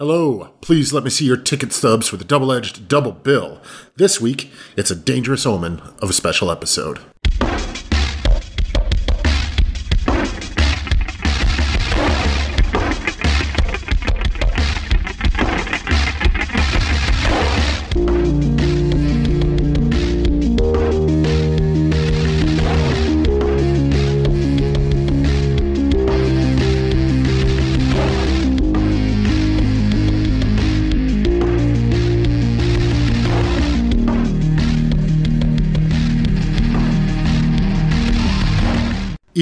[0.00, 3.60] Hello, please let me see your ticket stubs for the double edged double bill.
[3.96, 7.00] This week, it's a dangerous omen of a special episode.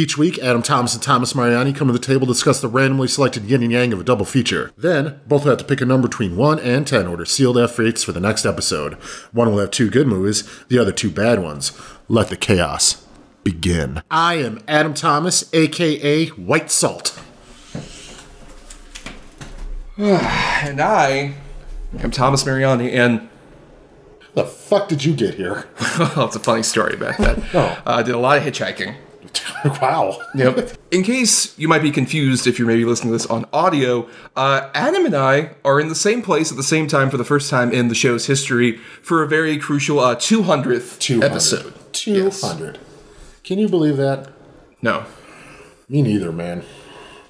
[0.06, 3.08] Each week, Adam Thomas and Thomas Mariani come to the table to discuss the randomly
[3.08, 4.70] selected yin and yang of a double feature.
[4.76, 8.04] Then, both have to pick a number between 1 and 10 order sealed F rates
[8.04, 8.94] for the next episode.
[9.32, 11.72] One will have two good movies, the other two bad ones.
[12.06, 13.04] Let the chaos
[13.42, 14.00] begin.
[14.08, 17.20] I am Adam Thomas, aka White Salt.
[19.98, 21.34] And I
[21.98, 23.28] am Thomas Mariani, and
[24.34, 25.66] The fuck did you get here?
[25.98, 27.42] well, it's a funny story back then.
[27.52, 27.58] Oh.
[27.58, 28.94] Uh, I did a lot of hitchhiking.
[29.80, 30.18] wow.
[30.34, 30.70] Yep.
[30.90, 34.70] In case you might be confused if you're maybe listening to this on audio, uh,
[34.74, 37.50] Adam and I are in the same place at the same time for the first
[37.50, 41.30] time in the show's history for a very crucial uh, 200th 200.
[41.30, 41.74] episode.
[41.92, 42.78] 200.
[43.42, 44.28] Can you believe that?
[44.82, 45.04] No.
[45.88, 46.64] Me neither, man.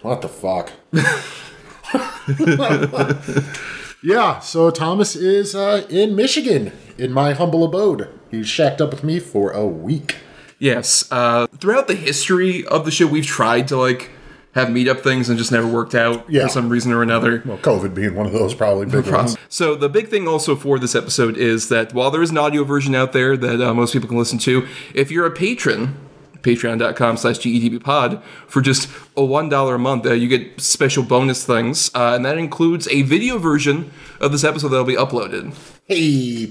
[0.02, 0.72] What the fuck?
[4.02, 8.08] yeah, so Thomas is uh, in Michigan, in my humble abode.
[8.30, 10.16] He's shacked up with me for a week.
[10.58, 11.06] Yes.
[11.10, 14.10] Uh, throughout the history of the show, we've tried to like
[14.52, 16.44] have meetup things and just never worked out Yeah.
[16.44, 17.42] for some reason or another.
[17.44, 19.36] Well, COVID being one of those probably big ones.
[19.50, 22.64] So the big thing also for this episode is that while there is an audio
[22.64, 25.94] version out there that uh, most people can listen to, if you're a patron,
[26.40, 31.90] patreon.com slash dedbpod, for just a $1 a month, uh, you get special bonus things,
[31.94, 33.90] uh, and that includes a video version
[34.22, 35.54] of this episode that'll be uploaded.
[35.86, 36.46] Hey,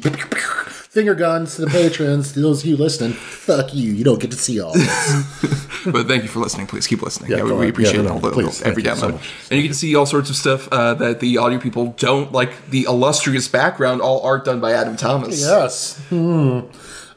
[0.95, 3.11] finger guns to the patrons, to those of you listening.
[3.11, 5.83] Fuck you, you don't get to see all this.
[5.85, 6.67] but thank you for listening.
[6.67, 7.29] Please keep listening.
[7.31, 8.61] Yeah, we, we appreciate Yeah, no, all the, please.
[8.61, 9.51] every you so download.
[9.51, 12.69] and you to see all sorts of stuff uh, that the audio people don't, like
[12.69, 15.41] the illustrious background, all art done by Adam Thomas.
[15.41, 15.99] yes.
[16.09, 16.61] Hmm.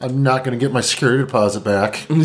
[0.01, 2.05] I'm not going to get my security deposit back.
[2.09, 2.19] but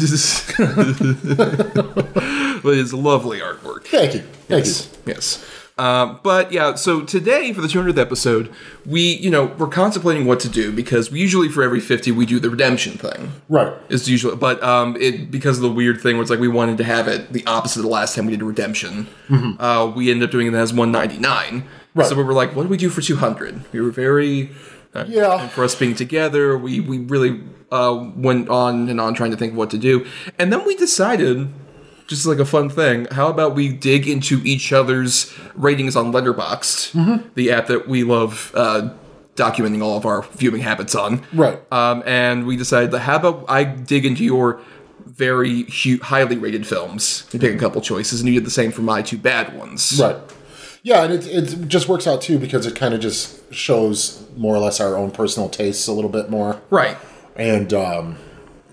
[2.77, 3.85] it's lovely artwork.
[3.85, 4.19] Thank you.
[4.47, 4.89] Thank Yes.
[5.05, 5.13] you.
[5.13, 5.43] Yes.
[5.77, 8.53] Um, but yeah, so today for the 200th episode,
[8.85, 12.27] we, you know, we're contemplating what to do because we usually for every 50 we
[12.27, 13.31] do the redemption thing.
[13.49, 13.73] Right.
[13.89, 16.77] It's usually, but um, it because of the weird thing where it's like we wanted
[16.77, 19.07] to have it the opposite of the last time we did a redemption.
[19.59, 21.67] Uh, we ended up doing it as 199.
[21.95, 22.07] Right.
[22.07, 23.71] So we were like, what do we do for 200?
[23.73, 24.51] We were very
[24.93, 25.41] uh, Yeah.
[25.41, 27.41] and for us being together, we we really
[27.71, 30.05] uh, went on and on trying to think of what to do,
[30.37, 31.51] and then we decided,
[32.07, 36.91] just like a fun thing, how about we dig into each other's ratings on Letterboxd,
[36.93, 37.29] Mm-hmm.
[37.35, 38.89] the app that we love uh,
[39.35, 41.59] documenting all of our viewing habits on, Right.
[41.71, 44.59] Um, and we decided that how about I dig into your
[45.05, 48.71] very hu- highly rated films and pick a couple choices, and you did the same
[48.71, 50.17] for my two bad ones, Right.
[50.85, 54.53] Yeah, and it, it just works out too because it kind of just shows more
[54.53, 56.61] or less our own personal tastes a little bit more.
[56.69, 56.97] Right.
[57.37, 58.17] And, um,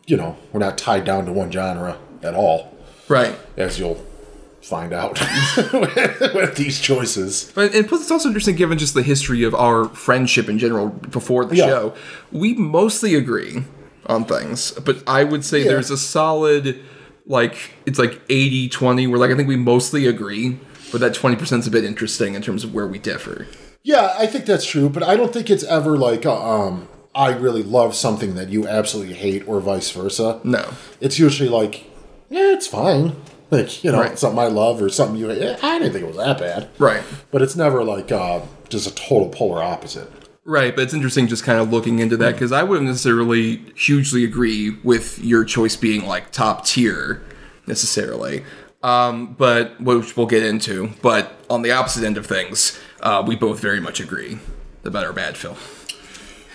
[0.06, 2.69] you know, we're not tied down to one genre at all,
[3.10, 3.34] Right.
[3.56, 4.02] as you'll
[4.62, 5.18] find out
[5.72, 7.50] with, with these choices.
[7.54, 10.88] But and plus, it's also interesting given just the history of our friendship in general
[10.88, 11.66] before the Yeah.
[11.66, 11.94] show.
[12.30, 13.64] We mostly agree
[14.06, 15.68] on things, but I would say Yeah.
[15.72, 16.78] there's a solid,
[17.26, 17.56] like,
[17.86, 20.58] it's like 80 20, where, like, I think we mostly agree,
[20.92, 23.46] but that 20% is a bit interesting in terms of where we differ.
[23.82, 27.30] Yeah, I think that's true, but I don't think it's ever like, uh, um, I
[27.32, 30.38] really love something that you absolutely hate or vice versa.
[30.44, 30.64] No.
[31.00, 31.84] It's usually like,
[32.30, 33.16] yeah, it's fine.
[33.50, 34.18] Like, you know, Right.
[34.18, 35.30] something I love or something you.
[35.30, 36.68] I didn't think it was that bad.
[36.78, 37.02] Right.
[37.32, 40.10] But it's never like uh, just a total polar opposite.
[40.44, 44.24] Right, but it's interesting just kind of looking into that because I wouldn't necessarily hugely
[44.24, 47.22] agree with your choice being like top tier
[47.66, 48.44] necessarily.
[48.82, 50.90] Um, but which we'll get into.
[51.02, 54.38] But on the opposite end of things, uh, we both very much agree
[54.84, 55.56] about our bad film.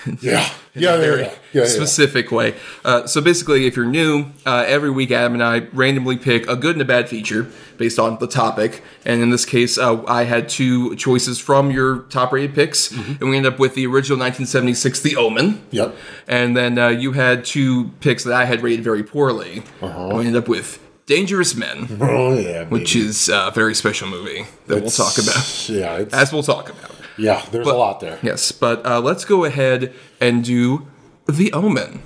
[0.22, 0.48] Yeah.
[0.78, 1.28] Yeah, very yeah.
[1.54, 1.66] yeah, yeah.
[1.68, 2.54] specific way.
[2.84, 6.56] Uh, so basically, if you're new, uh, every week Adam and I randomly pick a
[6.57, 7.48] good and a bad feature
[7.78, 8.84] based on the topic.
[9.06, 13.12] And in this case, uh, I had two choices from your top rated picks, Mm-hmm.
[13.22, 15.62] and we ended up with the original 1976 The Omen.
[15.72, 15.96] Yep.
[16.28, 19.63] And then uh, you had two picks that I had rated very poorly.
[19.81, 20.08] Uh-huh.
[20.10, 22.66] And we ended up with Dangerous Men, Oh, yeah.
[22.66, 25.69] which is a very special movie that we'll talk about.
[25.69, 26.92] Yeah, it's, As we'll talk about.
[27.17, 28.19] Yeah there's a lot there.
[28.21, 30.88] Yes, but uh, let's go ahead and do
[31.27, 32.01] The Omen.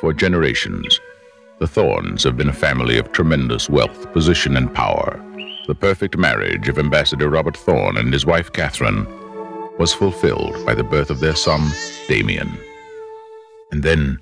[0.00, 0.98] For generations,
[1.58, 5.20] the Thorns have been a family of tremendous wealth, position, and power.
[5.66, 9.06] the perfect marriage of Ambassador Robert Thorne and his wife Catherine
[9.78, 11.60] was fulfilled by the birth of their son,
[12.08, 12.50] Damien.
[13.70, 14.18] And then,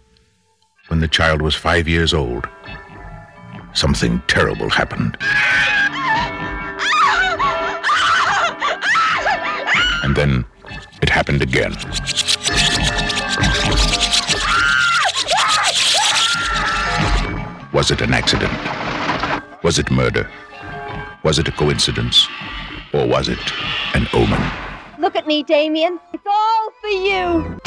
[0.88, 2.46] when the child was five years old,
[3.72, 5.16] something terrible happened.
[10.08, 10.44] And then
[11.02, 11.72] it happened again.
[17.74, 18.50] Was it an accident?
[19.62, 20.30] Was it murder?
[21.24, 22.26] Was it a coincidence?
[22.94, 23.38] Or was it
[23.94, 24.40] an omen?
[24.98, 26.00] Look at me, Damien.
[26.14, 27.60] It's all for you.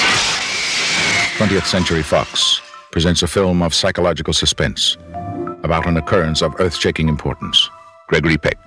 [1.38, 2.60] 20th Century Fox
[2.92, 4.98] presents a film of psychological suspense
[5.62, 7.70] about an occurrence of earth shaking importance.
[8.08, 8.58] Gregory Peck,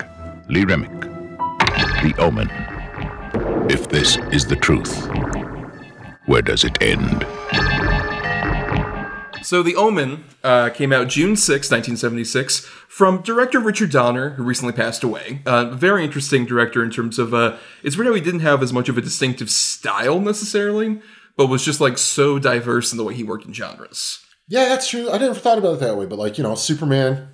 [0.48, 2.48] Lee Remick, The Omen.
[3.70, 5.06] If this is the truth,
[6.26, 7.24] where does it end?
[9.44, 14.72] So The Omen uh, came out June 6, 1976, from director Richard Donner, who recently
[14.72, 15.40] passed away.
[15.46, 18.72] Uh, very interesting director in terms of, uh, it's weird how he didn't have as
[18.72, 21.00] much of a distinctive style necessarily,
[21.36, 24.20] but was just like so diverse in the way he worked in genres.
[24.48, 25.10] Yeah, that's true.
[25.10, 27.28] I never thought about it that way, but like you know, Superman,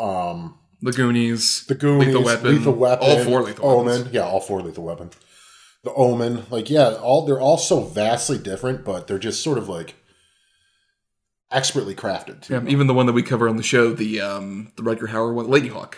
[0.00, 4.12] um, The Goonies, The Goonies, Lethal Weapon, Lethal Weapon, all four Lethal Omen, Weapons.
[4.14, 5.10] yeah, all four Lethal Weapon,
[5.84, 9.68] The Omen, like yeah, all they're all so vastly different, but they're just sort of
[9.68, 9.94] like
[11.50, 12.42] expertly crafted.
[12.42, 12.54] Too.
[12.54, 15.32] Yeah, even the one that we cover on the show, the um, the Rutger Hauer
[15.32, 15.94] one, Ladyhawke.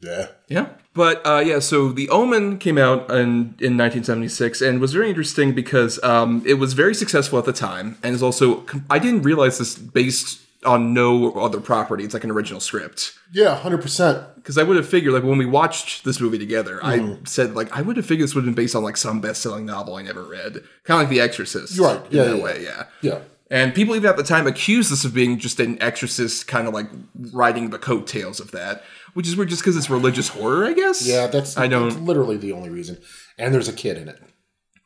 [0.00, 0.68] Yeah, Yeah.
[0.94, 5.54] But uh, yeah, so The Omen came out in, in 1976 and was very interesting
[5.54, 9.58] because um, it was very successful at the time and is also, I didn't realize
[9.58, 12.04] this based on no other property.
[12.04, 13.14] It's like an original script.
[13.32, 14.22] yeah, hundred percent.
[14.36, 17.12] Because I would have figured, like, when we watched this movie together, Mm-hmm.
[17.24, 19.20] I said, like, I would have figured this would have been based on, like, some
[19.20, 20.54] best selling novel I never read.
[20.84, 21.76] Kind of like The Exorcist.
[21.76, 22.06] You're right.
[22.10, 22.84] In Yeah, that yeah, way, yeah.
[23.02, 23.18] Yeah,
[23.50, 26.74] And people even at the time accused this of being just an exorcist kind of
[26.74, 26.88] like
[27.32, 28.82] riding the coattails of that,
[29.14, 31.06] which is weird just because it's religious horror, I guess.
[31.06, 32.04] yeah, that's I that's don't.
[32.06, 32.98] literally the only reason.
[33.38, 34.20] And there's a kid in it.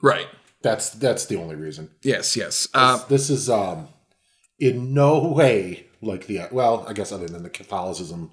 [0.02, 0.26] Right.
[0.62, 1.90] That's that's the only reason.
[2.02, 2.36] Yes.
[2.36, 2.66] Yes.
[2.74, 3.88] Uh, this is um
[4.58, 8.30] in no way like the well, I guess other than the Catholicism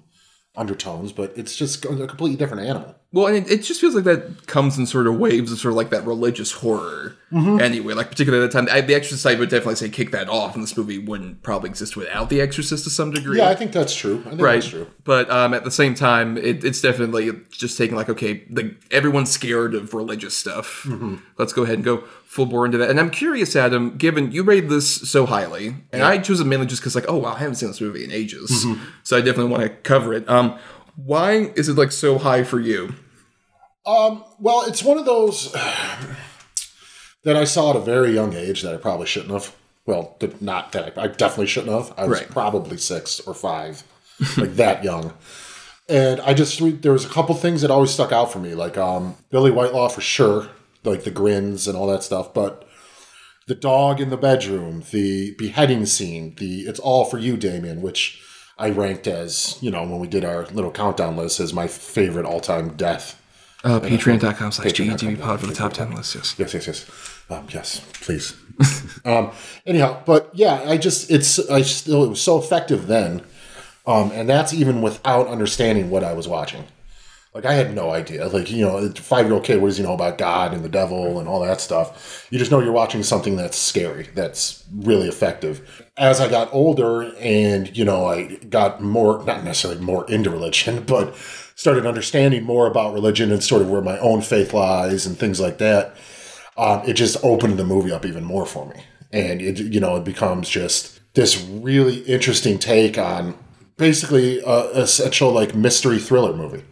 [0.54, 2.94] undertones, but it's just a completely different animal.
[3.12, 5.72] Well, and it, it just feels like that comes in sort of waves of sort
[5.72, 7.16] of like that religious horror.
[7.32, 7.60] Mm-hmm.
[7.60, 10.28] Anyway, like particularly at the time, I, the Exorcist I would definitely say kick that
[10.28, 13.38] off, and this movie wouldn't probably exist without the Exorcist to some degree.
[13.38, 14.22] Yeah, I think that's true.
[14.26, 14.86] I think right that's true.
[15.04, 19.30] but um, at the same time it, it's definitely just taking like okay the, everyone's
[19.30, 21.16] scared of religious stuff Mm-hmm.
[21.38, 24.42] let's go ahead and go full bore into that and i'm curious adam given you
[24.42, 27.38] rated this so highly and i chose it mainly just because like oh wow i
[27.38, 28.82] haven't seen this movie in ages Mm-hmm.
[29.02, 30.58] so i definitely want to cover it um
[30.96, 32.94] why is it like so high for you
[33.84, 35.50] Um, well, it's one of those
[37.24, 39.54] that I saw at a very young age that I probably shouldn't have.
[39.86, 41.92] Well, not that I, I definitely shouldn't have.
[41.98, 42.30] I was Right.
[42.30, 43.82] probably six or five,
[44.36, 45.12] like that young.
[45.88, 48.78] And I just there was a couple things that always stuck out for me, like
[48.78, 50.48] um, Billie Whitelaw for sure,
[50.84, 52.32] like the grins and all that stuff.
[52.32, 52.66] But
[53.48, 58.22] the dog in the bedroom, the beheading scene, the "It's all for you, Damien," which
[58.56, 62.24] I ranked as you know when we did our little countdown list as my favorite
[62.26, 63.20] all time death.
[63.64, 67.12] Uh, patreon.com slash pod for the top 10 list yes Yes, yes, yes.
[67.30, 68.36] Um, yes, please.
[69.04, 69.30] um,
[69.66, 73.22] anyhow, but yeah, I just it's I still it was so effective then,
[73.86, 76.64] um, and that's even without understanding what I was watching.
[77.34, 78.26] Like I had no idea.
[78.28, 80.68] Like you know, five year old kid, what does he know about God and the
[80.68, 82.26] devil and all that stuff?
[82.30, 85.86] You just know you're watching something that's scary, that's really effective.
[85.96, 90.82] As I got older, and you know, I got more not necessarily more into religion,
[90.86, 91.14] but
[91.62, 95.38] started understanding more about religion and sort of where my own faith lies and things
[95.40, 95.96] like that
[96.56, 98.84] um, it just opened the movie up even more for me.
[99.12, 103.36] And it, you know, it becomes just this really interesting take on
[103.76, 106.64] basically a essential like mystery thriller movie.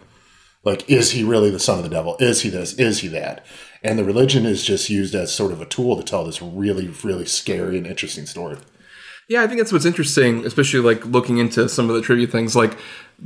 [0.63, 2.17] Like, is he really the son of the devil?
[2.21, 2.75] Is he this?
[2.75, 3.45] Is he that?
[3.83, 6.89] And the religion is just used as sort of a tool to tell this really,
[7.03, 8.59] really scary and interesting story.
[9.27, 12.55] Yeah, I think that's what's interesting, especially like looking into some of the trivia things.
[12.55, 12.77] Like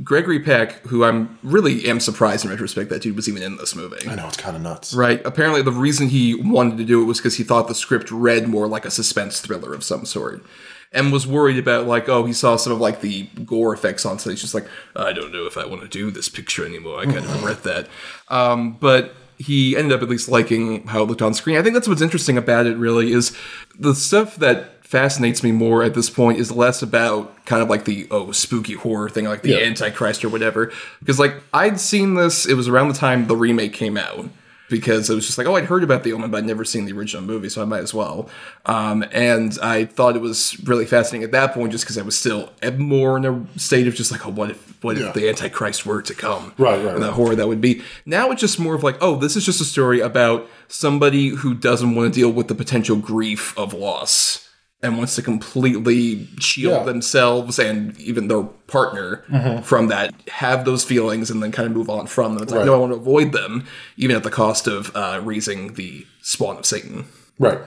[0.03, 3.75] Gregory Peck, who I'm really am surprised in retrospect that dude was even in this
[3.75, 4.07] movie.
[4.07, 4.93] I know it's kind of nuts.
[4.93, 5.21] Right.
[5.25, 8.47] Apparently, the reason he wanted to do it was because he thought the script read
[8.47, 10.43] more like a suspense thriller of some sort,
[10.91, 14.19] and was worried about like, oh, he saw some of like the gore effects on
[14.19, 14.31] set.
[14.31, 16.99] He's just like, I don't know if I want to do this picture anymore.
[16.99, 17.87] I kind of regret that.
[18.27, 21.57] Um, but he ended up at least liking how it looked on screen.
[21.57, 22.77] I think that's what's interesting about it.
[22.77, 23.35] Really, is
[23.77, 27.85] the stuff that fascinates me more at this point is less about kind of like
[27.85, 29.65] the oh spooky horror thing like the Yeah.
[29.65, 33.73] antichrist or whatever because like i'd seen this it was around the time the remake
[33.73, 34.29] came out
[34.67, 36.85] because it was just like, oh, I'd heard about The Omen, but I'd never seen
[36.85, 38.27] the original movie, so I might as well.
[38.65, 42.17] Um, and I thought it was really fascinating at that point, just because I was
[42.17, 45.09] still more in a state of just like, oh, what if what Yeah.
[45.09, 46.51] if the Antichrist were to come?
[46.57, 47.13] Right, right, And the right.
[47.13, 47.83] horror that would be.
[48.07, 51.53] Now it's just more of like, oh, this is just a story about somebody who
[51.53, 54.44] doesn't want to deal with the potential grief of loss
[54.85, 56.83] and wants to completely shield Yeah.
[56.83, 59.63] themselves and even their partner Mm-hmm.
[59.63, 62.43] from that, have those feelings, and then kind of move on from them.
[62.43, 63.65] It's like, no, I want to avoid them,
[63.97, 67.05] even at the cost of uh, raising the spawn of Satan.
[67.39, 67.59] Right.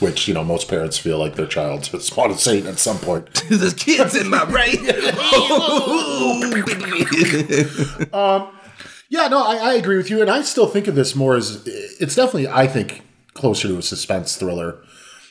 [0.00, 3.28] Which, you know, most parents feel like their child's spawn of Satan at some point.
[3.48, 4.84] There's kids in my brain.
[9.10, 11.62] Yeah, no, I, I agree with you, and I still think of this more as
[11.66, 13.02] it's definitely, I think,
[13.34, 14.78] closer to a suspense thriller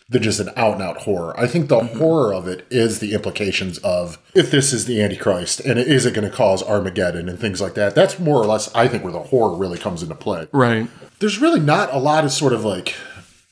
[0.10, 1.38] than just an out and out horror.
[1.40, 1.98] I think the Mm-hmm.
[1.98, 6.14] horror of it is the implications of if this is the Antichrist and is it
[6.14, 7.96] going to cause Armageddon and things like that.
[7.96, 10.48] That's more or less, I think, where the horror really comes into play.
[10.52, 10.88] right.
[11.20, 12.96] There's really not a lot of sort of like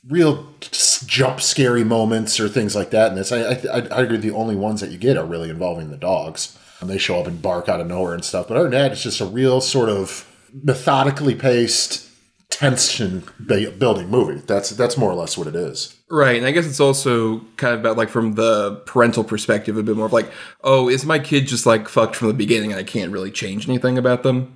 [0.08, 3.32] real jump scary moments or things like that in this.
[3.32, 3.40] I,
[3.72, 6.58] I, I agree the only ones that you get are really involving the dogs.
[6.80, 8.48] And they show up and bark out of nowhere and stuff.
[8.48, 10.28] But other than that, it's just a real sort of
[10.64, 12.08] methodically paced
[12.50, 14.42] tension building movie.
[14.46, 15.96] That's that's more or less what it is.
[16.14, 19.82] Right, and I guess it's also kind of about like from the parental perspective, a
[19.82, 20.30] bit more of like,
[20.62, 23.66] oh, is my kid just like fucked from the beginning, and I can't really change
[23.66, 24.54] anything about them?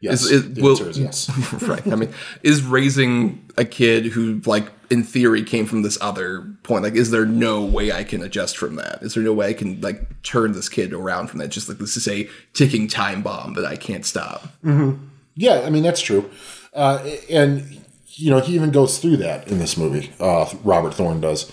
[0.00, 1.62] Yes, Is- is- the will- answer is yes.
[1.62, 1.86] right.
[1.86, 6.82] I mean, is raising a kid who, like, in theory, came from this other point?
[6.82, 8.98] Like, is there no way I can adjust from that?
[9.02, 11.48] Is there no way I can like turn this kid around from that?
[11.50, 14.48] Just like this is a ticking time bomb that I can't stop.
[15.36, 16.28] Yeah, I mean that's true,
[16.74, 16.98] uh,
[17.30, 17.80] and
[18.16, 20.12] you know he even goes through that in this movie.
[20.18, 21.50] Uh, Robert Thorne does.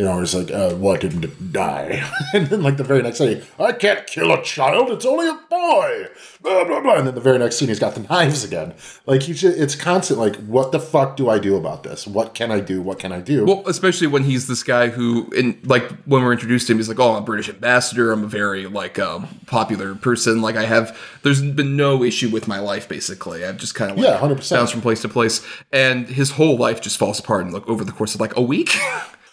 [0.00, 2.02] You know, he's like, uh, "Why didn't it die?"
[2.32, 4.88] and then, like the very next day, "I can't kill a child.
[4.90, 6.06] It's only a boy."
[6.40, 6.94] Blah blah blah.
[6.94, 8.72] And then the very next scene, he's got the knives again.
[9.04, 10.18] Like he's just, it's constant.
[10.18, 12.06] Like, what the fuck do I do about this?
[12.06, 12.80] What can I do?
[12.80, 13.44] What can I do?
[13.44, 16.88] Well, especially when he's this guy who, in like when we're introduced to him, he's
[16.88, 18.10] like, "Oh, I'm a British ambassador.
[18.10, 20.40] I'm a very like um, popular person.
[20.40, 22.88] Like I have, there's been no issue with my life.
[22.88, 24.50] Basically, I've just kind of like Yeah, 100%.
[24.50, 27.84] bounced from place to place, and his whole life just falls apart in like over
[27.84, 28.70] the course of like a week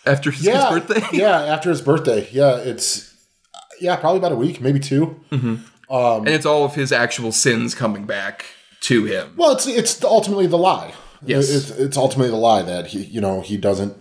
[0.07, 1.07] after his, yeah, his birthday.
[1.17, 2.27] yeah, after his birthday.
[2.31, 3.13] Yeah, it's
[3.79, 5.19] yeah, probably about a week, maybe two.
[5.31, 8.45] and it's all of his actual sins coming back
[8.81, 9.33] to him.
[9.37, 10.93] Well, it's it's ultimately the lie.
[11.25, 11.49] Yes.
[11.49, 13.97] it's, it's ultimately the lie that he, you know, he doesn't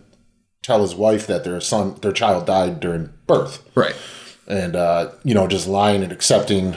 [0.62, 3.94] tell his wife that their son, their child died during birth, Right.
[4.46, 6.74] and uh, you know, just lying and accepting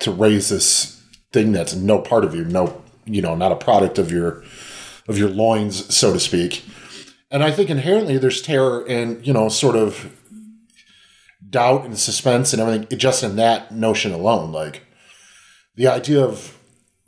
[0.00, 3.98] to raise this thing that's no part of you, no, you know, not a product
[3.98, 4.42] of your
[5.08, 6.64] of your loins, so to speak.
[7.32, 10.14] And I think inherently there's terror and you know, sort of
[11.48, 14.82] doubt and suspense and everything just in that notion alone, like
[15.74, 16.58] the idea of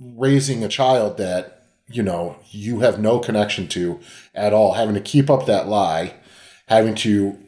[0.00, 4.00] raising a child that you know you have no connection to
[4.34, 6.14] at all having to keep up that lie
[6.66, 7.38] having to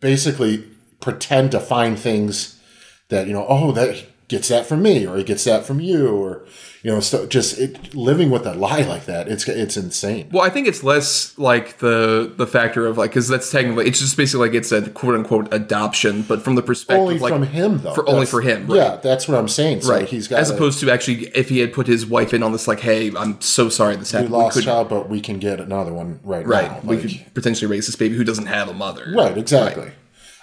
[0.00, 0.68] basically
[1.00, 2.60] pretend to find things
[3.08, 6.08] that you know oh that gets that from me or he gets that from you
[6.08, 6.42] or
[6.82, 10.42] you know so just it, living with a lie like that it's it's insane Well,
[10.42, 14.16] I think it's less like the the factor of like because that's technically it's just
[14.16, 17.78] basically like it's a quote unquote adoption, but from the perspective only like from him
[17.82, 18.76] though for only for him, right.
[18.76, 20.08] yeah that's what i'm saying so right.
[20.08, 22.50] he's got as a- opposed to actually if he had put his wife in on
[22.52, 24.32] this like, hey, I'm so sorry this we happened.
[24.34, 26.70] lost could, child but we can get another one right right.
[26.70, 29.04] now we Like- could potentially raise this baby who doesn't have a mother.
[29.14, 29.92] Right, exactly.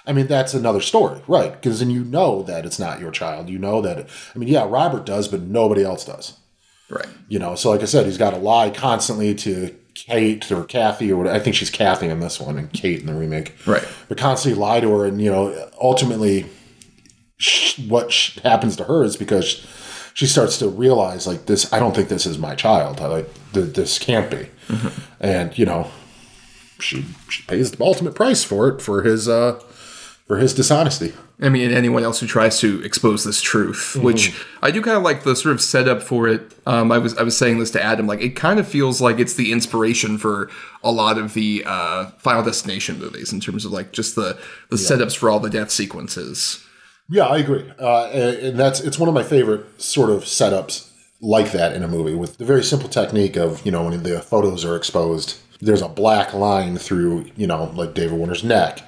[0.10, 1.54] I mean, that's another story, right?
[1.54, 3.48] Because then you know that it's not your child.
[3.48, 6.36] You know that, I mean, yeah, Robert does, but nobody else does.
[6.90, 7.06] Right.
[7.28, 11.12] You know, so like I said, he's got to lie constantly to Kate or Kathy
[11.12, 11.36] or whatever.
[11.36, 13.54] I think she's Kathy in this one and Kate in the remake.
[13.68, 13.88] Right.
[14.08, 16.48] But constantly lie to her, and, you know, ultimately
[17.38, 19.64] sh- what sh- happens to her is because
[20.16, 23.00] she starts to realize, like, this, I don't think this is my child.
[23.00, 24.48] I, like, th- this can't be.
[25.20, 25.92] And, you know,
[26.80, 29.62] she, she pays the ultimate price for it for his uh
[30.30, 31.12] for his dishonesty.
[31.42, 35.02] I mean, anyone else who tries to expose this truth, which I do kind of
[35.02, 36.54] like the sort of setup for it.
[36.68, 39.18] Um, I was I was saying this to Adam, like it kind of feels like
[39.18, 40.52] it's the inspiration for
[40.84, 44.76] a lot of the uh, Final Destination movies in terms of like just the the
[44.76, 46.64] setups for all the death sequences.
[47.10, 47.66] Yeah, I agree.
[47.80, 51.82] Uh, and, and that's it's one of my favorite sort of setups like that in
[51.82, 55.40] a movie with the very simple technique of you know when the photos are exposed,
[55.60, 58.84] there's a black line through you know like David Warner's neck.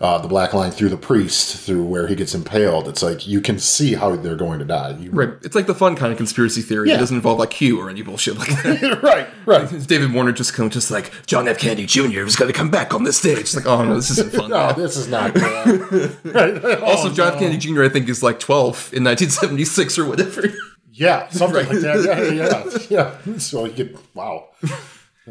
[0.00, 2.88] Uh, the black line through the priest, through where he gets impaled.
[2.88, 4.96] It's like you can see how they're going to die.
[4.98, 6.88] You, Right, it's like the fun kind of conspiracy theory.
[6.88, 6.98] It Yeah.
[7.00, 9.00] doesn't involve like Q or any bullshit like that.
[9.02, 9.70] right, right.
[9.70, 11.58] It's David Warner just kind of just like John F.
[11.58, 12.20] Kennedy Jr.
[12.22, 13.40] is going to come back on the stage.
[13.40, 14.48] It's like, oh no, this isn't fun.
[14.50, 15.36] No, this is not.
[15.36, 16.80] Uh, right.
[16.80, 17.38] also, John F.
[17.38, 17.82] Kennedy Jr.
[17.84, 20.44] I think is like 12 in 1976 or whatever.
[20.92, 22.04] Yeah, something like that.
[22.04, 23.36] Yeah, yeah, yeah.
[23.38, 24.48] So you get wow.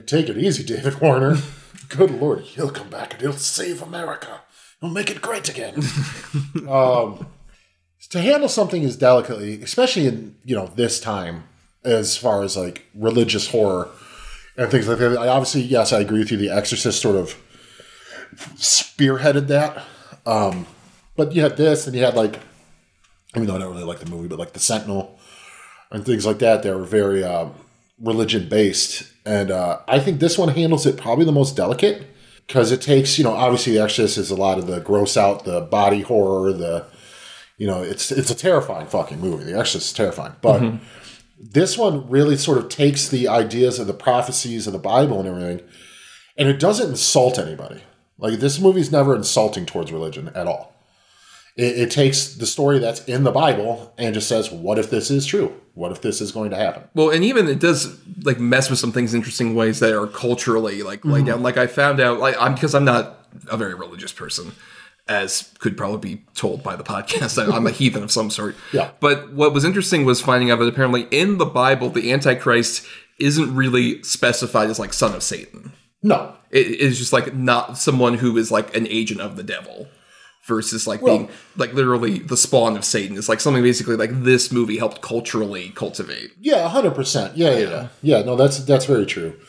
[0.05, 1.37] Take it easy, David Warner.
[1.89, 4.38] Good lord, he'll come back and he'll save America.
[4.81, 5.83] He'll make it great again.
[6.69, 7.27] um,
[8.09, 11.43] to handle something as delicately, especially in you know this time,
[11.83, 13.89] as far as like religious horror
[14.57, 15.17] and things like that.
[15.17, 16.37] I obviously, yes, I agree with you.
[16.37, 17.35] The Exorcist sort of
[18.55, 19.83] spearheaded that.
[20.25, 20.65] Um,
[21.15, 22.39] but you had this, and you had like,
[23.35, 25.19] even though I don't really like the movie, but like the Sentinel
[25.91, 26.63] and things like that.
[26.63, 27.53] They were very um,
[28.01, 32.07] religion based, and uh, I think this one handles it probably the most delicate
[32.49, 35.45] because it takes you know obviously the Exorcist is a lot of the gross out,
[35.45, 36.85] the body horror, the
[37.57, 39.45] you know it's it's a terrifying fucking movie.
[39.45, 40.61] The Exorcist is terrifying, but.
[40.61, 40.83] Mm-hmm.
[41.41, 45.29] This one really sort of takes the ideas of the prophecies of the Bible and
[45.29, 45.65] everything,
[46.35, 47.81] and it doesn't insult anybody.
[48.17, 50.75] Like this movie's never insulting towards religion at all.
[51.59, 55.11] It, it, takes the story that's in the Bible and just says, "What if this
[55.11, 55.53] is true?
[55.73, 58.79] What if this is going to happen?" Well, and even it does like mess with
[58.79, 61.35] some things interesting ways that are culturally like laid down.
[61.35, 61.43] Mm-hmm.
[61.43, 64.53] Like I found out, like I'm because I'm not a very religious person,
[65.09, 67.37] as could probably be told by the podcast.
[67.53, 68.55] I'm a heathen of some sort.
[68.71, 68.91] Yeah.
[69.01, 72.87] But what was interesting was finding out that apparently in the Bible, the Antichrist
[73.19, 75.73] isn't really specified as like son of Satan.
[76.01, 79.89] No, It is just like not someone who is like an agent of the devil
[80.49, 83.15] versus like Well- being like literally the spawn of Satan.
[83.17, 86.33] It's like something basically like this movie helped culturally cultivate.
[86.41, 87.37] yeah, hundred percent.
[87.37, 88.21] Yeah, yeah, yeah, yeah.
[88.23, 89.39] No, that's that's very true.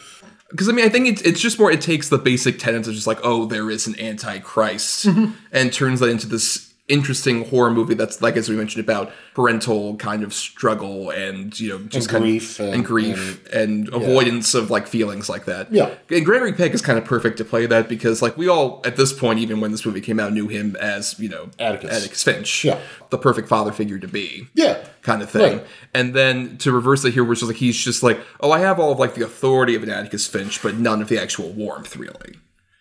[0.50, 1.70] Because I mean, I think it's it's just more.
[1.72, 5.32] It takes the basic tenets of just like, oh, there is an antichrist, mm-hmm.
[5.52, 9.96] and turns that into this interesting horror movie that's like as we mentioned about parental
[9.96, 14.54] kind of struggle and you know just kind grief of, and- and, grief and, avoidance
[14.54, 15.72] of like feelings like that.
[15.72, 15.94] Yeah.
[16.10, 18.96] and Gregory Peck is kind of perfect to play that because like we all at
[18.96, 22.22] this point, even when this movie came out, knew him as you know Atticus.
[22.22, 22.78] Finch, Yeah.
[23.10, 25.58] the perfect father figure to be Yeah, kind of thing.
[25.58, 25.66] Right.
[25.94, 28.80] And then to reverse it here, which is like he's just like, oh, I have
[28.80, 31.96] all of like the authority of an Atticus Finch, but none of the actual warmth,
[31.96, 32.34] really.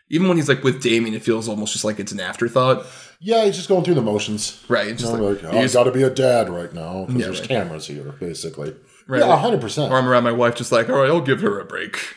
[0.09, 2.83] Even when he's like with Damien, it feels almost just like it's an afterthought,
[3.19, 3.45] yeah.
[3.45, 4.63] He's just going through the motions.
[4.67, 4.87] right?
[4.87, 7.19] You Just know, like, like, oh, he's got to be a dad right now because
[7.19, 7.49] Yeah, there's right.
[7.49, 8.75] cameras here, basically.
[9.07, 9.91] Right, Yeah, hundred percent.
[9.91, 12.15] Or I'm around my wife, just like, all right, I'll give her a break.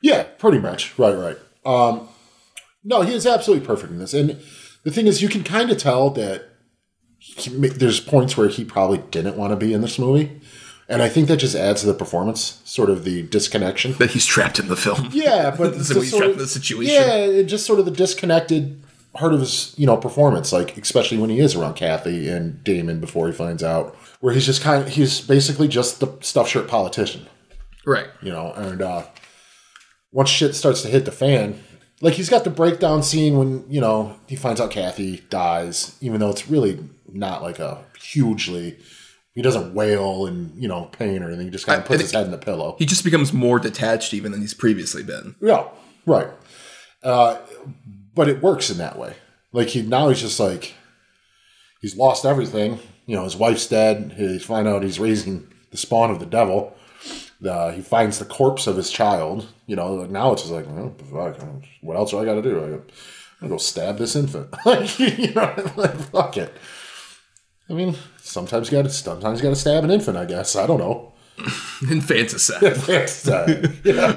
[0.00, 0.98] Yeah, pretty much.
[0.98, 1.38] Right, right.
[1.64, 2.08] Um,
[2.82, 4.14] no, he is absolutely perfect in this.
[4.14, 4.40] And
[4.82, 6.48] the thing is, you can kind of tell that
[7.18, 10.40] he, there's points where he probably didn't want to be in this movie.
[10.88, 13.92] And I think that just adds to the performance, sort of the disconnection.
[13.94, 15.08] That he's trapped in the film.
[15.12, 16.92] Yeah, but So he's trapped of- in the situation.
[16.94, 18.81] Yeah, just sort of the disconnected
[19.14, 23.00] part of his, you know, performance, like especially when he is around Kathy and Damon
[23.00, 26.68] before he finds out, where he's just kind of he's basically just the stuff shirt
[26.68, 27.26] politician
[27.84, 28.06] Right.
[28.22, 29.02] you know, and uh,
[30.12, 31.62] once shit starts to hit the fan,
[32.00, 36.20] like he's got the breakdown scene when you know he finds out Kathy dies, even
[36.20, 38.78] though it's really not like a hugely.
[39.34, 41.46] He doesn't wail and you know pain or anything.
[41.46, 42.76] He just kind of puts his head in the pillow.
[42.78, 45.34] He just becomes more detached even than he's previously been.
[45.40, 45.68] Yeah,
[46.06, 46.28] right.
[47.02, 47.38] Uh,
[48.14, 49.14] but it works in that way.
[49.52, 50.74] Like he now he's just like
[51.80, 52.78] he's lost everything.
[53.06, 54.14] You know, his wife's dead.
[54.16, 56.76] He find out he's raising the spawn of the devil.
[57.44, 59.48] Uh, he finds the corpse of his child.
[59.66, 60.66] You know, now it's just like,
[61.10, 61.36] fuck,
[61.80, 62.82] what else do I got to do?
[63.40, 64.54] I go stab this infant.
[64.66, 66.54] like, you know, like fuck it.
[67.68, 70.16] I mean, sometimes you got to sometimes you got to stab an infant.
[70.16, 71.11] I guess I don't know.
[71.90, 72.62] Infanticide.
[72.62, 74.16] Uh, yeah.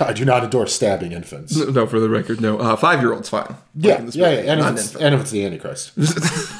[0.00, 1.56] I do not endorse stabbing infants.
[1.56, 2.58] no, for the record, no.
[2.58, 3.56] Uh, Five year old's fine.
[3.74, 4.52] Yeah, yeah, yeah.
[4.52, 5.92] And if, it's, and if it's the Antichrist.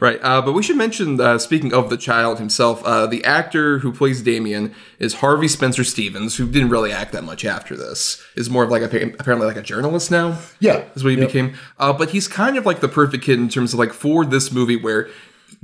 [0.00, 3.80] Right, uh, but we should mention, uh, speaking of the child himself, uh, the actor
[3.80, 8.22] who plays Damien is Harvey Spencer Stevens, who didn't really act that much after this.
[8.36, 8.86] Is more of like a,
[9.18, 10.38] apparently like a journalist now.
[10.60, 10.84] Yeah.
[10.94, 11.28] is what he Yep.
[11.28, 11.54] became.
[11.80, 14.52] Uh, but he's kind of like the perfect kid in terms of like for this
[14.52, 15.08] movie where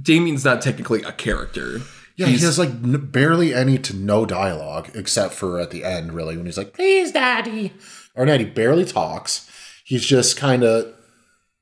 [0.03, 1.79] Damien's not technically a character.
[2.17, 6.13] Yeah, he has like n- barely any to no dialogue except for at the end,
[6.13, 7.73] really, when he's like, "Please, Daddy,"
[8.15, 8.25] or.
[8.27, 9.51] He barely talks.
[9.85, 10.95] He's just kind of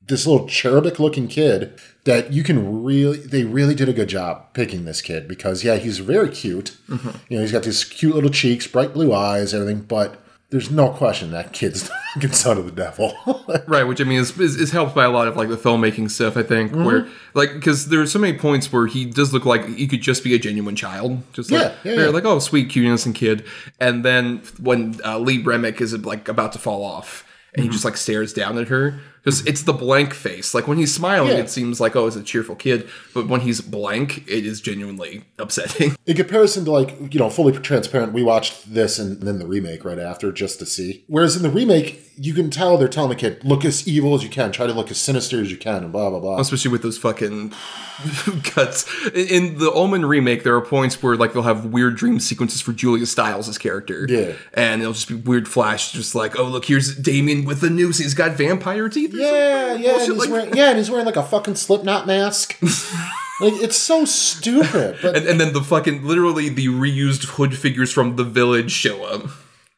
[0.05, 3.17] this little cherubic-looking kid that you can really.
[3.17, 6.77] They really did a good job picking this kid because yeah, he's very cute.
[6.87, 7.09] Mm-hmm.
[7.29, 9.81] You know, he's got these cute little cheeks, bright blue eyes, everything.
[9.81, 10.22] But
[10.53, 11.89] there's no question that kid's
[12.21, 13.13] the son of the devil.
[13.67, 16.09] Right, which I mean is, is, is helped by a lot of like the filmmaking
[16.11, 16.37] stuff.
[16.37, 17.11] I think where Mm-hmm.
[17.33, 20.23] like because there are so many points where he does look like he could just
[20.23, 22.09] be a genuine child, just like Yeah, yeah, yeah.
[22.09, 23.45] like oh sweet cute innocent kid,
[23.79, 27.63] and then when uh, Lee Remick is like about to fall off and Mm-hmm.
[27.63, 30.53] he just like stares down at her, Because it's the blank face.
[30.53, 31.37] Like when he's smiling, Yeah.
[31.43, 32.89] it seems like, oh, it's a cheerful kid.
[33.13, 35.95] But when he's blank, it is genuinely upsetting.
[36.05, 39.85] In comparison to like, you know, fully transparent, we watched this and then the remake
[39.85, 41.05] right after just to see.
[41.07, 44.23] Whereas in the remake, you can tell they're telling the kid, look as evil as
[44.23, 46.39] you can, try to look as sinister as you can, and blah blah blah.
[46.39, 47.51] Especially with those fucking
[48.43, 48.85] cuts.
[49.07, 52.61] In, in the Omen remake, there are points where like they'll have weird dream sequences
[52.61, 54.05] for Julia Stiles' character.
[54.09, 54.33] Yeah.
[54.53, 57.97] And it'll just be weird flash, just like, oh look, here's Damien with the noose.
[57.99, 59.12] He's got vampire teeth.
[59.13, 62.57] Yeah, yeah, and he's like wearing, yeah, and he's wearing like a fucking Slipknot mask.
[63.41, 67.91] like it's so stupid, but And, and then the fucking literally the reused hood figures
[67.91, 69.25] from the village show up.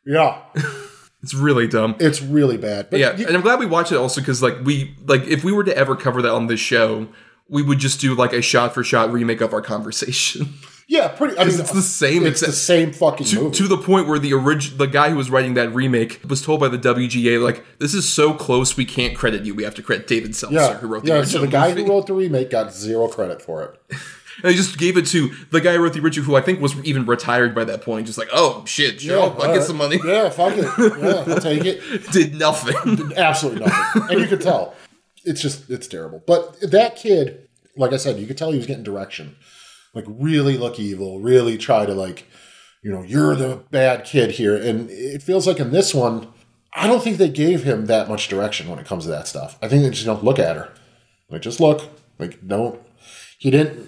[0.06, 0.40] yeah,
[1.24, 1.96] It's really dumb.
[2.00, 2.90] it's really bad.
[2.92, 5.44] But yeah, you- and I'm glad we watched it also because like we like if
[5.44, 7.08] we were to ever cover that on this show,
[7.50, 10.54] we would just do like a shot for shot remake of our conversation
[10.88, 11.36] yeah, pretty.
[11.40, 13.56] I mean, it's the same It's the same fucking to, movie.
[13.58, 16.60] to the point where the orig- the guy who was writing that remake was told
[16.60, 19.56] by the WGA like this is so close we can't credit you.
[19.56, 21.16] We have to credit David Seltzer yeah, who wrote the yeah.
[21.16, 21.84] original So the guy movie.
[21.86, 23.80] who wrote the remake got zero credit for it.
[24.44, 26.62] and he just gave it to the guy who wrote the original who I think
[26.62, 28.06] was even retired by that point.
[28.06, 29.64] Just like oh shit, sure, I'll, I'll all get right.
[29.64, 30.00] some money.
[30.06, 30.66] Yeah, fuck it.
[30.78, 32.12] Yeah, I'll take it.
[32.12, 33.12] Did nothing.
[33.18, 34.04] Absolutely nothing.
[34.12, 34.76] and you could tell.
[35.26, 36.24] It's just, it's terrible.
[36.26, 39.36] But that kid, like I said, you could tell he was getting direction.
[39.94, 42.28] Like, really look evil, really try to, like,
[42.84, 44.56] you know, you're the bad kid here.
[44.56, 46.28] And it feels like in this one,
[46.74, 49.58] I don't think they gave him that much direction when it comes to that stuff.
[49.62, 50.74] I think they just don't look at her.
[51.30, 51.90] Like, just look.
[52.20, 52.80] Like, don't.
[53.46, 53.88] He didn't,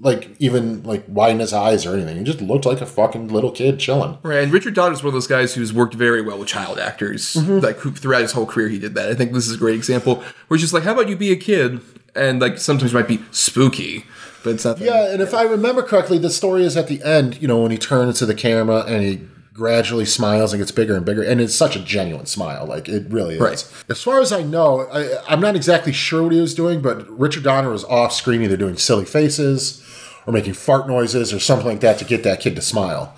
[0.00, 2.18] like, even, like, widen his eyes or anything.
[2.18, 4.18] He just looked like a fucking little kid chilling.
[4.22, 7.32] Right, and Richard Donner's one of those guys who's worked very well with child actors.
[7.32, 7.60] Mm-hmm.
[7.60, 9.08] Like who, throughout his whole career, he did that.
[9.08, 10.16] I think this is a great example
[10.48, 11.80] where he's just like, "How about you be a kid?"
[12.14, 14.04] And like sometimes it might be spooky,
[14.44, 14.78] but it's not.
[14.78, 17.70] Yeah, and if I remember correctly, the story is at the end, you know, when
[17.70, 19.20] he turns to the camera and he
[19.58, 22.64] gradually smiles and gets bigger and bigger, and it's such a genuine smile.
[22.64, 23.40] Like, it really is.
[23.40, 23.84] Right.
[23.90, 27.06] As far as I know, I, I'm not exactly sure what he was doing, but
[27.10, 29.84] Richard Donner was off screen either doing silly faces
[30.26, 33.14] or making fart noises or something like that to get that kid to smile.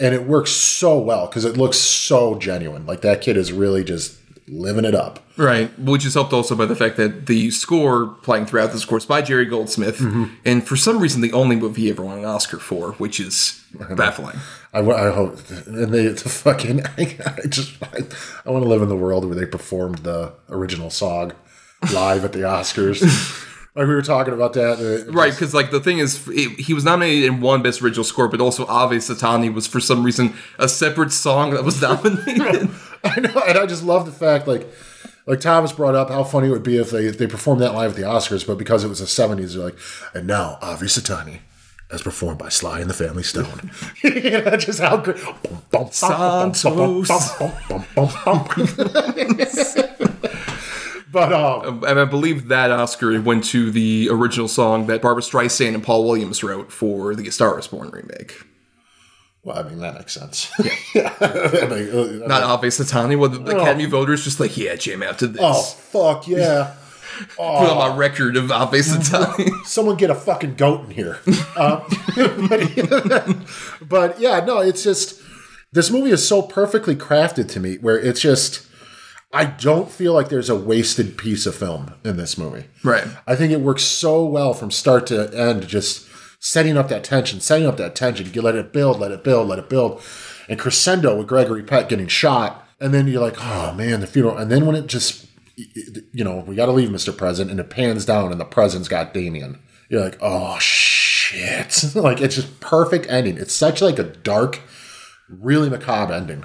[0.00, 2.86] And it works so well because it looks so genuine.
[2.86, 4.16] Like, that kid is really just
[4.48, 5.20] living it up.
[5.36, 9.06] Right, which is helped also by the fact that the score playing throughout this course
[9.06, 10.24] by Jerry Goldsmith, Mm-hmm.
[10.44, 13.64] and for some reason the only movie he ever won an Oscar for, which is
[13.96, 14.36] baffling.
[14.74, 16.82] I, I hope, and they the fucking.
[16.98, 18.00] I just I,
[18.46, 21.32] I want to live in the world where they performed the original song
[21.92, 23.00] live at the Oscars.
[23.74, 24.78] like we were talking about that,
[25.08, 28.04] uh, Right, because like the thing is, it, he was nominated in one Best Original
[28.04, 32.70] Score, but also Ave Satani was for some reason a separate song that was nominated.
[33.04, 34.68] I know, and I just love the fact like.
[35.24, 37.92] Like Thomas brought up how funny it would be if they, they performed that live
[37.92, 39.78] at the Oscars, but because it was the 70s, they're like,
[40.14, 41.38] and now Ave Satani,
[41.92, 43.70] as performed by Sly and the Family Stone.
[44.02, 45.20] you know, just how good.
[45.92, 47.06] Santos.
[51.12, 55.74] but um, and I believe that Oscar went to the original song that Barbra Streisand
[55.74, 58.42] and Paul Williams wrote for the A Star Is Born remake.
[59.44, 60.50] Well, I mean that makes sense.
[60.94, 63.18] Yeah, I mean, uh, Not Ave Satani.
[63.18, 65.40] Well, the, Academy voters just like, yeah, jam out to this.
[65.42, 66.74] oh fuck yeah.
[67.36, 69.50] Put on my record of Ave Satani.
[69.64, 71.18] someone get a fucking goat in here.
[71.54, 71.84] Uh,
[72.48, 73.36] but,
[73.86, 75.20] but yeah, no, it's just
[75.72, 78.66] this movie is so perfectly crafted to me where it's just
[79.32, 82.66] I don't feel like there's a wasted piece of film in this movie.
[82.84, 83.06] right.
[83.26, 86.06] I think it works so well from start to end, just
[86.42, 88.28] setting up that tension, setting up that tension.
[88.34, 90.02] You let it build, let it build, let it build.
[90.48, 92.68] And crescendo with Gregory Peck getting shot.
[92.80, 94.36] And then you're like, oh man, the funeral.
[94.36, 95.24] And then when it just,
[95.56, 97.16] you know, we got to leave Mr.
[97.16, 99.60] President, and it pans down and the president's got Damien.
[99.88, 101.84] You're like, oh shit.
[101.94, 103.38] like it's just perfect ending.
[103.38, 104.60] It's such like a dark,
[105.28, 106.44] really macabre ending.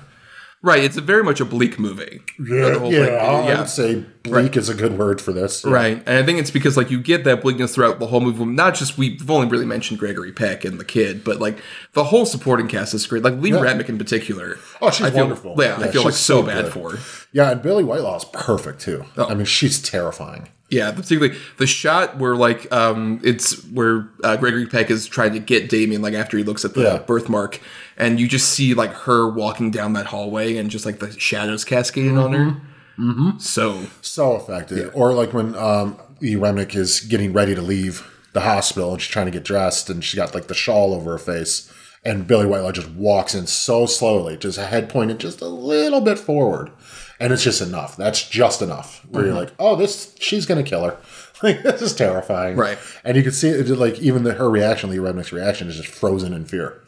[0.68, 0.84] Right.
[0.84, 2.22] It's a very much a bleak movie.
[2.38, 3.20] Whole yeah, thing.
[3.20, 5.64] I would say bleak is a good word for this.
[5.64, 8.44] Right, and I think it's because like you get that bleakness throughout the whole movie.
[8.46, 11.58] Not just we've only really mentioned Gregory Peck and the kid, but like
[11.94, 13.24] the whole supporting cast is great.
[13.24, 14.58] Like Lee Remick in particular.
[14.82, 15.56] Oh, she's I feel, wonderful.
[15.58, 16.74] Yeah, I feel like so, so bad good.
[16.74, 17.28] for her.
[17.32, 19.06] Yeah, and Billie Whitelaw's perfect too.
[19.16, 19.26] Oh.
[19.28, 20.50] I mean, she's terrifying.
[20.70, 25.40] Yeah, particularly the shot where like um it's where uh, Gregory Peck is trying to
[25.40, 26.98] get Damien like after he looks at the Yeah.
[26.98, 27.62] birthmark,
[27.98, 31.66] and you just see like her walking down that hallway and just like the shadows
[31.66, 32.62] cascading on her.
[32.98, 33.38] Mm-hmm.
[33.40, 34.92] So So effective.
[34.94, 36.36] Or like when um, E.
[36.36, 40.04] Remick is getting ready to leave the hospital and she's trying to get dressed and
[40.04, 41.72] she's got like the shawl over her face.
[42.06, 46.00] And Billie Whitelaw just walks in so slowly, just a head pointed just a little
[46.00, 46.72] bit forward.
[47.20, 47.98] And it's just enough.
[47.98, 49.04] That's just enough.
[49.10, 50.98] Where you're like, oh, this, she's going to kill her.
[51.44, 52.58] Like, this is terrifying.
[52.58, 52.80] Right.
[53.04, 55.88] And you can see it, like, even the, her reaction, Lee Remick's reaction is just
[55.88, 56.82] frozen in fear.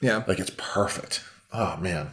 [0.00, 1.22] Yeah, Like, it's perfect.
[1.52, 2.10] Oh, man.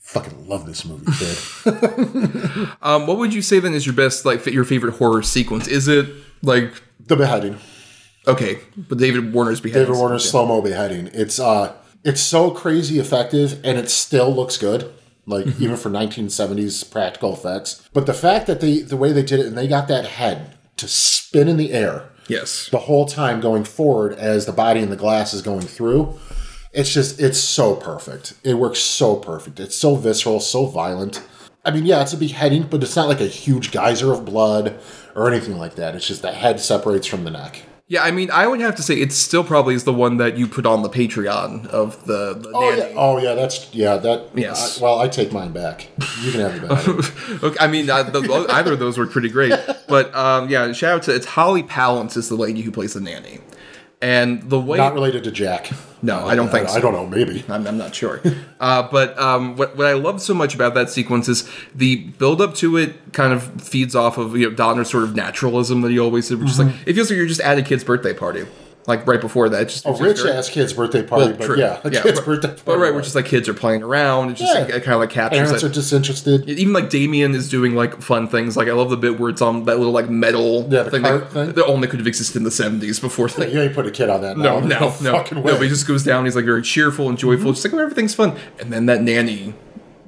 [0.00, 2.68] Fucking love this movie, kid.
[2.82, 5.66] Um, what would you say then is your best, like, your favorite horror sequence?
[5.68, 6.06] Is it
[6.42, 6.72] like
[7.06, 7.58] the beheading.
[8.26, 9.86] okay, but David Warner's beheading?
[9.86, 11.10] David Warner's slow mo beheading.
[11.12, 14.92] It's uh, it's so crazy effective, and it still looks good.
[15.26, 17.86] Like even for 1970s practical effects.
[17.92, 20.56] But the fact that they the way they did it, and they got that head
[20.78, 22.68] to spin in the air Yes.
[22.70, 26.18] the whole time going forward as the body in the glass is going through.
[26.72, 28.34] It's just it's so perfect.
[28.44, 29.58] It works so perfect.
[29.60, 31.22] It's so visceral, so violent.
[31.64, 34.78] I mean, yeah, it's a beheading, but it's not like a huge geyser of blood
[35.14, 35.94] or anything like that.
[35.94, 37.62] It's just the head separates from the neck.
[37.90, 40.36] Yeah, I mean, I would have to say it still probably is the one that
[40.36, 42.80] you put on the Patreon of the, the Oh nanny.
[42.92, 44.26] yeah, oh yeah, that's yeah that.
[44.34, 44.78] Yes.
[44.78, 45.88] I- well, I take mine back.
[46.22, 47.38] You can have the.
[47.46, 49.54] Okay, I mean, uh, the, either of those were pretty great.
[49.88, 53.00] But um, yeah, shout out to it's Holly Palance is the lady who plays the
[53.00, 53.40] nanny,
[54.00, 55.70] and the way not related to Jack.
[56.00, 56.80] No, I don't think I, so.
[56.80, 57.06] don't know.
[57.06, 57.44] Maybe.
[57.48, 58.20] I'm, I'm not sure.
[58.60, 62.40] Uh, but um, what, what I love so much about that sequence is the build
[62.40, 65.92] up to it kind of feeds off of you know Donner's sort of naturalism that
[65.92, 68.12] he always did, which is like it feels like you're just at a kid's birthday
[68.12, 68.46] party,
[68.88, 69.62] like right before that.
[69.62, 71.58] It's just A it's rich ass kid's birthday party, well, but true.
[71.58, 72.62] yeah, a kid's but, birthday party.
[72.64, 74.30] But right, we're just like kids are playing around.
[74.30, 74.60] It's just Yeah.
[74.62, 75.70] like, it kind of like captures parents that.
[75.70, 76.48] are disinterested.
[76.48, 78.56] even like Damien is doing like fun things.
[78.56, 81.02] Like I love the bit where it's on that little like metal Yeah, the thing,
[81.02, 81.52] cart that, thing.
[81.52, 83.28] that only could have existed in the seventies before.
[83.38, 84.36] Like, You ain't put a kid on that.
[84.38, 85.40] no, no, no, no.
[85.42, 85.52] way.
[85.52, 86.24] But he just goes down.
[86.24, 87.44] He's like very cheerful and joyful.
[87.46, 87.52] Mm-hmm.
[87.52, 88.36] Just like oh, everything's fun.
[88.58, 89.54] And then that nanny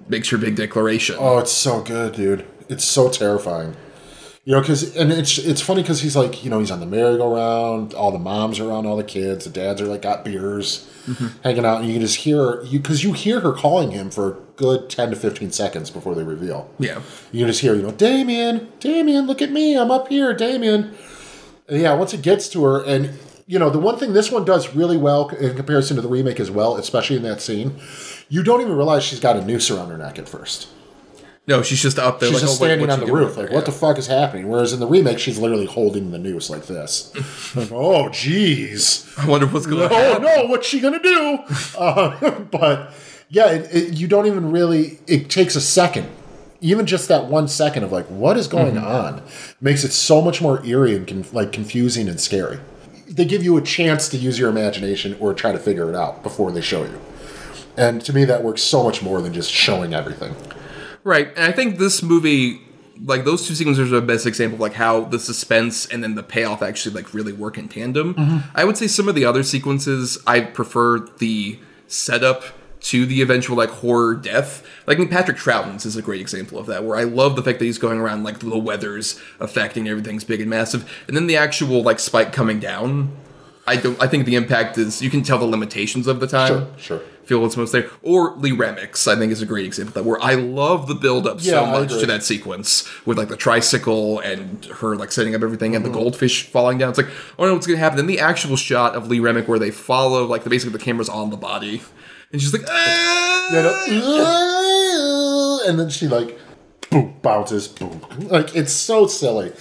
[0.09, 1.16] makes her big declaration.
[1.19, 2.47] Oh, it's so good, dude.
[2.69, 3.77] It's so terrifying.
[4.44, 6.87] You know, because and it's it's funny because he's like, you know, he's on the
[6.87, 7.92] merry-go-round.
[7.92, 9.44] All the moms are around, all the kids.
[9.44, 11.26] The dads are like got beers, mm-hmm.
[11.42, 14.33] hanging out, and you can just hear you because you hear her calling him for
[14.33, 16.70] a good ten to fifteen seconds before they reveal.
[16.79, 17.03] Yeah.
[17.33, 20.94] You can just hear, you know, Damien, Damien, look at me, I'm up here, Damien.
[21.68, 24.46] And yeah, once it gets to her, and you know, the one thing this one
[24.46, 27.79] does really well in comparison to the remake as well, especially in that scene,
[28.31, 30.68] you don't even realize she's got a noose around her neck at first.
[31.46, 32.29] No, she's just up there.
[32.29, 33.55] She's like, just oh, what- standing what's on the roof, like, there?
[33.57, 34.48] what the fuck is happening?
[34.48, 37.12] Whereas in the remake, she's literally holding the noose like this.
[37.57, 39.18] like, oh, jeez.
[39.18, 41.38] I wonder what's going to Oh no, what's she gonna do?
[41.79, 42.92] Uh, but
[43.31, 44.98] yeah, it, it, you don't even really.
[45.07, 46.09] It takes a second,
[46.61, 48.87] even just that one second of like, what is going Mm-hmm.
[48.87, 49.22] on,
[49.61, 52.61] makes it so much more eerie and con- like confusing and scary.
[53.09, 56.22] They give you a chance to use your imagination or try to figure it out
[56.22, 57.00] before they show you.
[57.76, 60.35] And to me, that works so much more than just showing everything.
[61.11, 62.61] Right, and I think this movie,
[63.05, 66.14] like those two sequences, are the best example of like how the suspense and then
[66.14, 68.14] the payoff actually like really work in tandem.
[68.14, 68.38] Mm-hmm.
[68.55, 72.44] I would say some of the other sequences, I prefer the setup
[72.83, 74.64] to the eventual like horror death.
[74.87, 77.42] Like I mean, Patrick Troughton's is a great example of that, where I love the
[77.42, 81.27] fact that he's going around like the weather's affecting everything's big and massive, and then
[81.27, 83.16] the actual like spike coming down.
[83.66, 84.01] I don't.
[84.01, 87.03] I think the impact is you can tell the limitations of the time Sure, sure.
[87.31, 87.88] Feel what's most there.
[88.03, 90.97] Or Lee Remick's, I think, is a great example of that, where I love the
[90.97, 95.12] build up Yeah, so much to that sequence with like the tricycle and her like
[95.12, 95.99] setting up everything and the Mm-hmm.
[95.99, 96.88] goldfish falling down.
[96.88, 97.07] It's like,
[97.38, 97.97] oh no, what's gonna happen?
[97.99, 101.09] Then the actual shot of Lee Remick where they follow, like the basically the camera's
[101.09, 101.83] on the body.
[102.33, 103.87] And she's like, ah!
[103.87, 106.37] You know, and then she like
[106.90, 109.53] boom bounces boom like it's so silly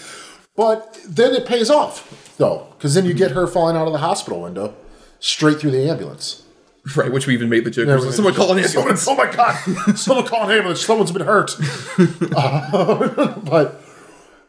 [0.55, 3.99] but then it pays off though because then you get her falling out of the
[3.99, 4.73] hospital window
[5.19, 6.43] straight through the ambulance
[6.95, 7.87] right, which we even made the joke.
[7.87, 9.07] Yeah, someone call an Someone- ambulance.
[9.07, 11.55] oh my god someone call an ambulance someone's been hurt
[12.35, 13.81] Uh, but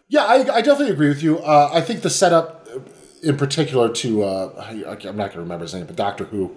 [0.09, 2.69] yeah I, I definitely agree with you uh, i think the setup
[3.23, 6.57] in particular to uh, I, i'm not going to remember his name but doctor who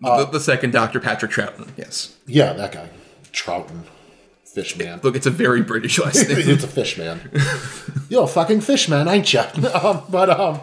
[0.00, 1.70] the, the second Doctor Patrick Troughton.
[1.76, 2.90] Yes, yeah that guy
[3.32, 3.84] trouton
[4.44, 6.38] fish man look, it's a very British last name.
[6.38, 7.30] it's a fish man.
[8.10, 9.40] You're a fucking fish man, ain't you?
[9.40, 10.60] Um, but um,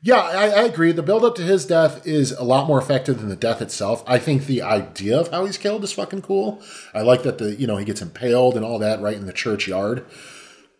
[0.00, 0.92] yeah, I, I agree.
[0.92, 4.02] The build up to his death is a lot more effective than the death itself.
[4.06, 6.62] I think the idea of how he's killed is fucking cool.
[6.94, 9.32] I like that the you know he gets impaled and all that right in the
[9.32, 10.04] churchyard.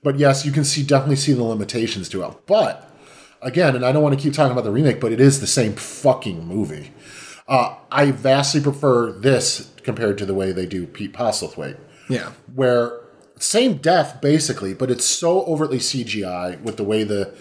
[0.02, 2.34] But yes, you can see definitely see the limitations to it.
[2.46, 2.90] But
[3.42, 5.46] again, and I don't want to keep talking about the remake, but it is the
[5.46, 6.92] same fucking movie.
[7.48, 11.78] Uh, I vastly prefer this compared to the way they do Pete Postlethwaite
[12.08, 12.32] yeah.
[12.54, 13.00] where
[13.38, 17.34] same death basically, but it's so overtly CGI with the way the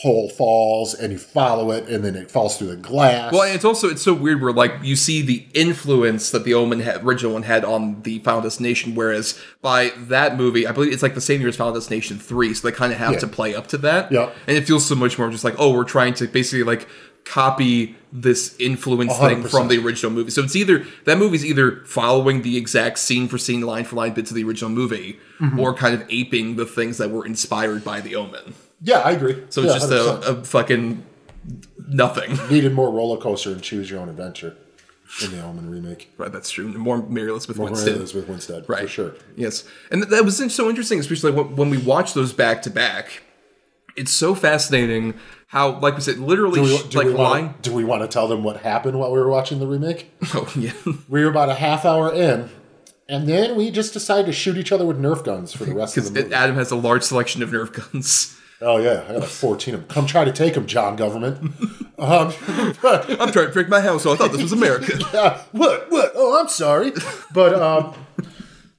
[0.00, 3.32] pole falls and you follow it and then it falls through the glass.
[3.32, 6.54] Well, and it's also it's so weird where like you see the influence that the
[6.54, 10.92] Omen had, original one had on the Final Destination, whereas by that movie, I believe
[10.92, 13.18] it's like the same year as Final Destination three, so they kind of have Yeah.
[13.20, 14.10] to play up to that.
[14.10, 14.30] Yeah.
[14.46, 16.88] and it feels so much more just like oh, we're trying to basically like
[17.24, 19.50] copy this influence thing 100%.
[19.50, 20.30] from the original movie.
[20.30, 24.12] So it's either that movie's either following the exact scene for scene, line for line
[24.12, 25.58] bits of the original movie, Mm-hmm.
[25.58, 28.54] or kind of aping the things that were inspired by the Omen.
[28.82, 29.42] Yeah, I agree.
[29.50, 31.04] So it's Yeah, just a, a fucking
[31.88, 32.38] nothing.
[32.50, 34.56] needed more roller coaster and choose your own adventure.
[35.22, 36.10] in the Omen remake.
[36.16, 36.68] Right, that's true.
[36.68, 37.96] More Mary Elizabeth More Winstead.
[37.96, 38.82] Elizabeth Winstead, Right.
[38.82, 39.14] for sure.
[39.36, 39.64] Yes.
[39.90, 43.22] And th- that was so interesting, especially when, when we watch those back to back.
[43.94, 45.12] It's so fascinating
[45.48, 47.44] how, like we said, literally, Do we, do like we line.
[47.46, 50.10] want, do we want to tell them what happened while we were watching the remake?
[50.34, 50.72] Oh, yeah.
[51.10, 52.48] We were about a half hour in,
[53.06, 55.98] and then we just decided to shoot each other with Nerf guns for the rest
[55.98, 56.34] of the movie.
[56.34, 58.38] Adam has a large selection of Nerf guns.
[58.62, 59.88] Oh yeah, I got like fourteen of them.
[59.88, 61.38] Come try to take them, John Government.
[61.98, 62.32] um,
[62.82, 64.98] but, I'm trying to break my house, so I thought this was America.
[65.12, 65.90] uh, what?
[65.90, 66.12] What?
[66.14, 66.92] Oh, I'm sorry,
[67.32, 67.94] but um,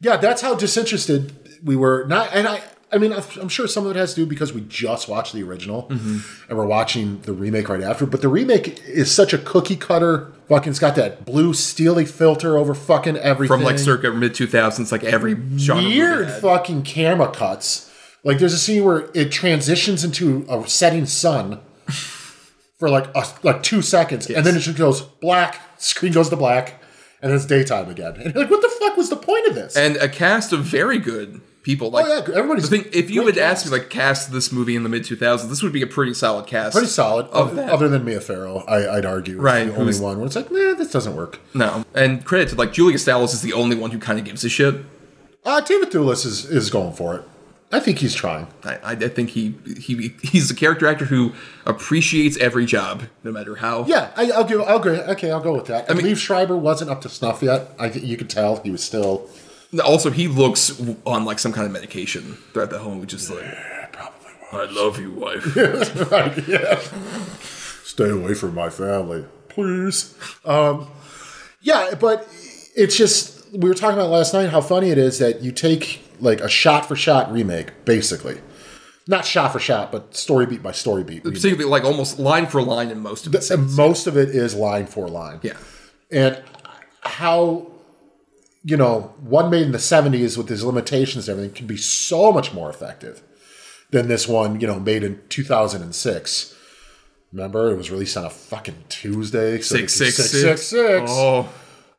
[0.01, 2.05] yeah, that's how disinterested we were.
[2.05, 2.61] Not, and I.
[2.91, 5.41] I mean, I'm sure some of it has to do because we just watched the
[5.41, 6.19] original Mm-hmm.
[6.47, 8.05] and we're watching the remake right after.
[8.05, 10.31] But the remake is such a cookie cutter.
[10.47, 13.57] Fucking, it's got that blue steely filter over fucking everything.
[13.57, 15.83] From like circa mid 2000s, like every genre.
[15.83, 17.89] weird fucking camera cuts.
[18.23, 21.59] Like there's a scene where it transitions into a setting sun
[22.77, 25.59] for like a, like two seconds, and then it just goes black.
[25.77, 26.81] Screen goes to black,
[27.21, 28.15] and then it's daytime again.
[28.15, 29.75] And you're like, what the fuck was the point of this?
[29.75, 31.91] and a cast of very good people.
[31.91, 34.75] Like, oh yeah, everybody's the thing, if you had asked me, like, cast this movie
[34.75, 36.73] in the mid 2000s, this would be a pretty solid cast.
[36.73, 37.25] pretty solid.
[37.27, 40.35] Of Other, other than Mia Farrow, I, I'd argue, Right, the only one where it's
[40.35, 41.39] like, nah, this doesn't work.
[41.53, 41.85] No.
[41.93, 44.49] And credit to, like, Julia Stiles is the only one who kind of gives a
[44.49, 44.75] shit.
[45.45, 47.23] Uh, David Thewlis is is going for it.
[47.73, 48.47] I think he's trying.
[48.63, 51.33] I, I I think he, he he's a character actor who
[51.65, 53.85] appreciates every job, no matter how.
[53.85, 54.61] Yeah, I, I'll give.
[54.61, 54.99] I'll agree.
[54.99, 55.89] Okay, I'll go with that.
[55.89, 57.71] I, mean- Liev Schreiber wasn't up to snuff yet.
[57.79, 59.27] I you could tell he was still.
[59.83, 63.43] Also, he looks on like some kind of medication throughout the whole which is like,
[63.91, 65.55] Probably I love you, wife.
[66.11, 66.79] right, yeah.
[67.83, 70.15] Stay away from my family, please.
[70.45, 70.87] Um,
[71.61, 72.27] yeah, but
[72.75, 76.02] it's just we were talking about last night how funny it is that you take
[76.23, 78.39] like a shot for shot remake, basically,
[79.07, 81.23] not shot for shot, but story beat by story beat.
[81.23, 81.35] remake.
[81.41, 83.49] Particularly, like almost line for line in most of it.
[83.51, 85.39] And most of it is line for line.
[85.43, 85.57] Yeah.
[86.11, 86.41] and
[87.01, 87.67] how
[88.63, 92.31] you know one made in the 70s with his limitations and everything can be so
[92.31, 93.21] much more effective
[93.91, 96.55] than this one you know made in 2006
[97.33, 101.49] remember it was released on a fucking tuesday so Six it's six Oh,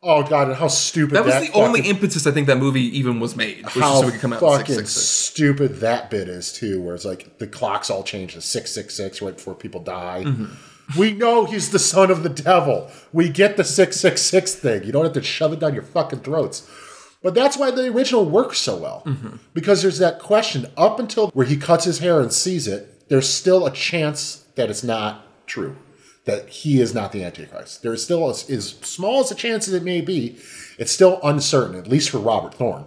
[0.04, 3.18] oh god and how stupid that was the only impetus I think that movie even
[3.20, 5.06] was made, which is how so we could come out fucking six six six.
[5.08, 9.36] stupid that bit is too where it's like the clocks all change to 666 right
[9.36, 10.98] before people die Mm-hmm.
[11.00, 15.04] we know he's the son of the devil we get the 666 thing you don't
[15.04, 16.68] have to shove it down your fucking throats
[17.22, 19.36] but that's why the original works so well Mm-hmm.
[19.54, 23.28] because there's that question up until where he cuts his hair and sees it there's
[23.28, 25.76] still a chance that it's not true
[26.24, 29.68] that he is not the antichrist there is still as, as small as a chance
[29.68, 30.37] as it may be
[30.78, 32.84] it's still uncertain at least for robert thorne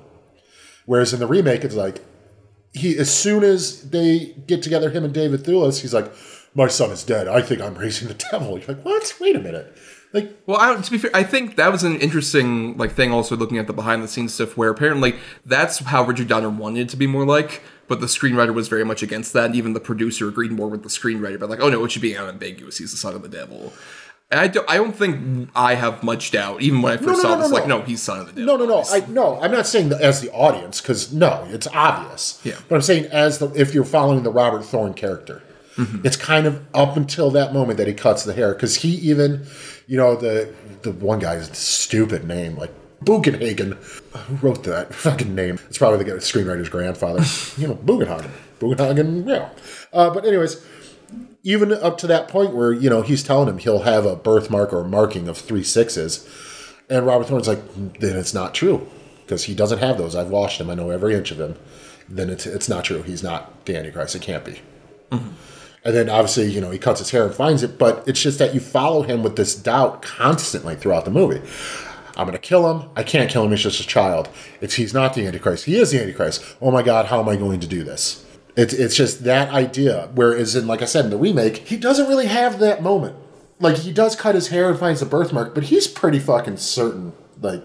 [0.87, 2.01] Whereas in the remake, it's like
[2.73, 6.11] he as soon as they get together, him and David Thewlis, he's like,
[6.55, 7.27] "My son is dead.
[7.27, 9.13] I think I'm raising the devil." You're like, "What?
[9.19, 9.77] Wait a minute."
[10.13, 13.11] Like, Well, I, to be fair, I think that was an interesting like thing.
[13.11, 16.79] Also, looking at the behind the scenes stuff, where apparently that's how Richard Donner wanted
[16.83, 19.45] it to be more like, but the screenwriter was very much against that.
[19.45, 22.01] And even the producer agreed more with the screenwriter, but like, oh no, it should
[22.01, 22.77] be unambiguous.
[22.77, 23.73] He's the son of the devil.
[24.29, 26.61] And I don't, I don't think I have much doubt.
[26.61, 27.77] Even when I first no, saw no, this, no, like, no.
[27.79, 28.57] no, he's son of the devil.
[28.57, 28.83] no, no, no.
[28.91, 29.39] I no.
[29.39, 32.41] I'm not saying as the audience because no, it's obvious.
[32.43, 32.57] Yeah.
[32.67, 35.43] But I'm saying as the if you're following the Robert Thorne character,
[35.77, 36.07] Mm-hmm.
[36.07, 39.45] it's kind of up until that moment that he cuts the hair because he even,
[39.85, 42.73] you know, the the one guy's stupid name like.
[43.03, 43.73] Bugenhagen.
[44.15, 45.59] Who wrote that fucking name?
[45.67, 47.23] It's probably the screenwriter's grandfather.
[47.61, 48.31] you know, Bugenhagen.
[48.59, 49.49] Bugenhagen, yeah.
[49.93, 50.65] Uh, but anyways,
[51.43, 54.73] even up to that point where you know he's telling him he'll have a birthmark
[54.73, 56.27] or a marking of three sixes,
[56.89, 57.61] and Robert Thorne's like,
[57.99, 58.87] then it's not true
[59.25, 60.15] because he doesn't have those.
[60.15, 60.69] I've watched him.
[60.69, 61.55] I know every inch of him.
[62.09, 63.01] Then it's it's not true.
[63.03, 64.15] He's not the Antichrist.
[64.15, 64.61] It can't be.
[65.87, 68.39] And then obviously, you know, he cuts his hair and finds it, but it's just
[68.39, 71.41] that you follow him with this doubt constantly throughout the movie.
[72.17, 72.89] I'm going to kill him.
[72.95, 73.51] I can't kill him.
[73.51, 74.27] He's just a child.
[74.59, 75.65] It's he's not the Antichrist.
[75.65, 76.43] He is the Antichrist.
[76.59, 78.25] Oh my God, how am I going to do this?
[78.55, 80.09] It's it's just that idea.
[80.15, 83.15] Whereas in, like I said, in the remake, he doesn't really have that moment.
[83.59, 87.13] Like he does cut his hair and finds the birthmark, but he's pretty fucking certain,
[87.39, 87.63] like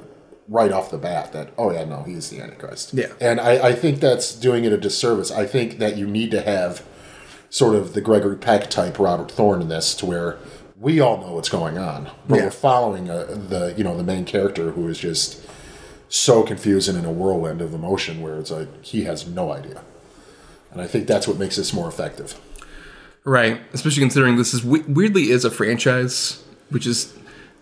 [0.48, 2.92] right off the bat, that oh yeah, no, he's the Antichrist.
[2.92, 3.12] Yeah.
[3.20, 5.30] And I, I think that's doing it a disservice.
[5.30, 6.84] I think that you need to have
[7.48, 10.38] sort of the Gregory Peck type Robert Thorne in this, to where
[10.82, 12.44] we all know what's going on, but Yeah.
[12.44, 15.40] we're following uh the you know the main character who is just
[16.08, 19.82] so confused and in a whirlwind of emotion, where it's like he has no idea,
[20.72, 22.38] and I think that's what makes this more effective.
[23.24, 27.12] Right, especially considering this is weirdly is a franchise, which is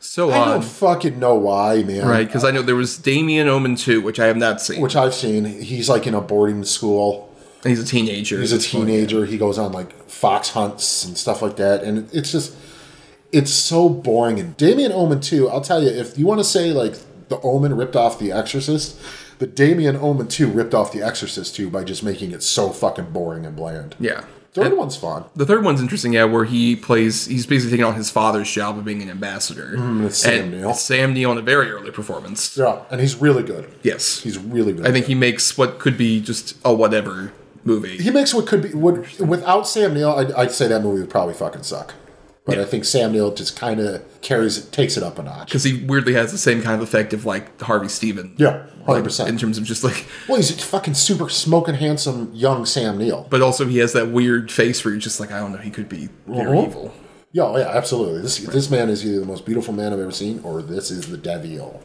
[0.03, 2.07] so I don't fucking know why, man.
[2.09, 4.81] Right, because I know there was Damien Omen 2, which I have not seen.
[4.81, 5.45] Which I've seen.
[5.45, 7.29] He's like in a boarding school.
[7.63, 8.41] and he's a teenager.
[8.41, 9.27] He's a teenager.
[9.27, 12.55] He goes on like fox hunts and stuff like that, and it's just
[13.33, 14.39] it's so boring.
[14.41, 15.49] And Damien Omen too.
[15.49, 16.95] I'll tell you, if you want to say like
[17.29, 18.99] the Omen ripped off The Exorcist,
[19.39, 23.11] the Damien Omen two ripped off The Exorcist too by just making it so fucking
[23.13, 23.95] boring and bland.
[24.01, 24.25] Yeah.
[24.53, 25.27] Third And one's fun.
[25.37, 27.27] The third one's interesting, yeah, where he plays.
[27.27, 29.77] He's basically taking on his father's job of being an ambassador.
[29.77, 30.75] Mm, Sam Neill.
[30.75, 32.57] Sam Neill in a very early performance.
[32.57, 33.73] Yeah, and he's really good.
[33.85, 34.89] Yes, He's really good.
[34.89, 37.99] I think he makes what could be just a whatever movie.
[37.99, 40.11] he makes what could be what without Sam Neill.
[40.11, 41.95] I'd, I'd say that movie would probably fucking suck.
[42.51, 45.47] But I think Sam Neill just kind of carries it, takes it up a notch.
[45.49, 48.35] because he weirdly has the same kind of effect of like Harvey Steven.
[48.37, 52.31] Yeah, hundred like, in terms of just like, Well, he's a fucking super smoking handsome
[52.35, 53.27] young Sam Neill.
[53.31, 55.71] but also he has that weird face where you're just like, I don't know, he
[55.71, 56.63] could be Uh-huh.
[56.67, 56.93] evil.
[57.33, 58.23] Yeah, oh, yeah, absolutely.
[58.23, 61.07] This this man is either the most beautiful man I've ever seen, or this is
[61.09, 61.81] the devil.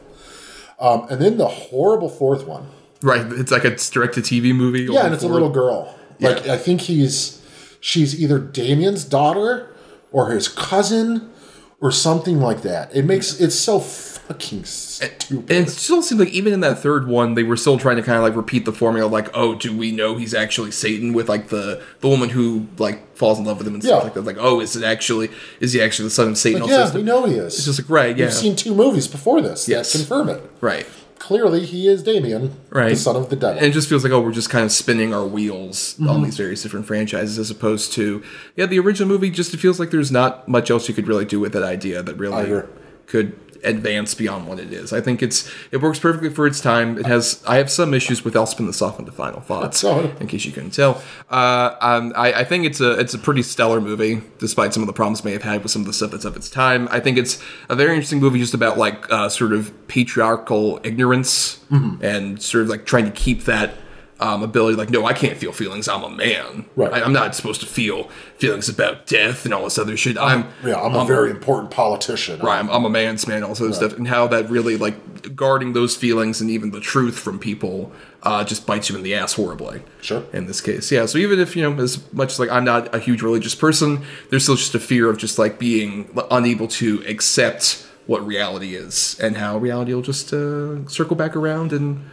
[0.80, 2.66] Um, and then the horrible fourth one.
[3.00, 4.88] Right, it's like a direct to TV movie.
[4.90, 5.94] Yeah, and it's a little girl.
[6.18, 7.40] Like I think he's
[7.80, 9.72] she's either Damien's daughter
[10.16, 11.30] or his cousin
[11.78, 12.94] or something like that.
[12.96, 15.50] It makes it's so fucking stupid.
[15.50, 18.02] And it still seems like even in that third one, they were still trying to
[18.02, 21.28] kind of like repeat the formula, like, oh, do we know he's actually Satan with
[21.28, 24.22] like the the woman who like falls in love with him and stuff like that?
[24.22, 25.28] Like, oh, is it actually
[25.60, 26.62] is he actually the son of Satan?
[26.62, 27.54] Like, yeah, we know he is.
[27.56, 29.92] It's just like right, yeah, We've seen two movies before this Yes.
[29.92, 30.42] confirm it.
[30.62, 30.86] right,
[31.18, 33.56] Clearly, he is Damien, right, the son of the devil.
[33.58, 36.08] And it just feels like oh, we're just kind of spinning our wheels Mm-hmm.
[36.08, 38.22] on these various different franchises, as opposed to
[38.54, 39.30] yeah, the original movie.
[39.30, 42.02] Just it feels like there's not much else you could really do with that idea
[42.02, 42.62] that really
[43.06, 44.92] could advance beyond what it is.
[44.92, 46.96] I think it's it works perfectly for its time.
[46.98, 48.36] It has I have some issues with.
[48.36, 49.82] I'll spin this off into final thoughts
[50.20, 51.02] in case you couldn't tell.
[51.30, 54.86] Uh, um, I, I think it's a it's a pretty stellar movie, despite some of
[54.86, 56.88] the problems it may have had with some of the stuff that's of its time.
[56.90, 61.60] I think it's a very interesting movie, just about like uh, sort of patriarchal ignorance
[61.66, 62.04] Mm-hmm.
[62.04, 63.74] and sort of like trying to keep that.
[64.18, 66.90] Um, ability like no I can't feel feelings I'm a man Right.
[66.90, 68.04] I, I'm not supposed to feel
[68.38, 72.40] feelings about death and all this other shit I'm yeah, I'm a very important politician.
[72.40, 75.36] Right, I'm, I'm a man's man, all this other stuff, and how that really like
[75.36, 77.92] guarding those feelings and even the truth from people
[78.22, 79.82] uh, just bites you in the ass horribly.
[80.00, 80.24] Sure.
[80.32, 81.06] In this case, yeah.
[81.06, 84.04] So even if you know, as much as like I'm not a huge religious person,
[84.30, 89.18] there's still just a fear of just like being unable to accept what reality is,
[89.20, 92.04] and how reality will just uh, circle back around and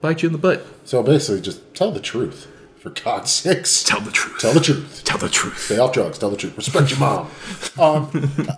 [0.00, 0.64] bite you in the butt.
[0.84, 2.46] So basically, just tell the truth,
[2.78, 3.82] for God's sakes.
[3.82, 4.38] Tell the truth.
[4.38, 5.02] Tell the truth.
[5.04, 5.58] Tell the truth.
[5.58, 6.18] Stay off drugs.
[6.18, 6.56] Tell the truth.
[6.56, 7.30] Respect your mom.
[7.78, 8.08] Um,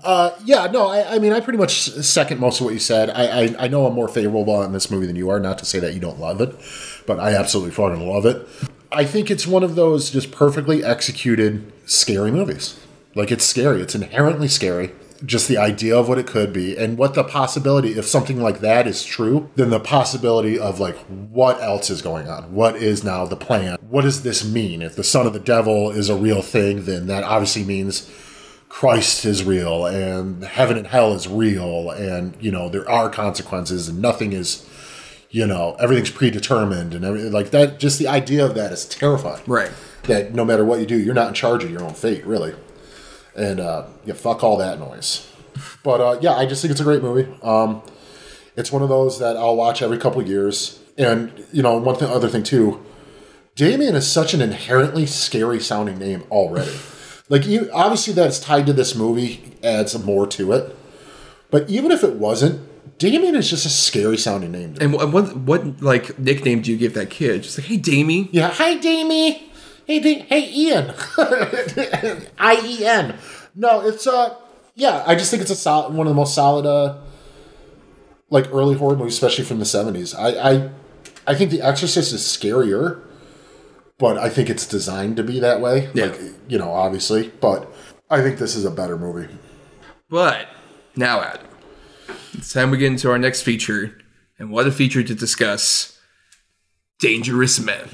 [0.04, 3.10] uh, yeah, no, I, I mean, I pretty much second most of what you said.
[3.10, 5.40] I, I, I know I'm more favorable on this movie than you are.
[5.40, 6.54] Not to say that you don't love it,
[7.04, 8.46] but I absolutely fucking love it.
[8.92, 12.78] I think it's one of those just perfectly executed scary movies.
[13.16, 13.82] Like it's scary.
[13.82, 14.92] It's inherently scary.
[15.24, 18.60] Just the idea of what it could be and what the possibility, if something like
[18.60, 22.52] that is true, then the possibility of like what else is going on?
[22.54, 23.78] What is now the plan?
[23.88, 24.80] What does this mean?
[24.80, 28.08] If the son of the devil is a real thing, then that obviously means
[28.68, 33.88] Christ is real and heaven and hell is real and you know there are consequences
[33.88, 34.68] and nothing is
[35.30, 39.42] you know everything's predetermined and everything like that just the idea of that is terrifying
[39.46, 39.70] Right.
[40.04, 42.54] that no matter what you do you're not in charge of your own fate really
[43.38, 45.30] and uh yeah fuck all that noise
[45.82, 47.82] but uh yeah i just think it's a great movie um
[48.56, 52.08] it's one of those that i'll watch every couple years and you know one thing
[52.08, 52.84] other thing too
[53.58, 56.70] Damien is such an inherently scary sounding name already.
[57.28, 60.76] like you obviously that's tied to this movie adds more to it.
[61.50, 62.60] But even if it wasn't,
[62.98, 64.76] Damien is just a scary sounding name.
[64.80, 67.42] And what, what what like nickname do you give that kid?
[67.42, 68.28] Just like, hey, Damie.
[68.30, 69.47] Yeah, hi Damie.
[69.88, 70.92] Hey da- hey Ian.
[72.38, 73.16] I E N.
[73.54, 74.36] No, it's uh
[74.74, 76.98] yeah, I just think it's a solid one of the most solid uh
[78.28, 80.14] like early horror movies, especially from the seventies.
[80.14, 80.70] I, I
[81.26, 83.00] I think The Exorcist is scarier,
[83.96, 85.88] but I think it's designed to be that way.
[85.94, 86.08] Yeah.
[86.08, 87.28] Like you know, obviously.
[87.40, 87.72] But
[88.10, 89.32] I think this is a better movie.
[90.10, 90.48] But
[90.96, 91.46] now, Adam,
[92.34, 93.96] it's time we get into our next feature,
[94.38, 95.98] and what a feature to discuss:
[96.98, 97.88] dangerous men.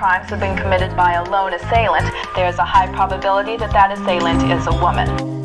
[0.00, 2.10] Crimes have been committed by a lone assailant.
[2.34, 5.39] There's a high probability that that assailant is a woman.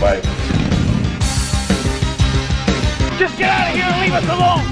[0.00, 0.24] Away bike.
[3.18, 4.64] Just get out of here and leave us alone!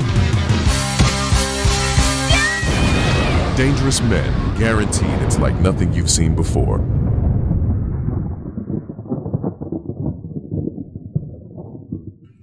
[3.56, 6.78] Dangerous Men, guaranteed it's like nothing you've seen before.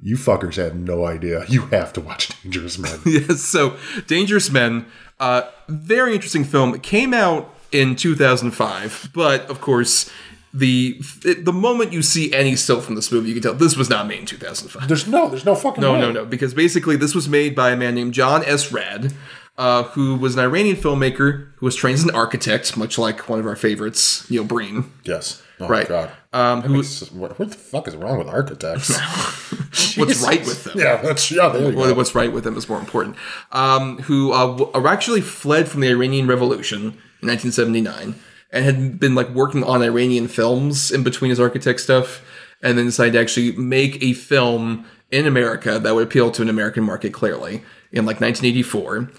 [0.01, 1.45] You fuckers have no idea.
[1.47, 2.99] You have to watch Dangerous Men.
[3.05, 4.85] yes, so Dangerous Men,
[5.19, 6.75] uh, very interesting film.
[6.75, 10.09] It came out in 2005, but of course,
[10.55, 10.99] the
[11.43, 14.07] the moment you see any still from this movie, you can tell this was not
[14.07, 14.87] made in 2005.
[14.87, 15.99] There's no, there's no fucking No, way.
[16.01, 18.71] no, no, because basically this was made by a man named John S.
[18.71, 19.13] Rad,
[19.57, 23.39] uh, who was an Iranian filmmaker who was trained as an architect, much like one
[23.39, 24.91] of our favorites, Neil Breen.
[25.03, 25.41] Yes.
[25.59, 25.87] Oh, Right.
[25.87, 26.11] God.
[26.33, 26.83] Um, who
[27.13, 28.89] What, what the fuck is wrong with architects?
[29.97, 30.77] what's right with them?
[30.79, 31.49] yeah, that's yeah.
[31.49, 31.93] There you Well, go.
[31.95, 33.15] what's right with them is more important.
[33.53, 36.81] Um, who uh, w- actually fled from the Iranian Revolution
[37.21, 38.15] in 1979
[38.55, 42.25] and had been like working on Iranian films in between his architect stuff,
[42.63, 46.49] and then decided to actually make a film in America that would appeal to an
[46.49, 49.11] American market clearly in like 1984.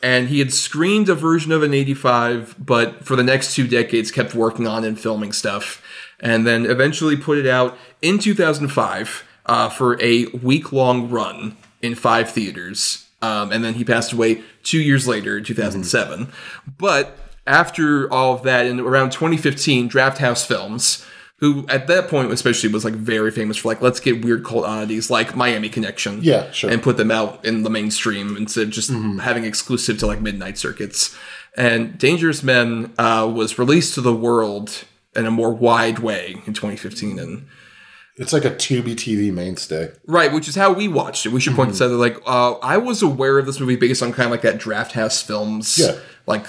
[0.00, 4.12] And he had screened a version of in 85, but for the next two decades
[4.12, 5.82] kept working on and filming stuff.
[6.20, 11.96] And then eventually put it out in 2005 uh, for a week long run in
[11.96, 13.08] five theaters.
[13.22, 16.28] Um, and then he passed away two years later in 2007.
[16.78, 17.18] But
[17.48, 21.04] after all of that, in around 2015, Drafthouse Films,
[21.38, 24.64] who at that point especially was like very famous for like, let's get weird cult
[24.64, 26.68] oddities like Miami Connection Yeah, sure.
[26.70, 30.58] and put them out in the mainstream instead of just having exclusive to like midnight
[30.58, 31.16] circuits.
[31.56, 34.84] And Dangerous Men uh, was released to the world
[35.16, 37.46] in a more wide way in 2015, and
[38.16, 39.90] It's like a Tubi TV mainstay.
[40.06, 41.32] right, which is how we watched it.
[41.32, 41.88] We should point this out.
[41.88, 44.58] that, Like, uh, I was aware of this movie based on kind of like that
[44.60, 45.94] Drafthouse Films, Yeah.
[46.26, 46.46] like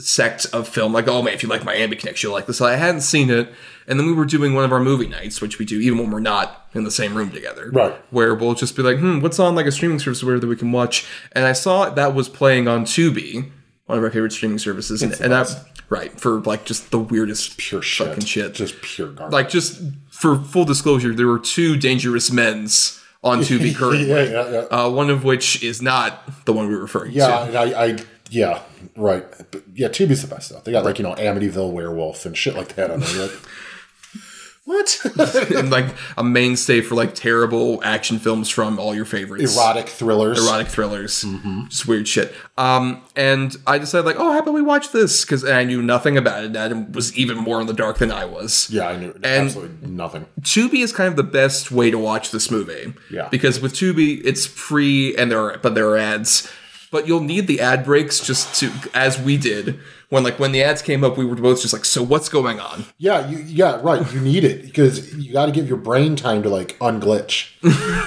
[0.00, 0.92] sect of film.
[0.92, 2.60] Like, oh man, if you like Miami Connection, you'll like this.
[2.60, 3.48] I hadn't seen it,
[3.86, 6.10] and then we were doing one of our movie nights, which we do even when
[6.10, 7.94] we're not in the same room together, Right.
[8.10, 10.56] Where we'll just be like, hmm, what's on like a streaming service where that we
[10.56, 11.06] can watch?
[11.32, 13.50] And I saw that was playing on Tubi,
[13.86, 15.46] one of our favorite streaming services, and, and I,
[15.88, 18.08] right for like just the weirdest Pure shit.
[18.08, 18.54] fucking shit.
[18.54, 19.32] Just pure garbage.
[19.32, 19.80] like just
[20.10, 24.08] for full disclosure, there were two dangerous men's on Tubi currently.
[24.08, 24.58] yeah, yeah, yeah.
[24.70, 27.42] Uh, one of which is not the one we were referring Yeah, to.
[27.44, 27.96] and I, I,
[28.30, 28.60] yeah,
[28.96, 29.24] right.
[29.50, 30.64] But yeah, Tubi's the best stuff.
[30.64, 33.14] They got like you know Amityville Werewolf and shit like that on there.
[33.14, 33.36] You're like,
[34.64, 34.98] what?
[35.54, 35.86] and like
[36.18, 39.56] a mainstay for like terrible action films from all your favorites.
[39.56, 40.44] Erotic thrillers.
[40.44, 41.24] Erotic thrillers,
[41.68, 42.34] just weird shit.
[42.58, 45.24] Um, and I decided like, oh, how about we watch this?
[45.24, 46.56] Because I knew nothing about it.
[46.56, 48.68] Adam was even more in the dark than I was.
[48.68, 50.26] Yeah, I knew And- absolutely nothing.
[50.40, 52.92] Tubi is kind of the best way to watch this movie.
[53.08, 53.28] Yeah.
[53.28, 56.50] Because with Tubi, it's free and there are but there are ads.
[56.96, 59.78] But you'll need the ad breaks just to as we did
[60.08, 62.58] when like when the ads came up, we were both just like, so what's going
[62.58, 62.86] on?
[62.96, 64.10] Yeah, you, yeah, right.
[64.14, 67.50] You need it because you got to give your brain time to like unglitch.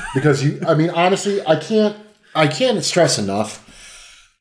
[0.15, 1.97] because you, I mean, honestly, I can't,
[2.33, 3.63] I can't stress enough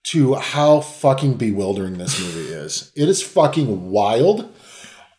[0.05, 2.90] to how fucking bewildering this movie is.
[2.96, 4.51] It is fucking wild.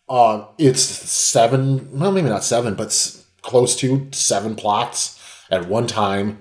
[0.09, 5.21] Uh, it's seven, well, maybe not seven, but s- close to seven plots
[5.51, 6.39] at one time.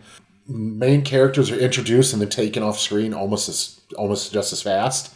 [0.49, 5.15] Main characters are introduced and then taken off screen almost as almost just as fast.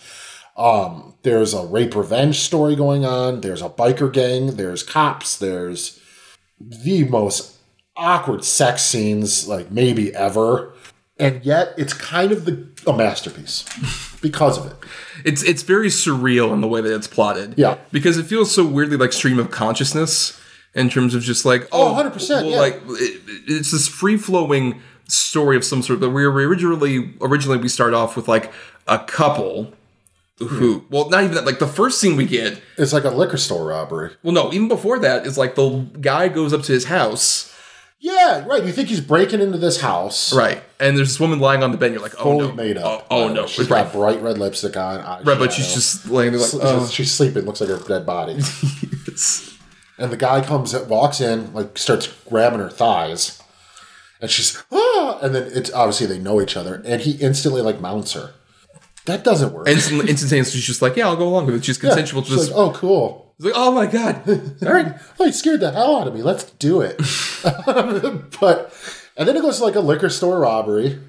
[0.57, 3.41] Um, there's a rape revenge story going on.
[3.41, 4.57] There's a biker gang.
[4.57, 5.39] There's cops.
[5.39, 5.99] There's
[6.61, 7.57] the most
[7.97, 10.75] awkward sex scenes like maybe ever,
[11.19, 13.65] and yet it's kind of the a masterpiece
[14.21, 14.77] because of it.
[15.25, 17.55] It's it's very surreal in the way that it's plotted.
[17.57, 17.79] Yeah.
[17.91, 20.39] Because it feels so weirdly like stream of consciousness
[20.75, 22.57] in terms of just like Oh, oh, 100%, yeah.
[22.59, 24.81] like it, it's this free flowing
[25.13, 26.01] story of some sort.
[26.01, 28.53] But we originally originally we start off with like
[28.87, 29.73] a couple
[30.39, 30.87] who hmm.
[30.91, 33.67] well not even that like the first scene we get It's like a liquor store
[33.67, 34.11] robbery.
[34.23, 37.55] well no even before that is like the guy goes up to his house
[38.01, 38.65] Yeah, right.
[38.65, 41.79] You think he's breaking into this house, right and there's this woman lying on the
[41.79, 43.07] bed you're like oh no made up.
[43.09, 45.01] oh, oh no she's right, got bright red lipstick on.
[45.01, 45.27] eyeshadow.
[45.27, 46.89] right but she's just laying there like oh.
[46.89, 47.45] she's sleeping.
[47.45, 48.41] Looks like her dead body.
[49.99, 53.42] And the guy comes, walks in, like starts grabbing her thighs,
[54.23, 57.81] and she's ah, and then it's obviously they know each other, and he instantly like
[57.81, 58.33] mounts her.
[59.05, 59.69] That doesn't work.
[59.69, 62.31] Instant, instantaneously she's just like yeah I'll go along with it she's Yeah, consensual to
[62.31, 63.35] she's like, oh, cool.
[63.37, 64.29] It's like, oh my god.
[64.67, 64.95] All right.
[65.19, 66.23] Oh, you scared the hell out of me.
[66.23, 66.97] Let's do it.
[68.41, 68.73] but
[69.17, 71.01] and then it goes to like a liquor store robbery,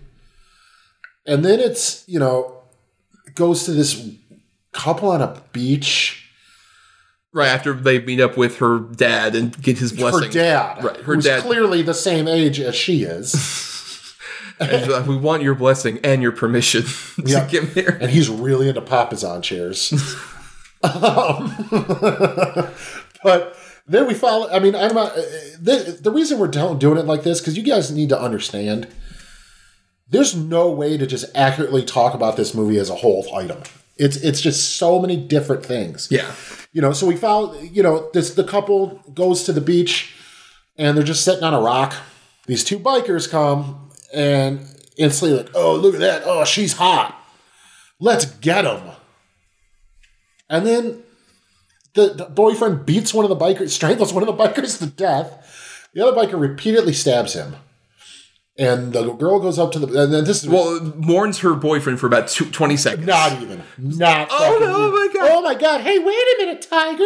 [1.28, 2.64] and then it's you know
[3.36, 4.09] goes to this
[4.72, 6.23] couple on a beach.
[7.34, 10.24] Right after they meet up with her dad and get his blessing.
[10.28, 10.98] Her dad, Right.
[10.98, 11.42] Her who's dad.
[11.42, 13.34] clearly the same age as she is.
[14.60, 16.84] and she's like, we want your blessing and your permission
[17.16, 17.48] to Yeah.
[17.48, 18.02] get married.
[18.02, 19.92] and he's really into papasan chairs.
[20.84, 21.56] um,
[23.24, 23.56] but
[23.88, 24.50] then we follow.
[24.50, 25.12] I mean, I'm not.
[25.18, 25.22] uh,
[25.60, 28.88] The, the reason we're doing it like this because you guys need to understand.
[30.10, 33.64] there's no way to just accurately talk about this movie as a whole item.
[33.98, 36.08] It's it's just so many different things.
[36.10, 36.34] Yeah.
[36.72, 40.16] You know, so we found, you know, this the couple goes to the beach
[40.78, 41.94] and they're just sitting on a rock.
[42.48, 44.62] These two bikers come and
[44.98, 46.24] instantly like, oh, look at that.
[46.26, 47.16] Oh, she's hot.
[48.00, 48.82] Let's get him.
[50.50, 51.04] And then
[51.94, 55.89] the, the boyfriend beats one of the bikers, strangles one of the bikers to death.
[55.94, 57.56] The other biker repeatedly stabs him.
[58.58, 59.88] And the girl goes up to the.
[60.04, 60.49] And then this is.
[60.49, 63.08] Well, mourns her boyfriend for about two, 20 seconds.
[63.08, 63.64] Not even.
[63.80, 64.28] Not.
[64.30, 65.30] Oh, no, oh my God.
[65.32, 65.82] Oh my god!
[65.82, 67.04] Hey, wait a minute, Tiger.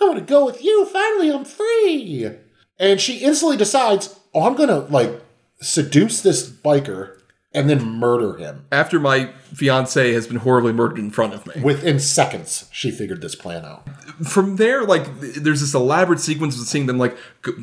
[0.00, 0.86] I want to go with you.
[0.86, 2.30] Finally, I'm free.
[2.78, 5.20] And she instantly decides, oh, I'm gonna like
[5.60, 7.18] seduce this biker
[7.52, 8.66] and then murder him.
[8.70, 11.62] After my fiance has been horribly murdered in front of me.
[11.62, 13.86] Within seconds, she figured this plan out.
[14.24, 17.16] From there, like, there's this elaborate sequence of seeing them, like,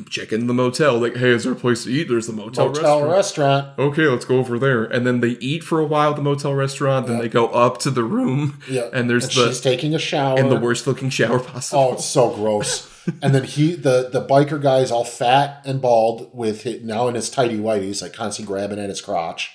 [0.08, 0.98] check in the motel.
[0.98, 2.08] Like, hey, is there a place to eat?
[2.08, 3.10] There's the motel, Hotel restaurant.
[3.10, 3.78] restaurant.
[3.78, 4.84] okay, let's go over there.
[4.84, 7.06] And then they eat for a while at the motel restaurant.
[7.06, 8.60] Then they go up to the room.
[8.68, 11.80] Yeah, And there's and the she's taking a shower in the worst looking shower possible.
[11.82, 12.92] Oh, it's so gross.
[13.22, 17.06] and then he, the the biker guy, is all fat and bald with his, now
[17.08, 19.52] in his tidy whities, like constantly grabbing at his crotch.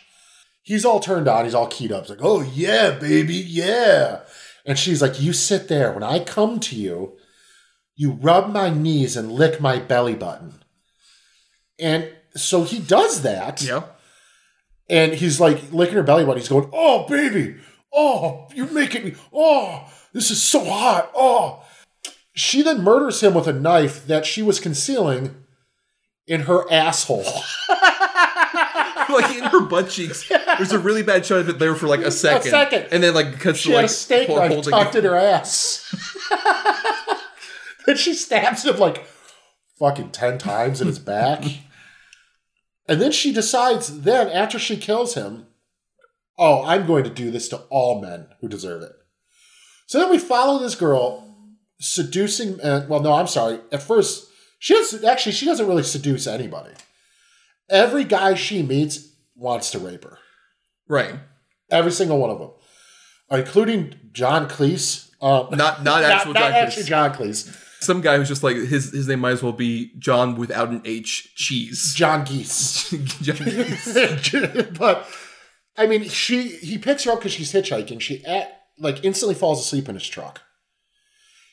[0.64, 1.45] He's all turned on.
[1.45, 2.04] He's all keyed up.
[2.04, 4.20] He's like, "Oh yeah, baby, yeah."
[4.66, 5.91] And she's like, "You sit there.
[5.91, 7.18] When I come to you,
[7.95, 10.62] you rub my knees and lick my belly button."
[11.80, 13.62] And so he does that.
[13.62, 13.84] Yeah.
[14.89, 16.39] And he's like licking her belly button.
[16.39, 17.55] He's going, "Oh, baby,
[17.93, 19.16] oh, you're making me.
[19.34, 21.12] Oh, this is so hot.
[21.16, 21.64] Oh."
[22.34, 25.36] She then murders him with a knife that she was concealing
[26.28, 27.26] in her asshole.
[29.14, 30.28] like in her butt cheeks.
[30.28, 32.49] There's a really bad shot of it there for like a second.
[32.49, 32.88] second.
[32.91, 35.93] And then like cuts She to had like a steak knife tucked in her ass.
[37.86, 39.05] then she stabs him like
[39.80, 41.43] fucking 10 times in his back.
[42.88, 45.47] and then she decides, then after she kills him,
[46.38, 48.93] oh, I'm going to do this to all men who deserve it.
[49.88, 51.28] So then we follow this girl
[51.80, 53.59] seducing, uh, well, no, I'm sorry.
[53.72, 54.28] At first,
[54.59, 56.72] she doesn't, actually, she doesn't really seduce anybody.
[57.72, 60.19] Every guy she meets wants to rape her.
[60.88, 61.15] Right.
[61.72, 62.51] Every single one of them,
[63.32, 65.09] including John Cleese.
[65.22, 66.86] Um, Not not actual not, John Cleese.
[66.86, 67.57] John Cleese.
[67.80, 70.82] Some guy who's just like his his name might as well be John without an
[70.84, 71.34] H.
[71.36, 71.93] Cheese.
[71.95, 72.89] John Geese.
[73.22, 74.78] John Cleese.
[74.78, 75.07] but
[75.78, 78.01] I mean, she he picks her up because she's hitchhiking.
[78.01, 80.41] She at, like instantly falls asleep in his truck.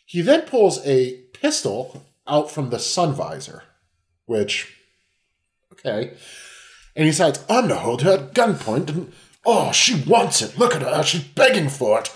[0.05, 3.63] He then pulls a pistol out from the sun visor,
[4.27, 4.78] which
[5.79, 6.15] okay,
[6.95, 8.89] and he decides I'm gonna hold her at gunpoint.
[8.91, 9.13] And
[9.45, 10.59] oh, she wants it.
[10.59, 11.03] Look at her.
[11.03, 12.13] She's begging for it.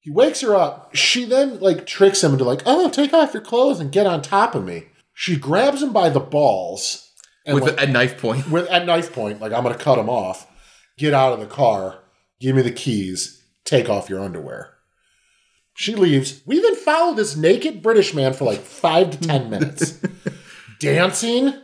[0.00, 0.94] He wakes her up.
[0.94, 4.20] She then like tricks him into like, oh, take off your clothes and get on
[4.20, 4.88] top of me.
[5.14, 7.10] She grabs him by the balls
[7.46, 8.50] and with like, a knife point.
[8.50, 10.46] with at knife point, like I'm gonna cut him off.
[10.98, 12.00] Get out of the car.
[12.40, 13.42] Give me the keys.
[13.64, 14.74] Take off your underwear.
[15.74, 16.42] She leaves.
[16.46, 20.00] We then follow this naked British man for like five to ten minutes,
[20.80, 21.54] dancing,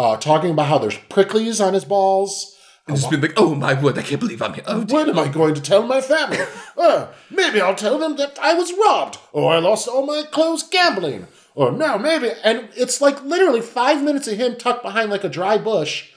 [0.00, 2.56] uh, talking about how there's pricklies on his balls.
[2.86, 4.64] And just being like, oh my word, I can't believe I'm here.
[4.66, 6.38] Oh, When am I going to tell my family?
[6.80, 10.62] Uh, maybe I'll tell them that I was robbed, or I lost all my clothes
[10.62, 12.30] gambling, or no, maybe.
[12.42, 16.08] And it's like literally five minutes of him tucked behind like a dry bush,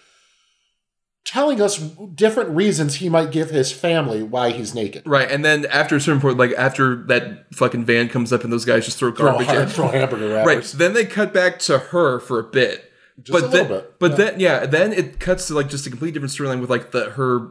[1.26, 1.78] telling us
[2.16, 5.04] different reasons he might give his family why he's naked.
[5.06, 8.54] Right, and then after a certain point, like after that fucking van comes up and
[8.54, 9.68] those guys just throw Throw, garbage har- in.
[9.68, 10.72] throw hamburger Right, wrappers.
[10.74, 12.90] then they cut back to her for a bit.
[13.22, 14.18] Just but a then, little bit, but yeah.
[14.18, 17.12] then yeah, then it cuts to like just a completely different storyline with like the
[17.12, 17.48] her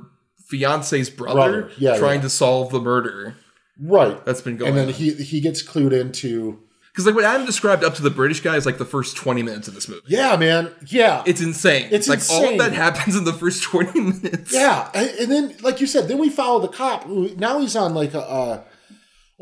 [0.48, 2.22] fiance's brother, Brother, yeah, trying yeah.
[2.22, 3.36] to solve the murder
[3.80, 4.22] Right.
[4.24, 4.70] that's been going.
[4.70, 4.92] and then on.
[4.94, 6.58] he he gets clued into
[6.92, 9.42] because like what Adam described up to the British guy is like the first twenty
[9.42, 10.02] minutes of this movie.
[10.08, 11.88] yeah, man, yeah, It's insane.
[11.90, 14.52] It's like all of that happens in the first twenty minutes.
[14.52, 17.06] Yeah, and, and then like you said, then we follow the cop.
[17.08, 18.62] Now he's on like a uh,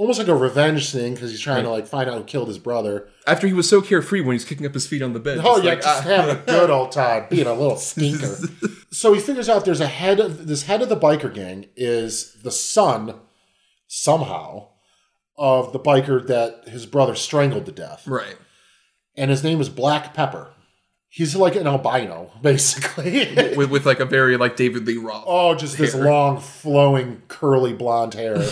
[0.01, 2.59] almost like a revenge thing because he's trying to like find out who killed his
[2.59, 3.07] brother.
[3.27, 5.41] After he was so carefree when he's kicking up his feet on the bed.
[5.45, 6.09] Oh yeah, like, just ah.
[6.09, 8.35] having a good old time, being a little stinker.
[8.91, 12.33] so he figures out there's a head of this head of the biker gang is
[12.43, 13.21] the son
[13.89, 14.69] somehow
[15.37, 18.37] of the biker that his brother strangled to death, right.
[19.17, 20.49] and his name is Black Pepper.
[21.11, 23.35] He's like an albino, basically.
[23.55, 25.25] With, with like a very like David Lee Roth.
[25.27, 28.43] Oh, just this long, flowing, curly blonde hair.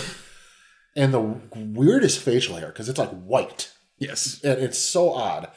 [0.99, 1.19] and the
[1.55, 3.71] weirdest facial hair because it's like white.
[3.97, 4.41] Yes.
[4.43, 5.49] And it's so odd.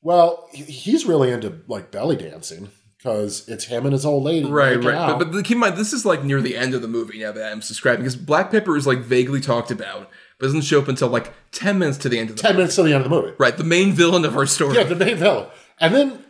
[0.00, 4.50] Well, he's really into like belly dancing because it's him and his old lady.
[4.50, 5.18] Right, right.
[5.18, 7.32] But, but keep in mind, this is like near the end of the movie now
[7.32, 10.08] that I'm describing because Black Pepper is like vaguely talked about,
[10.38, 12.58] but doesn't show up until like 10 minutes to the end of the 10 movie.
[12.58, 13.34] minutes to the end of the movie.
[13.38, 14.76] Right, the main villain of our story.
[14.76, 15.48] Yeah, the main villain.
[15.80, 16.24] And then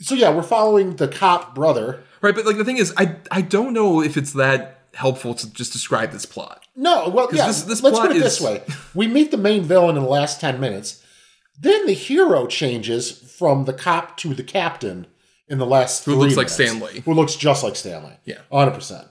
[0.00, 2.02] So yeah, we're following the cop brother.
[2.20, 5.52] Right, but like the thing is, I I don't know if it's that helpful to
[5.52, 6.61] just describe this plot.
[6.74, 7.46] No, well, yeah.
[7.46, 8.62] this- this let's put it is- this way:
[8.94, 11.02] we meet the main villain in the last ten minutes.
[11.58, 15.06] Then the hero changes from the cop to the captain
[15.48, 16.04] in the last.
[16.04, 16.48] Who looks like.
[16.48, 17.00] Stan Lee.
[17.00, 18.16] Who looks just like Stan Lee.
[18.24, 18.38] Yeah.
[18.50, 19.06] hundred percent.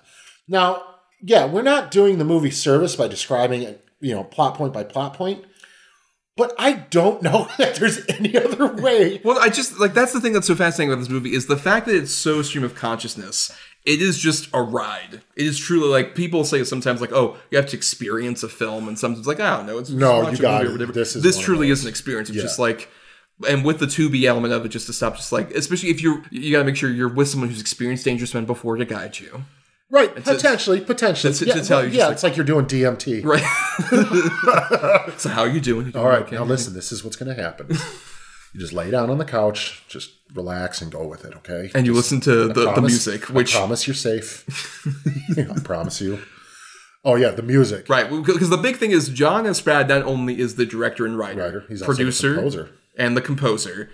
[0.47, 0.83] Now,
[1.21, 4.83] yeah, we're not doing the movie service by describing it, you know, plot point by
[4.83, 5.45] plot point.
[6.35, 9.21] But I don't know that there's any other way.
[9.23, 11.57] Well, I just like that's the thing that's so fascinating about this movie is the
[11.57, 13.51] fact that it's so stream of consciousness.
[13.83, 15.21] It is just a ride.
[15.35, 18.87] It is truly like people say sometimes like, oh, you have to experience a film,
[18.87, 20.71] and sometimes like, I don't know, it's just No, you a got it.
[20.71, 20.91] whatever.
[20.91, 22.29] This is this truly is an experience.
[22.29, 22.43] It's Yeah.
[22.43, 22.89] just like,
[23.49, 26.23] and with the Tubi element of it, just to stop, just like, especially if you're,
[26.29, 29.17] you got to make sure you're with someone who's experienced dangerous men before to guide
[29.19, 29.45] you.
[29.89, 31.33] Right, potentially, potentially.
[31.33, 33.25] to- to yeah, tell you yeah, like- it's like you're doing DMT.
[33.25, 33.41] Right.
[35.17, 35.87] so how are you doing?
[35.87, 36.35] You doing All right, okay?
[36.35, 37.75] now listen, this is what's going to happen.
[38.53, 41.71] you just lay down on the couch, just relax and go with it, okay?
[41.73, 44.45] And you Just- listen to the, the music, which I promise you're safe.
[45.37, 46.19] I promise you.
[47.03, 47.89] Oh yeah, the music.
[47.89, 49.65] Right, because the big thing is John S.
[49.65, 52.69] Rad not only is the director and writer, Writer, he's the producer, composer.
[52.97, 53.89] and the composer,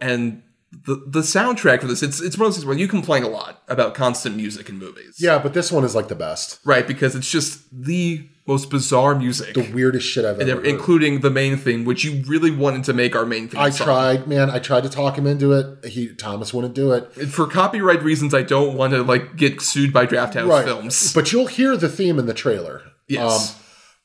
[0.00, 0.42] and
[0.86, 2.02] the the soundtrack for this.
[2.02, 4.78] It's it's one of those things where you complain a lot about constant music in
[4.78, 6.60] movies, Yeah, but this one is like the best.
[6.64, 6.86] right?
[6.86, 10.66] Because it's just the most bizarre music, The weirdest shit I've ever heard.
[10.66, 13.58] including the main theme, which you really wanted to make our main theme.
[13.60, 13.86] I song.
[13.86, 14.50] tried, man.
[14.50, 15.86] I tried to talk him into it.
[15.86, 17.10] He Thomas wouldn't do it.
[17.28, 18.34] For copyright reasons.
[18.34, 20.64] I don't want to like get sued by Drafthouse Right.
[20.64, 21.12] Films.
[21.14, 22.82] But you'll hear the theme in the trailer.
[23.08, 23.60] yes, Um,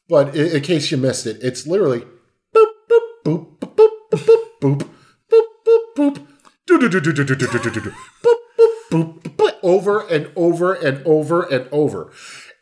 [0.07, 1.99] but in, in case you missed it, it's literally
[2.55, 4.29] boop boop boop boop boop
[4.61, 4.89] boop boop
[5.29, 6.27] boop boop boop
[6.65, 8.35] do do do do do do do do do do boop boop
[8.91, 12.11] boop boop over and over and over and over.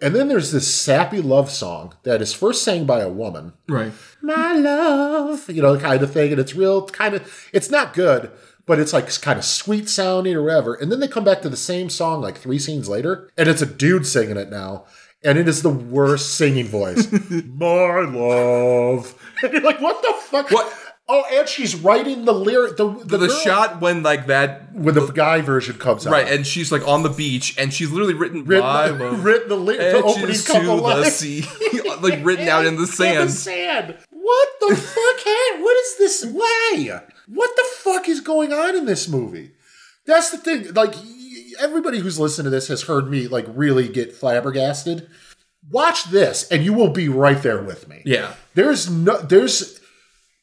[0.02, 3.54] And then there's this sappy love song that is first sang by a woman.
[3.68, 3.91] right.
[4.22, 6.32] My love, you know, kind of thing.
[6.32, 8.32] And it's real kind of, it's not good,
[8.66, 10.76] but it's like kind of sweet sounding or whatever.
[10.76, 13.62] And then they come back to the same song like three scenes later, and it's
[13.62, 14.86] a dude singing it now.
[15.24, 17.12] And it is the worst singing voice.
[17.48, 19.16] My love.
[19.41, 20.52] And you're like, what the fuck?
[20.52, 20.72] What?
[21.10, 22.76] Oh, and she's writing the lyric.
[22.76, 26.12] The, the, The shot when like that when the guy version comes out.
[26.12, 29.47] Right, and she's like on the beach, and she's literally written, written, "My love written
[29.47, 31.16] the, li- the opening couple to the lines.
[31.16, 31.45] sea,"
[32.01, 33.30] like written out in the In sand.
[33.30, 33.97] the sand.
[34.10, 35.20] What the fuck?
[35.24, 36.26] Hey, what is this?
[36.26, 37.01] Why?
[37.28, 39.51] What the fuck is going on in this movie?
[40.05, 40.74] That's the thing.
[40.74, 40.93] Like
[41.60, 45.10] everybody who's listened to this has heard me like really get flabbergasted.
[45.70, 48.01] Watch this, and you will be right there with me.
[48.05, 49.18] Yeah, There's no.
[49.22, 49.80] There's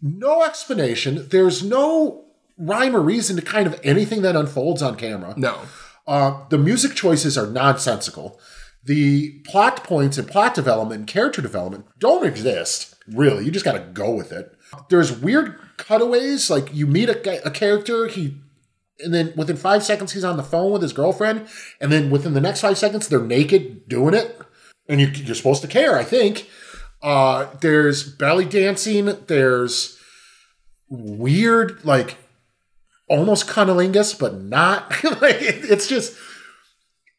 [0.00, 1.28] no explanation.
[1.30, 2.24] There's no
[2.58, 5.34] rhyme or reason to kind of anything that unfolds on camera.
[5.36, 5.58] no,
[6.06, 8.38] Uh, the music choices are nonsensical.
[8.84, 13.44] The plot points and plot development and character development don't exist, really.
[13.46, 14.52] You just got to go with it.
[14.90, 18.36] There's weird cutaways, like you meet a, a character, he,
[19.00, 21.46] and then within five seconds he's on the phone with his girlfriend,
[21.80, 24.38] and then within the next five seconds they're naked doing it,
[24.88, 26.46] and you, you're supposed to care, I think.
[27.04, 29.14] Uh, there's belly dancing.
[29.26, 29.98] There's
[30.88, 32.16] weird, like
[33.08, 34.90] almost cunnilingus, but not.
[35.20, 36.16] like it- it's just,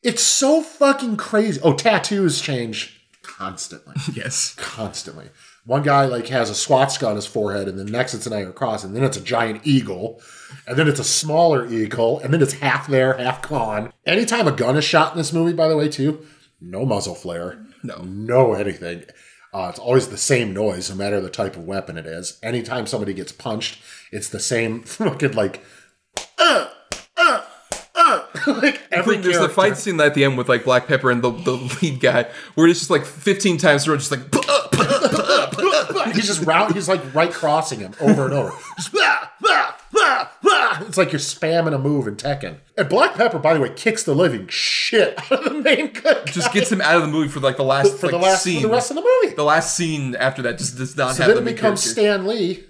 [0.03, 1.61] it's so fucking crazy.
[1.63, 5.29] Oh, tattoos change constantly, yes, constantly.
[5.65, 8.53] One guy like has a swastika on his forehead, and then next it's an iron
[8.53, 10.21] cross, and then it's a giant eagle,
[10.67, 13.91] and then it's a smaller eagle, and then it's half there, half gone.
[14.05, 16.23] Anytime a gun is shot in this movie, by the way, too,
[16.61, 17.97] no muzzle flare, No.
[18.03, 19.05] no anything.
[19.55, 22.37] Uh, it's always the same noise, no matter the type of weapon it is.
[22.43, 23.81] Anytime somebody gets punched,
[24.11, 25.63] it's the same fucking like,
[26.37, 26.67] uh,
[27.15, 27.41] uh,
[27.95, 31.23] uh, like every There's the fight scene at the end with like Black Pepper and
[31.23, 34.19] the, the lead guy, where it's just like 15 times through, just like
[36.13, 36.75] he's just round.
[36.75, 38.51] He's like right crossing him over and over.
[38.75, 39.74] Just, "Bah, bah,
[40.05, 42.57] bah, bah." It's like you're spamming a move in Tekken.
[42.77, 46.27] And Black Pepper, by the way, kicks the living shit out of the main good
[46.27, 48.43] just gets him out of the movie for like the last for like, the last
[48.43, 48.61] scene.
[48.61, 49.35] for the rest of the movie.
[49.35, 52.01] the last scene after that just does not So have then the it becomes character.
[52.01, 52.63] Stan Lee,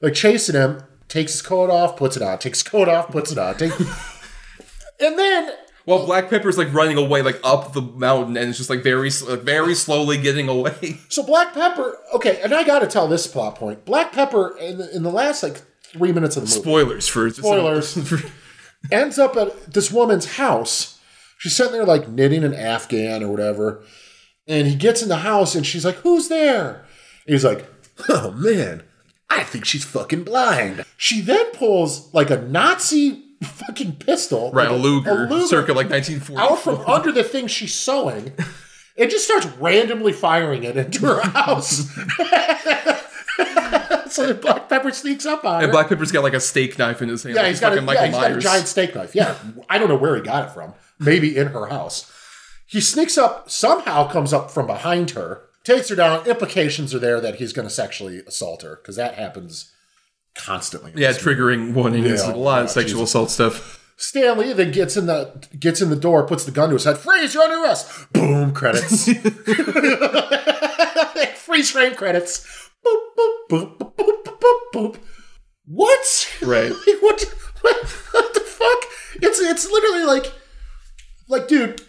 [0.00, 3.32] like chasing him, takes his coat off, puts it on, takes his coat off, puts
[3.32, 3.72] it on, take,
[5.00, 5.52] and then
[5.84, 9.10] well, Black Pepper's like running away like up the mountain and it's just like very
[9.28, 11.00] like, very slowly getting away.
[11.08, 13.84] So Black Pepper, okay, and I got to tell this plot point.
[13.84, 15.62] Black Pepper in the, in the last like
[15.92, 18.22] three minutes of the movie Spoilers for Spoilers.
[18.90, 20.98] ends up at this woman's house.
[21.38, 23.82] She's sitting there like knitting an Afghan or whatever,
[24.46, 26.84] and he gets in the house and she's like, "Who's there?"
[27.26, 27.66] And he's like,
[28.08, 28.82] "Oh man,
[29.28, 34.78] I think she's fucking blind." She then pulls like a Nazi fucking pistol, right, like
[34.78, 36.40] a Luger, Luger circa like 1940.
[36.40, 38.32] out from under the thing she's sewing
[38.96, 41.88] and just starts randomly firing it into her house.
[44.12, 45.64] so Black Pepper sneaks up on her.
[45.64, 47.34] And Black Pepper's got like a steak knife in his hand.
[47.34, 49.14] yeah, like he's got, a, Michael yeah, he's got a giant steak knife.
[49.14, 49.36] Yeah,
[49.68, 50.74] I don't know where he got it from.
[50.98, 52.10] Maybe in her house.
[52.66, 56.26] He sneaks up, somehow comes up from behind her, takes her down.
[56.26, 59.72] Implications are there that he's going to sexually assault her because that happens
[60.34, 60.92] constantly.
[60.96, 62.22] Yeah, triggering warnings.
[62.22, 63.10] Yeah, a lot of sexual Jesus.
[63.10, 63.78] assault stuff.
[63.96, 66.84] Stan Lee then gets in the gets in the door, puts the gun to his
[66.84, 66.98] head.
[66.98, 67.34] Freeze!
[67.34, 68.12] You're under arrest.
[68.12, 68.52] Boom!
[68.52, 69.08] Credits.
[71.36, 72.61] Freeze frame credits.
[72.84, 74.96] Boop boop boop boop boop boop boop.
[75.66, 76.34] What?
[76.42, 76.72] Right.
[76.86, 77.34] Like, what?
[77.62, 77.76] What,
[78.12, 78.84] what the fuck?
[79.22, 80.32] It's it's literally like,
[81.28, 81.80] like, dude.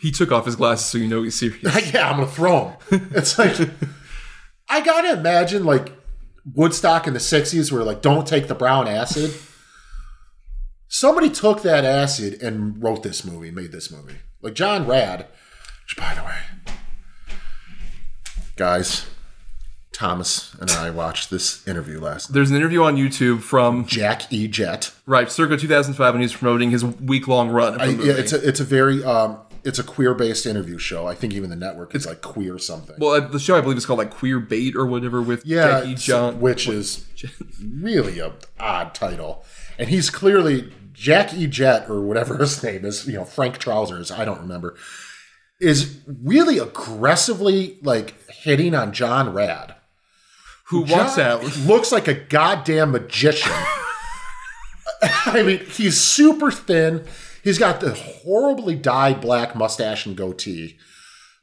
[0.00, 1.62] He took off his glasses so you know he's serious.
[1.92, 3.10] Yeah, I'm gonna throw him.
[3.14, 3.56] It's like
[4.68, 5.92] I gotta imagine like
[6.54, 9.34] Woodstock in the '60s, where like don't take the brown acid.
[10.88, 14.18] Somebody took that acid and wrote this movie, made this movie.
[14.40, 15.26] Like John Rad,
[15.84, 16.36] which by the way,
[18.58, 19.06] guys,
[19.92, 22.32] Thomas and I watched this interview last.
[22.34, 24.46] There's an interview on YouTube from Jack E.
[24.48, 24.92] Jet.
[25.06, 27.80] right circa 2005, and he's promoting his week long run.
[27.80, 31.06] I, yeah, it's a it's a very um it's a queer based interview show.
[31.06, 32.96] I think even the network is like queer something.
[32.98, 35.66] well, uh, the show I believe is called like Queer Bait or whatever with yeah,
[35.80, 36.40] Jackie it's- John.
[36.40, 37.06] which is
[37.64, 39.44] really a odd title,
[39.78, 41.46] and he's clearly Jack E.
[41.46, 43.06] Jet or whatever his name is.
[43.06, 44.10] You know, Frank Trousers.
[44.10, 44.76] I don't remember.
[45.60, 49.74] Is really aggressively like hitting on John Rad.
[50.66, 51.56] who walks John out.
[51.58, 53.52] looks like a goddamn magician.
[55.02, 57.04] I mean, he's super thin.
[57.42, 60.76] He's got the horribly dyed black mustache and goatee.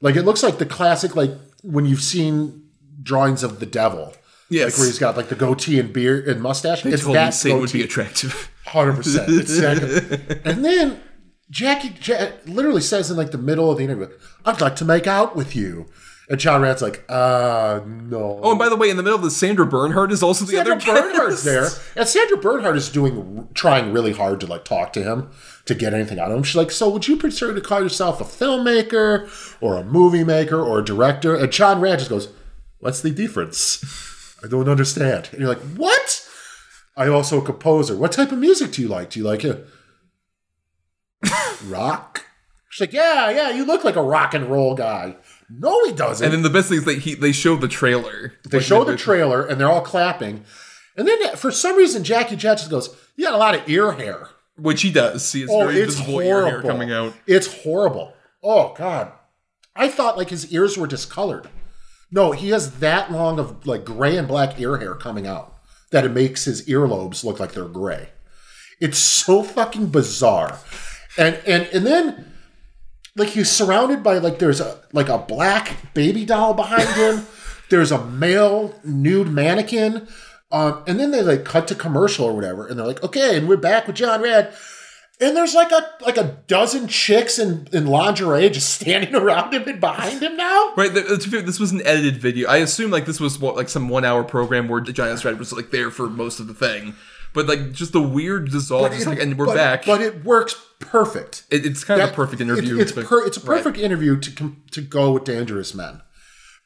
[0.01, 1.32] Like it looks like the classic, like
[1.63, 2.70] when you've seen
[3.01, 4.13] drawings of the devil.
[4.49, 4.72] Yes.
[4.74, 6.84] Like where he's got like the goatee and beard and mustache.
[6.84, 8.51] They it's told me that Satan would be attractive.
[8.66, 9.30] Hundred percent.
[9.30, 10.39] Exactly.
[10.45, 11.01] and then
[11.50, 14.10] Jackie Jack literally says in like the middle of the interview,
[14.46, 15.86] "I'd like to make out with you,"
[16.28, 19.24] and John Rad's like, "Uh, no." Oh, and by the way, in the middle of
[19.24, 21.46] this, Sandra Bernhard is also the Sandra other Bernhard's guest.
[21.46, 25.30] there, and Sandra Bernhard is doing trying really hard to like talk to him
[25.66, 26.43] to get anything out of him.
[26.43, 29.30] She's like, "So, would you prefer to call yourself a filmmaker
[29.62, 32.30] or a movie maker or a director?" And John Rad just goes,
[32.80, 33.86] "What's the difference?
[34.43, 36.28] I don't understand." And you're like, "What?"
[36.98, 37.96] I also a composer.
[37.96, 39.12] What type of music do you like?
[39.12, 39.68] Do you like it?
[41.64, 42.26] Rock?
[42.70, 45.16] She's like, "Yeah, yeah, you look like a rock and roll guy."
[45.49, 46.26] No, he doesn't.
[46.26, 48.34] And then the best thing is that he they show the trailer.
[48.43, 50.43] They show the trailer and they're all clapping.
[50.97, 54.30] And then for some reason, Jackie just goes, You got a lot of ear hair.
[54.58, 55.26] which he does.
[55.26, 56.70] See, it's Oh, very it's visible ear hair horrible.
[56.70, 57.14] coming out.
[57.28, 58.14] It's horrible.
[58.41, 59.12] Oh, God.
[59.76, 61.49] I thought like his ears were discolored.
[62.12, 65.53] No, he has that long of like gray and black ear hair coming out
[65.91, 68.10] that it makes his earlobes look like they're gray.
[68.80, 70.60] It's so fucking bizarre.
[71.18, 72.34] And and and then
[73.16, 77.26] like he's surrounded by like there's a like a black baby doll behind him.
[77.70, 80.07] there's a male nude mannequin.
[80.51, 83.47] Um, and then they like cut to commercial or whatever, and they're like, okay, and
[83.49, 84.53] we're back with John Rad.
[85.20, 89.68] And there's like a like a dozen chicks in, in lingerie just standing around him
[89.68, 90.74] and behind him now.
[90.78, 92.47] Right, th- to be fair, this was an edited video.
[92.49, 95.24] I assume like this was what, like some one hour program where John S.
[95.26, 96.95] Rad was like there for most of the thing,
[97.36, 99.86] but like just the weird dissolve, just it- like, and we're but- back.
[99.86, 101.44] But it works perfect.
[101.52, 102.78] It- it's kind of a perfect interview.
[102.78, 103.58] It, it's but- per, it's a right.
[103.58, 106.02] perfect interview to to go with Dangerous Men,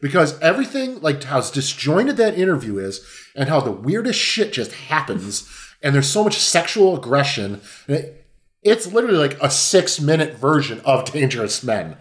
[0.01, 3.05] because everything like how disjointed that interview is,
[3.35, 5.49] and how the weirdest shit just happens,
[5.83, 7.59] and there's so much sexual aggression.
[7.87, 8.15] And it,
[8.61, 11.97] it's literally like a six minute version of Dangerous Men.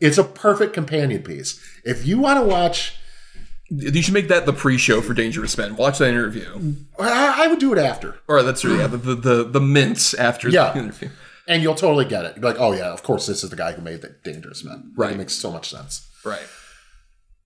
[0.00, 1.60] It's a perfect companion piece.
[1.84, 2.96] If you want to watch,
[3.74, 5.76] You should make that the pre-show for Dangerous Men.
[5.76, 6.74] Watch that interview.
[7.00, 8.78] I, I would do it after, Or that's true.
[8.78, 10.72] Yeah, the the the, the mints after Yeah.
[10.72, 11.08] the interview.
[11.48, 12.34] and you'll totally get it.
[12.36, 14.62] You'll be like, oh yeah, of course, this is the guy who made the Dangerous
[14.64, 14.92] Men.
[14.96, 15.12] Right.
[15.12, 16.06] It makes so much sense.
[16.24, 16.46] Right.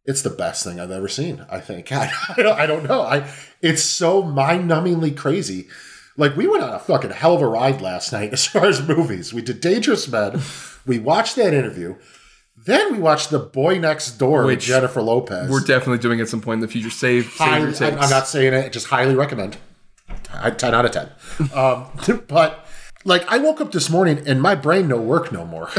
[0.04, 1.44] it's the best thing I've ever seen.
[1.50, 3.02] I think I, I, don't, I don't know.
[3.02, 3.28] I
[3.62, 5.68] it's so mind numbingly crazy.
[6.16, 8.86] Like we went on a fucking hell of a ride last night as far as
[8.86, 9.32] movies.
[9.34, 10.40] We did Dangerous Men.
[10.86, 11.96] we watched that interview.
[12.66, 15.48] Then we watched The Boy Next Door with Jennifer Lopez.
[15.48, 16.90] We're definitely doing at some point in the future.
[16.90, 17.80] Save, save highly, takes.
[17.80, 18.72] I'm, not saying it.
[18.72, 19.56] Just highly recommend.
[20.32, 21.10] I- Ten out of ten.
[21.54, 21.86] Um,
[22.28, 22.66] but
[23.04, 25.68] like I woke up this morning and my brain no work no more.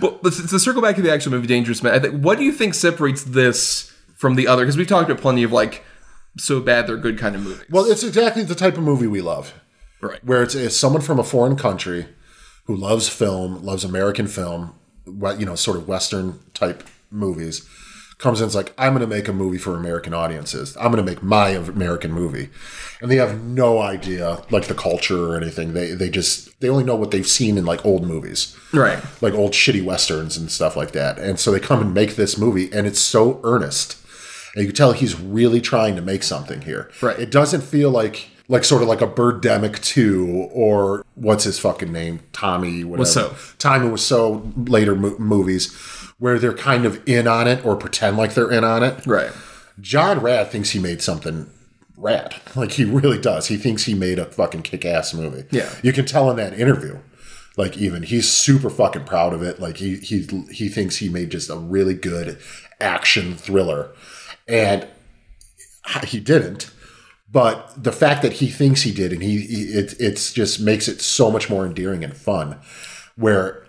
[0.00, 2.44] But let's, to circle back to the actual movie Dangerous Men, I think, what do
[2.44, 4.62] you think separates this from the other?
[4.62, 5.84] Because we've talked about plenty of like
[6.38, 7.64] so bad they're good kind of movies.
[7.70, 9.52] well, it's exactly the type of movie we love.
[10.00, 10.24] right.
[10.24, 12.06] where it's, it's someone from a foreign country
[12.70, 14.72] who loves film, loves American film,
[15.04, 17.68] what you know, sort of Western type movies,
[18.18, 20.76] comes in and's like, I'm going to make a movie for American audiences.
[20.76, 22.48] I'm going to make my American movie.
[23.00, 25.72] And they have no idea, like, the culture or anything.
[25.72, 28.56] They, they just, they only know what they've seen in, like, old movies.
[28.72, 29.02] Right.
[29.20, 31.18] Like old shitty westerns and stuff like that.
[31.18, 33.96] And so they come and make this movie, and it's so earnest.
[34.54, 36.88] And you can tell he's really trying to make something here.
[37.02, 37.18] Right.
[37.18, 41.92] It doesn't feel like like sort of like a Birdemic 2 or what's his fucking
[41.92, 42.20] name?
[42.32, 43.08] Tommy, whatever.
[43.08, 43.58] Wiseau.
[43.58, 45.72] Tommy Wiseau later mo- movies
[46.18, 49.06] where they're kind of in on it or pretend like they're in on it.
[49.06, 49.30] Right.
[49.80, 51.48] John Rad thinks he made something
[51.96, 52.34] rad.
[52.56, 53.46] Like he really does.
[53.46, 55.44] He thinks he made a fucking kick ass movie.
[55.52, 55.72] Yeah.
[55.84, 56.98] You can tell in that interview.
[57.56, 59.60] Like even he's super fucking proud of it.
[59.60, 62.38] Like he he he thinks he made just a really good
[62.80, 63.90] action thriller.
[64.48, 64.88] And
[65.86, 66.72] ah, he didn't.
[67.32, 70.88] But the fact that he thinks he did and he, he it it's just makes
[70.88, 72.58] it so much more endearing and fun
[73.16, 73.64] where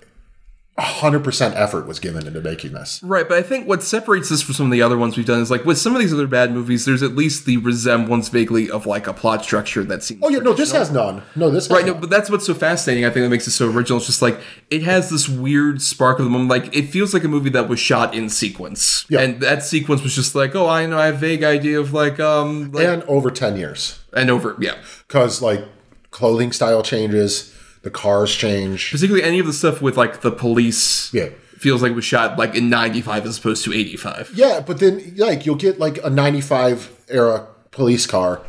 [0.79, 3.03] 100% effort was given into making this.
[3.03, 5.41] Right, but I think what separates this from some of the other ones we've done
[5.41, 8.71] is like with some of these other bad movies, there's at least the resemblance vaguely
[8.71, 10.21] of like a plot structure that seems.
[10.23, 11.21] Oh yeah, no, this has none.
[11.35, 13.05] No, this has Right, no, but that's what's so fascinating.
[13.05, 13.97] I think that makes it so original.
[13.97, 16.49] It's just like it has this weird spark of the moment.
[16.49, 19.19] Like it feels like a movie that was shot in sequence, Yeah.
[19.21, 21.93] and that sequence was just like, oh, I know, I have a vague idea of
[21.93, 23.99] like, um, like, and over 10 years.
[24.13, 24.75] and over, yeah.
[25.07, 25.63] because like
[26.11, 27.53] clothing style changes,
[27.83, 28.91] the cars change.
[28.91, 31.29] Particularly any of the stuff with like the police, Yeah.
[31.57, 34.31] feels like it was shot like in '95 as opposed to '85.
[34.35, 38.41] Yeah, but then like you'll get like a '95 era police car,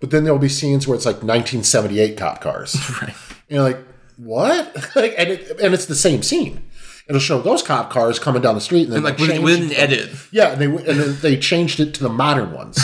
[0.00, 2.76] but then there'll be scenes where it's like 1978 cop cars.
[3.02, 3.14] Right.
[3.50, 3.78] And you're like,
[4.18, 4.74] what?
[4.96, 6.62] like, and it, and it's the same scene.
[7.08, 9.58] It'll show those cop cars coming down the street, and then And like with, with
[9.60, 10.10] it an edit.
[10.30, 12.78] Yeah, and they and then they changed it to the modern ones.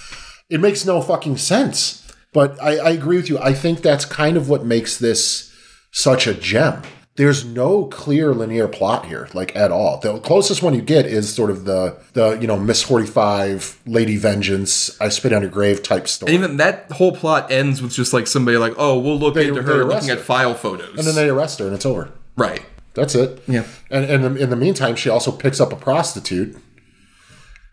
[0.50, 1.99] it makes no fucking sense.
[2.32, 3.38] But I, I agree with you.
[3.38, 5.52] I think that's kind of what makes this
[5.90, 6.82] such a gem.
[7.16, 9.98] There's no clear linear plot here, like at all.
[9.98, 13.78] The closest one you get is sort of the the you know Miss Forty Five,
[13.84, 16.34] Lady Vengeance, I Spit on Your Grave type story.
[16.34, 19.48] And even that whole plot ends with just like somebody like, oh, we'll look They-
[19.48, 20.96] into they her arrest looking at file photos.
[20.96, 22.10] and then they arrest her, and it's over.
[22.36, 22.62] right.
[22.94, 23.42] That's it.
[23.46, 23.64] Yeah.
[23.90, 26.56] And and in the meantime, she also picks up a prostitute.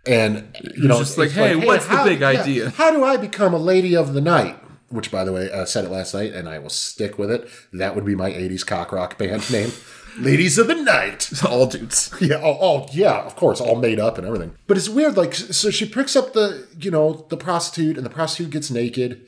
[0.08, 3.18] And you know, just like, it's "Hey, what's the big yeah, idea?" how do I
[3.18, 4.58] become a lady of the night?
[4.90, 7.50] Which, by the way, I said it last night, and I will stick with it.
[7.74, 9.72] That would be my '80s cock rock band name,
[10.18, 11.30] Ladies of the Night.
[11.46, 12.14] All dudes.
[12.22, 14.56] Yeah, oh, oh, yeah, of course, all made up and everything.
[14.66, 18.10] But it's weird, like, so she picks up the, you know, the prostitute, and the
[18.10, 19.26] prostitute gets naked,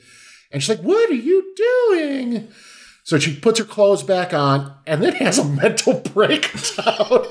[0.50, 2.48] and she's like, "What are you doing?"
[3.04, 7.26] So she puts her clothes back on, and then has a mental breakdown.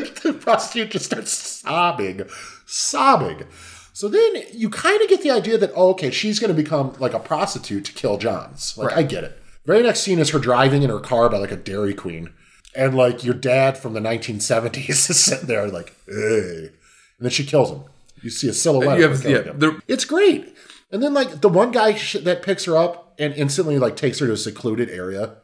[0.22, 2.22] the prostitute just starts sobbing,
[2.66, 3.44] sobbing.
[3.92, 6.94] So then you kind of get the idea that, oh, okay, she's going to become
[6.98, 8.76] like a prostitute to kill Johns.
[8.76, 9.40] Like, I get it.
[9.64, 12.32] Very next scene is her driving in her car by like a Dairy Queen.
[12.74, 16.66] And like your dad from the 1970s is sitting there like, hey.
[16.66, 17.84] And then she kills him.
[18.22, 19.00] You see a silhouette.
[19.00, 19.82] Have- yeah, him.
[19.88, 20.54] It's great.
[20.92, 24.18] And then like the one guy sh- that picks her up and instantly like takes
[24.18, 25.38] her to a secluded area.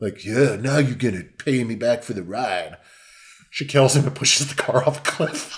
[0.00, 2.78] Like, yeah, now you're going to pay me back for the ride.
[3.50, 5.56] She kills him and pushes the car off a cliff.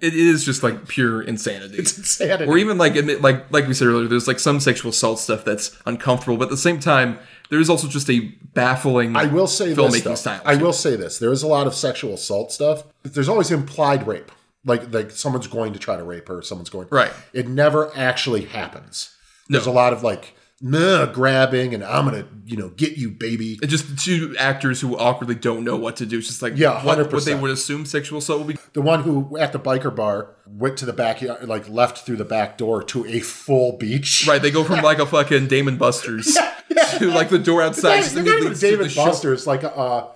[0.00, 1.78] It is just like pure insanity.
[1.78, 2.44] It's insanity.
[2.44, 5.46] or even like admit, like like we said earlier, there's like some sexual assault stuff
[5.46, 7.18] that's uncomfortable, but at the same time,
[7.48, 8.20] there is also just a
[8.52, 9.16] baffling.
[9.16, 10.42] I will say filmmaking this, style.
[10.44, 11.18] I will say this.
[11.18, 12.84] There is a lot of sexual assault stuff.
[13.02, 14.30] There's always implied rape.
[14.66, 17.12] Like like someone's going to try to rape her, someone's going Right.
[17.32, 19.16] It never actually happens.
[19.48, 19.58] No.
[19.58, 20.34] There's a lot of like
[20.70, 23.58] grabbing and I'm gonna, you know, get you, baby.
[23.62, 26.18] It's just two actors who awkwardly don't know what to do.
[26.18, 28.62] It's just like Yeah, what, what they would assume sexual assault would be.
[28.72, 32.24] The one who at the biker bar went to the backyard, like left through the
[32.24, 34.26] back door to a full beach.
[34.26, 36.34] Right, they go from like a fucking Dave & Buster's
[36.98, 38.02] to like the door outside.
[38.02, 38.92] They're just not even to the.
[38.94, 40.12] Buster's, like a, uh,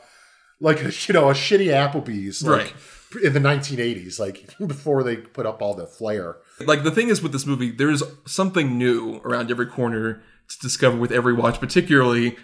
[0.60, 2.74] like a, you know, a shitty Applebee's, like,
[3.14, 3.24] Right.
[3.24, 6.36] in the 1980s, like before they put up all the flair.
[6.60, 10.96] Like the thing is with this movie, there's something new around every corner to discover
[10.96, 12.36] with every watch, particularly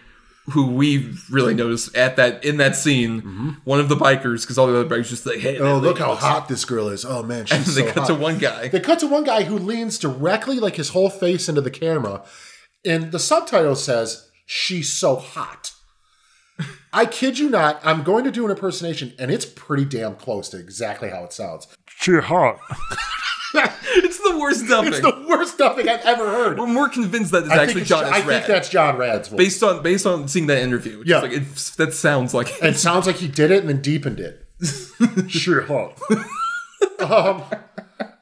[0.51, 4.67] who we really noticed at that in that scene, one of the bikers, because all
[4.67, 5.65] the other bikers just like, hey, Mm-hmm.
[5.65, 7.05] Oh, look how hot this girl is.
[7.05, 8.07] Oh man, she's And so they cut hot.
[8.09, 8.69] to one guy.
[8.69, 12.23] They cut to one guy who leans directly, like his whole face into the camera,
[12.85, 15.73] and the subtitle says, "She's so hot."
[16.93, 17.81] I kid you not.
[17.83, 21.33] I'm going to do an impersonation, and it's pretty damn close to exactly how it
[21.33, 21.67] sounds.
[21.89, 22.59] She hot.
[23.97, 24.93] It's the worst dubbing.
[24.93, 26.59] It's the worst dubbing I've ever heard.
[26.59, 28.15] We're more convinced that it's I actually think, it's, John I S.
[28.17, 28.45] think Rad.
[28.49, 29.39] that's John Rad's voice.
[29.39, 31.01] based on based on seeing that interview.
[31.01, 31.21] It's Yeah.
[31.21, 34.47] like it's, that sounds like It sounds like he did it and then deepened it.
[35.31, 35.99] sure, hot.
[37.01, 37.43] um,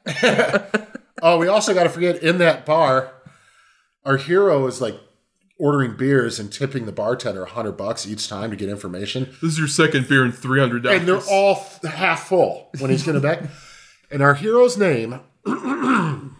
[1.21, 3.11] oh, we also got to forget in that bar,
[4.05, 4.99] our hero is like
[5.59, 9.53] ordering beers and tipping the bartender a hundred bucks each time to get information, This
[9.53, 10.99] is your second beer in three hundred dollars.
[10.99, 13.43] and they're all f- half full when he's going to back.
[14.13, 15.21] And our hero's name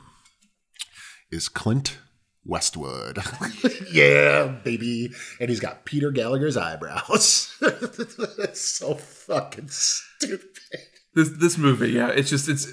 [1.32, 1.97] is Clint
[2.45, 3.17] Westwood.
[3.91, 5.09] yeah, baby.
[5.39, 7.57] And he's got Peter Gallagher's eyebrows.
[7.61, 10.49] That's so fucking stupid.
[11.16, 11.91] This this movie.
[11.91, 12.68] Yeah, it's just it's.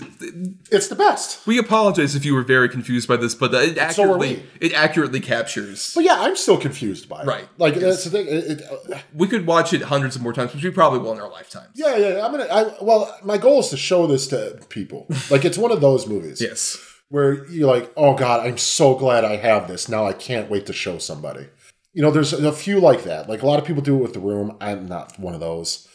[0.71, 1.47] It's the best.
[1.47, 5.21] We apologize if you were very confused by this, but it So accurately it accurately
[5.21, 5.93] captures.
[5.95, 7.27] But yeah, I'm still confused by it.
[7.27, 7.49] Right.
[7.59, 8.27] Like that's the thing.
[8.27, 8.63] It, it,
[8.93, 11.31] uh, We could watch it hundreds of more times, which we probably will in our
[11.31, 11.69] lifetimes.
[11.75, 12.25] yeah, yeah.
[12.25, 12.45] I'm gonna.
[12.45, 15.07] I, well, my goal is to show this to people.
[15.31, 16.41] Like it's one of those movies.
[16.41, 16.77] Yes.
[17.09, 19.89] where you're like, oh God, I'm so glad I have this.
[19.89, 21.47] Now I can't wait to show somebody.
[21.93, 23.29] You know, there's a few like that.
[23.29, 24.57] Like a lot of people do it with the room.
[24.61, 25.87] I'm not one of those.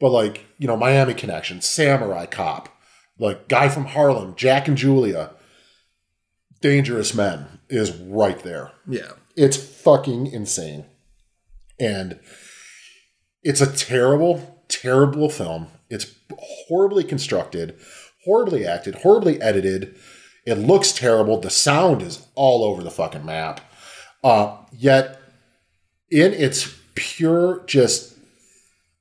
[0.00, 2.68] But like, you know, Miami Connection, Samurai Cop,
[3.18, 5.30] like Guy from Harlem, Jack and Julia,
[6.60, 8.72] Dangerous Men is right there.
[8.88, 9.12] Yeah.
[9.36, 10.86] It's fucking insane.
[11.78, 12.18] And
[13.42, 15.68] it's a terrible, terrible film.
[15.88, 17.78] It's horribly constructed,
[18.24, 19.94] horribly acted, horribly edited.
[20.46, 21.38] It looks terrible.
[21.38, 23.60] The sound is all over the fucking map.
[24.22, 25.20] Uh, yet,
[26.10, 28.14] in its pure, just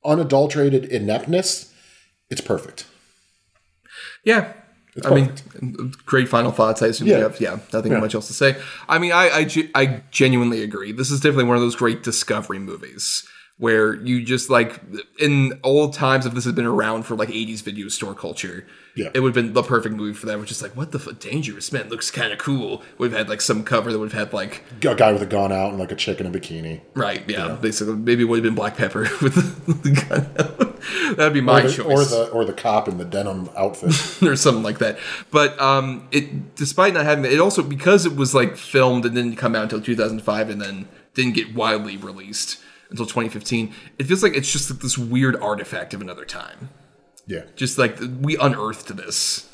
[0.05, 1.73] unadulterated ineptness,
[2.29, 2.85] it's perfect.
[4.23, 4.53] Yeah.
[5.05, 6.81] I mean, great final thoughts.
[6.81, 7.17] I assume Yeah.
[7.17, 7.99] you have, yeah, nothing Yeah.
[7.99, 8.57] much else to say.
[8.89, 10.91] I mean, I, I, I genuinely agree.
[10.91, 13.25] This is definitely one of those great discovery movies
[13.59, 14.81] where you just like,
[15.19, 19.09] in old times, if this had been around for like 80s video store culture, Yeah.
[19.13, 20.39] it would have been the perfect movie for that.
[20.39, 21.19] Which is like, what the fuck?
[21.19, 22.81] Dangerous Man looks kind of cool.
[22.99, 25.51] Have had like some cover that would have had like, A guy with a gun
[25.51, 26.79] out and like a chick in a bikini.
[26.93, 30.65] right, yeah, basically, maybe it would have been Black Pepper with the, the gun out.
[31.17, 31.85] That'd be my Or the, choice.
[31.85, 34.23] or the or the cop in the denim outfit.
[34.27, 34.97] or something like that.
[35.31, 39.13] But um, it despite not having that, it also because it was like filmed and
[39.15, 42.59] didn't come out until 2005 and then didn't get widely released
[42.89, 43.73] until 2015.
[43.97, 46.69] It feels like it's just like this weird artifact of another time.
[47.27, 47.43] yeah.
[47.55, 49.45] Just like we unearthed this.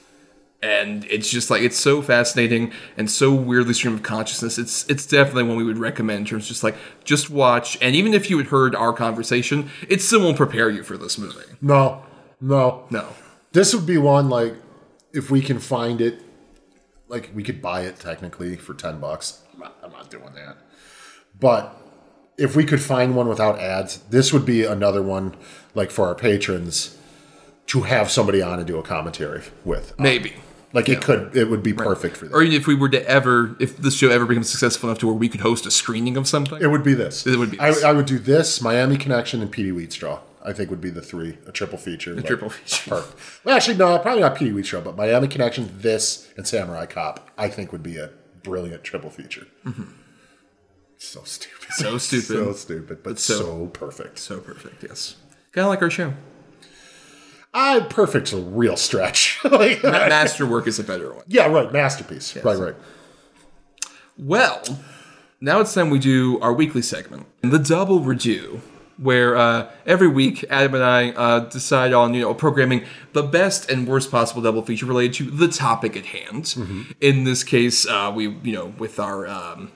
[0.64, 4.58] And it's just like it's so fascinating and so weirdly stream of consciousness.
[4.58, 7.78] It's it's definitely one we would recommend in terms of just like just watch.
[7.82, 11.18] And even if you had heard our conversation, it still won't prepare you for this
[11.20, 11.38] movie.
[11.62, 12.04] No,
[12.42, 13.10] no, No,
[13.52, 14.56] This would be one like
[15.14, 16.20] if we can find it,
[17.10, 19.44] like we could buy it technically for ten bucks.
[19.54, 20.58] I'm not, I'm not doing that.
[21.40, 21.80] But
[22.38, 25.36] if we could find one without ads, this would be another one
[25.74, 26.98] like for our patrons
[27.68, 29.92] to have somebody on and do a commentary with.
[29.98, 30.34] Um, maybe.
[30.74, 32.42] Like it could, it would be perfect for or that.
[32.42, 35.16] even if we were to ever, if this show ever becomes successful enough to where
[35.16, 37.26] we could host a screening of something, It would be this.
[37.26, 37.70] It would be I.
[37.70, 40.20] I would do this, Miami Connection, and Petey Wheatstraw.
[40.44, 42.14] I think would be the three, a triple feature.
[42.18, 42.90] A triple feature.
[42.90, 43.46] Perfect.
[43.46, 47.32] Well, actually, no, probably not Petey Wheatstraw, but Miami Connection, this, and Samurai Cop.
[47.38, 48.12] I think would be a
[48.44, 49.48] brilliant triple feature.
[49.66, 49.84] Mm-hmm.
[50.98, 51.55] So stupid.
[51.66, 51.84] Mm-hmm.
[51.84, 52.26] So stupid.
[52.26, 54.20] so stupid, but so- so, perfect.
[54.20, 54.84] so perfect.
[54.84, 55.16] Yes,
[55.52, 56.14] kind of like our show.
[57.54, 59.40] I perfect's a real stretch.
[59.44, 61.24] like, Ma- Masterwork is a better one.
[61.28, 61.72] yeah, right.
[61.72, 62.36] Masterpiece.
[62.38, 62.76] Right, right.
[64.18, 64.62] Well,
[65.42, 68.62] now it's time we do our weekly segment, the double revue,
[68.98, 73.70] where uh, every week Adam and I uh, decide on you know programming the best
[73.70, 76.56] and worst possible double feature related to the topic at hand.
[77.02, 79.72] In this case, uh, we you know with our um,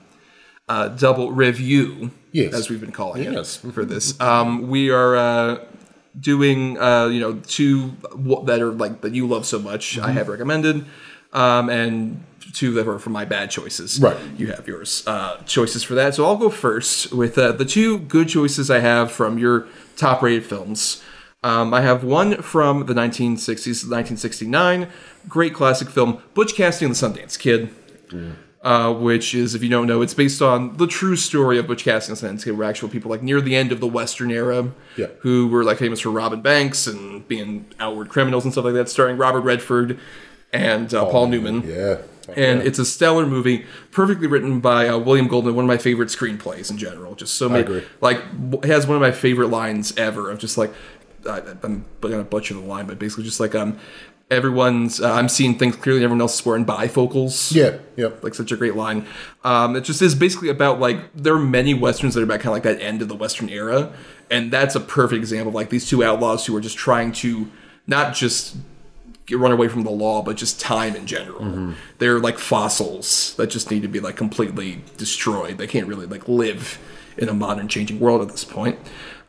[0.70, 2.54] uh, double revue, Yes.
[2.54, 3.62] as we've been calling Yes.
[3.64, 5.16] it for this, um, we are.
[5.16, 5.58] Uh,
[6.18, 7.92] doing uh, you know two
[8.46, 10.06] that are like that you love so much Mm-hmm.
[10.06, 10.84] I have recommended,
[11.32, 14.00] um, and two that are for my bad choices.
[14.00, 14.16] Right.
[14.36, 16.16] You have yours uh, choices for that.
[16.16, 20.20] So I'll go first with uh, the two good choices I have from your top
[20.20, 21.00] rated films.
[21.44, 24.88] Um, I have one from the 1960s, 1969,
[25.28, 27.70] great classic film, Butch Cassidy and the Sundance Kid
[28.62, 31.84] uh, which is, if you don't know, it's based on the true story of Butch
[31.84, 34.70] Cassidy and Sundance Kid, where actual people like near the end of the Western era,
[34.96, 35.06] Yeah.
[35.20, 38.88] who were like famous for robbing banks and being outward criminals and stuff like that,
[38.88, 39.98] starring Robert Redford
[40.52, 41.62] and uh, Paul Newman.
[41.66, 41.98] Yeah.
[42.36, 46.10] And it's a stellar movie, perfectly written by uh, William Goldman, one of my favorite
[46.10, 47.16] screenplays in general.
[47.16, 47.82] Just so many, agree.
[48.00, 50.72] like, it has one of my favorite lines ever of just like,
[51.28, 53.78] I, I'm gonna butcher the line, but basically just like, um,
[54.30, 57.78] everyone's, uh, I'm seeing things clearly, everyone else is wearing bifocals Yeah.
[57.96, 58.10] yeah.
[58.22, 59.06] like such a great line.
[59.44, 62.48] Um, it just is basically about like there are many westerns that are about kind
[62.48, 63.92] of like that end of the western era,
[64.30, 67.48] and that's a perfect example of like these two outlaws who are just trying to
[67.86, 68.56] not just
[69.26, 71.74] get, run away from the law, but just time in general.
[71.98, 75.58] They're like fossils that just need to be like completely destroyed.
[75.58, 76.78] They can't really like live
[77.18, 78.78] in a modern changing world at this point.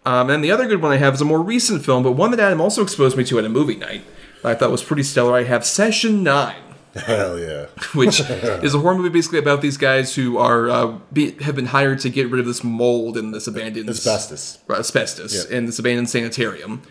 [0.06, 2.32] Um, and the other good one I have is a more recent film, but one
[2.32, 4.04] that Adam also exposed me to at a movie night.
[4.44, 5.36] I thought was pretty stellar.
[5.36, 6.56] I have Session Nine
[6.94, 7.68] Hell yeah.
[7.96, 11.68] which is a horror movie basically about these guys who are uh, be, have been
[11.68, 14.60] hired to get rid of this mold in this abandoned Asbestos.
[14.70, 15.58] uh, asbestos Yeah.
[15.58, 16.82] in this abandoned sanitarium,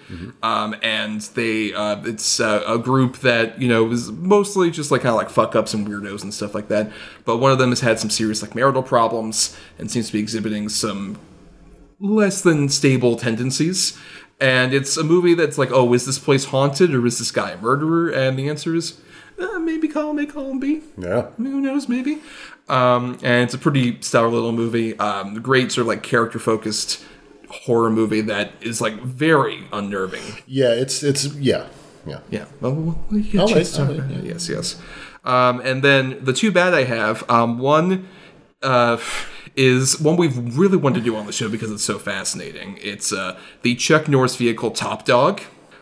[0.43, 5.03] um, and they uh, it's uh, a group that you know is mostly just like
[5.03, 6.91] kind of like fuck ups and weirdos and stuff like that.
[7.27, 10.21] But one of them has had some serious like marital problems and seems to be
[10.21, 11.19] exhibiting some
[12.03, 13.99] less than stable tendencies.
[14.41, 17.51] And it's a movie that's like, oh, is this place haunted or is this guy
[17.51, 18.09] a murderer?
[18.09, 18.99] And the answer is
[19.39, 20.83] uh, maybe column A, column B.
[20.97, 21.29] Yeah.
[21.37, 22.21] Who knows, maybe.
[22.69, 24.99] Um, and it's a pretty stellar little movie.
[24.99, 27.05] Um, great sort of like character focused
[27.51, 30.23] horror movie that is like very unnerving.
[30.47, 31.67] Yeah, it's it's yeah.
[32.07, 32.21] Yeah.
[32.31, 32.45] Yeah.
[32.61, 34.25] Well, well, we get chance wait, I'll wait, about it.
[34.25, 34.81] Yes, yes.
[35.25, 38.09] Um, and then the two bad I have, um, one
[38.63, 38.99] uh,
[39.57, 42.79] is one we've really wanted to do on the show because it's so fascinating.
[42.81, 45.41] It's uh, the Chuck Norris vehicle Top Dog,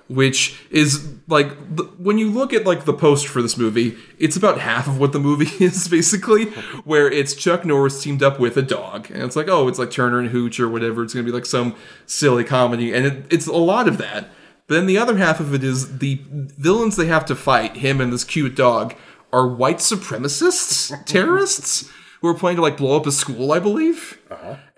[0.08, 1.52] which is like
[1.98, 5.12] when you look at like the post for this movie, it's about half of what
[5.12, 6.46] the movie is basically,
[6.84, 9.90] where it's Chuck Norris teamed up with a dog, and it's like oh, it's like
[9.90, 11.02] Turner and Hooch or whatever.
[11.02, 11.76] It's gonna be like some
[12.06, 14.30] silly comedy, and it, it's a lot of that.
[14.66, 18.00] But then the other half of it is the villains they have to fight, him
[18.00, 18.94] and this cute dog,
[19.32, 21.90] are white supremacists, terrorists,
[22.20, 24.18] who are planning to like blow up a school, I believe.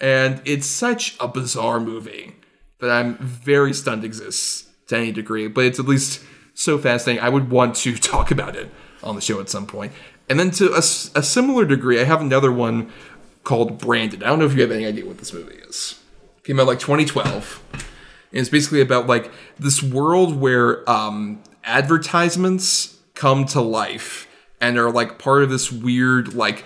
[0.01, 2.37] And it's such a bizarre movie
[2.81, 6.23] that I'm very stunned exists to any degree, but it's at least
[6.55, 7.23] so fascinating.
[7.23, 8.71] I would want to talk about it
[9.03, 9.93] on the show at some point.
[10.29, 12.93] And then to a similar degree, I have another one
[13.43, 14.23] called Branded.
[14.23, 16.01] I don't know if you have any idea what this movie is.
[16.45, 17.63] Came out like 2012.
[17.73, 17.83] And
[18.33, 24.29] it's basically about like this world where um, advertisements come to life
[24.61, 26.65] and are like part of this weird like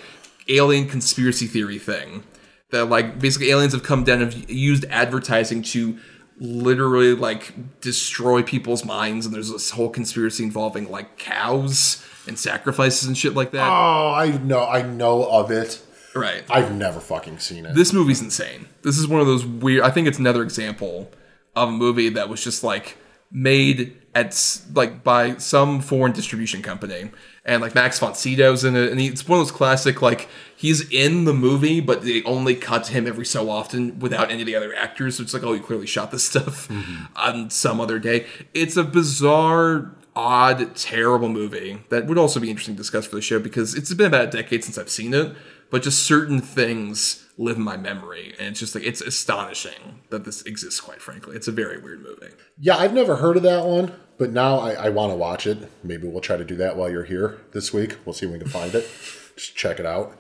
[0.49, 2.23] alien conspiracy theory thing
[2.71, 5.99] that like basically aliens have come down and have used advertising to
[6.39, 13.07] literally like destroy people's minds and there's this whole conspiracy involving like cows and sacrifices
[13.07, 15.81] and shit like that Oh, I know I know of it.
[16.15, 17.75] right I've never fucking seen it.
[17.75, 18.67] this movie's insane.
[18.83, 19.85] This is one of those weird.
[19.85, 21.11] I think it's another example
[21.57, 22.97] of a movie that was just like
[23.35, 27.11] made at like by some foreign distribution company,
[27.45, 30.29] and like Max von Sydow's in it, and he, it's one of those classic like
[30.57, 34.43] he's in the movie, but they only cut to him every so often without any
[34.43, 35.17] of the other actors.
[35.17, 37.05] So it's like, oh, you clearly shot this stuff mm-hmm.
[37.17, 38.27] on some other day.
[38.55, 39.91] It's a bizarre.
[40.17, 43.93] Odd, terrible movie that would also be interesting to discuss for the show because it's
[43.95, 45.35] been about a decade since I've seen it,
[45.71, 50.25] but just certain things live in my memory and it's just like it's astonishing that
[50.25, 53.65] this exists quite frankly it's a very weird movie Yeah, I've never heard of that
[53.65, 55.69] one, but now I, I want to watch it.
[55.83, 57.97] Maybe we'll try to do that while you're here this week.
[58.05, 58.89] We'll see if we can find it.
[59.37, 60.17] Just check it out.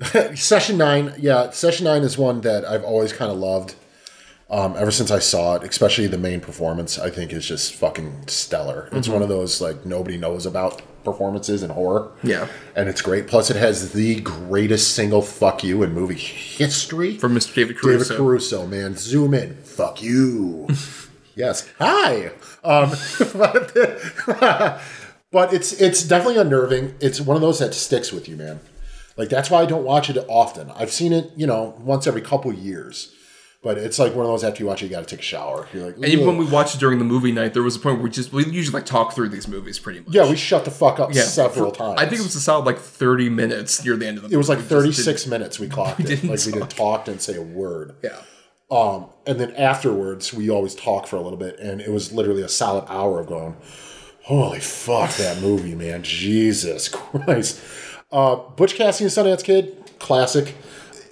[0.34, 3.76] session nine, yeah, session nine is one that I've always kind of loved.
[4.50, 8.26] Um, ever since I saw it, especially the main performance, I think is just fucking
[8.26, 8.88] stellar.
[8.90, 12.10] It's one of those like nobody knows about performances in horror.
[12.22, 12.48] Yeah.
[12.74, 13.26] and it's great.
[13.28, 18.04] Plus, it has the greatest single "fuck you" in movie history from mr david caruso
[18.04, 19.54] David Caruso, man, zoom in.
[19.62, 20.66] Fuck you.
[21.36, 21.70] yes.
[21.78, 22.32] Hi.
[22.64, 22.90] Um,
[23.32, 23.72] but,
[25.30, 26.96] but it's it's definitely unnerving.
[27.00, 28.58] It's one of those that sticks with you, man.
[29.16, 30.70] Like that's why I don't watch it often.
[30.72, 33.14] I've seen it, you know, once every couple years.
[33.62, 35.22] But it's like one of those after you watch it, you got to take a
[35.22, 35.68] shower.
[35.74, 37.78] You're like, and even when we watched it during the movie night there was a
[37.78, 40.34] point where we just we usually like talk through these movies pretty much yeah, we
[40.34, 42.00] shut the fuck up Yeah, several for- times.
[42.00, 44.38] i think it was a solid like 30 minutes near the end of the It
[44.38, 44.74] was like movie.
[44.76, 46.06] We just 36 minutes we clocked it.
[46.06, 47.06] didn't Like we didn't talk.
[47.06, 47.96] and say a word.
[48.02, 48.22] yeah
[48.70, 52.40] Um, and then afterwards, we always talk for a little bit, and it was literally
[52.42, 53.56] a solid hour of going,
[54.22, 56.02] "Holy fuck, that movie, man!
[56.02, 57.60] Jesus Christ!"
[58.12, 60.54] Uh, Butch Cassidy and Sundance Kid, classic,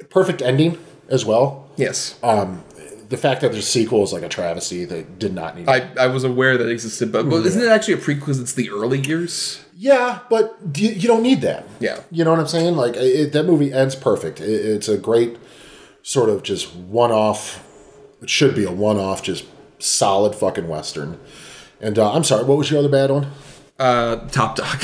[0.09, 1.69] perfect ending as well.
[1.77, 2.15] yes
[3.09, 5.69] The fact that there's a sequel is like a travesty that did not need.
[5.69, 8.41] I, I was aware that it existed but, but isn't it actually a prequel because
[8.41, 11.65] it's the early years yeah, but you, you don't need that.
[11.79, 12.01] Yeah.
[12.11, 12.75] you know what I'm saying?
[12.75, 14.41] Like it, that movie ends perfect.
[14.41, 15.39] It, it's a great
[16.03, 17.65] sort of just one-off.
[18.21, 19.45] It should be a one-off, just
[19.79, 21.21] solid fucking western.
[21.81, 23.29] And uh, I'm sorry, what was your other bad one?
[23.79, 24.83] uh top dog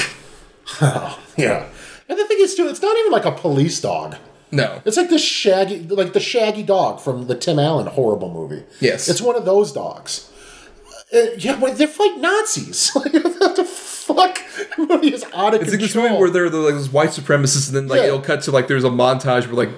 [1.36, 1.66] Yeah.
[2.08, 4.14] And the thing is, too, it's not even like a police dog.
[4.54, 8.62] No It's like this shaggy, like the shaggy dog from the Tim Allen horrible movie.
[8.80, 9.08] Yes.
[9.08, 10.30] It's one of those dogs.
[11.14, 12.90] Uh, yeah, but they fight Nazis.
[12.96, 14.38] Like, what the fuck?
[14.76, 17.10] The movie is out of It's like this movie where they're, they're like this white
[17.10, 18.06] supremacists, and then like Yeah.
[18.08, 19.70] it'll cut to like there's a montage where like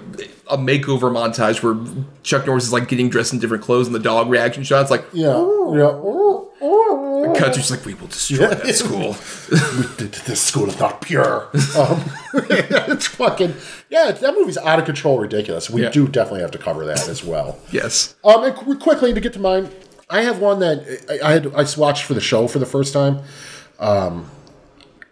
[0.51, 1.77] a makeover montage where
[2.23, 5.05] Chuck Norris is like getting dressed in different clothes, and the dog reaction shots like
[5.13, 5.29] yeah,
[5.75, 5.93] yeah.
[7.37, 9.15] Cut to like we will destroy that school.
[9.99, 11.49] Th- This school is not pure.
[11.77, 12.03] Um,
[12.35, 13.55] it's fucking
[13.91, 14.11] yeah.
[14.13, 15.69] That movie's out of control, ridiculous.
[15.71, 15.91] We Yeah.
[15.91, 17.59] do definitely have to cover that as well.
[17.71, 19.71] yes, Um, and quickly to get to mine,
[20.11, 20.79] I have one that
[21.11, 23.21] I, I had I watched for the show for the first time.
[23.79, 24.31] Um,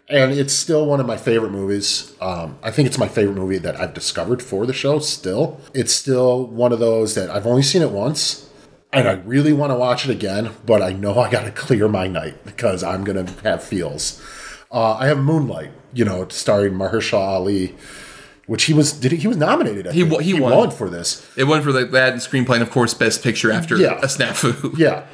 [0.07, 2.13] and it's still one of my favorite movies.
[2.21, 4.99] Um, I think it's my favorite movie that I've discovered for the show.
[4.99, 8.44] Still, it's still one of those that I've only seen it once,
[8.95, 10.51] and I really want to watch it again.
[10.65, 14.21] But I know I got to clear my night because I'm gonna have feels.
[14.71, 17.75] Uh, I have Moonlight, you know, starring Mahershala Ali,
[18.47, 19.87] which he was did he, he was nominated.
[19.87, 20.71] I He wa- he won.
[20.71, 21.25] for this.
[21.37, 23.99] It went for like that and screenplay, and of course, best picture after Yeah.
[23.99, 24.77] a snafu.
[24.77, 25.05] Yeah.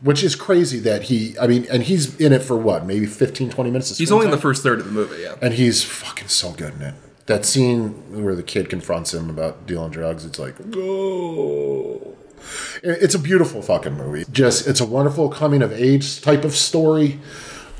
[0.00, 3.50] Which is crazy that he, I mean, and he's in it for what, maybe 15,
[3.50, 3.90] 20 minutes?
[3.90, 5.22] of He's only in the first third of the movie.
[5.22, 5.34] Yeah.
[5.42, 6.94] And he's fucking so good in it.
[7.26, 12.16] That scene where the kid confronts him about dealing drugs, it's like, oh.
[12.82, 14.24] It's a beautiful fucking movie.
[14.30, 17.18] Just, it's a wonderful coming of age type of story,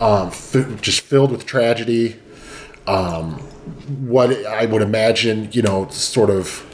[0.01, 2.17] um, f- just filled with tragedy.
[2.87, 3.35] Um,
[4.07, 6.65] what I would imagine, you know, sort of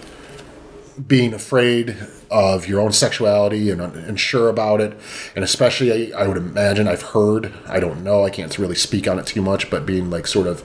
[1.08, 1.96] being afraid
[2.30, 4.96] of your own sexuality and unsure about it.
[5.34, 9.08] And especially, I, I would imagine, I've heard, I don't know, I can't really speak
[9.08, 10.62] on it too much, but being like sort of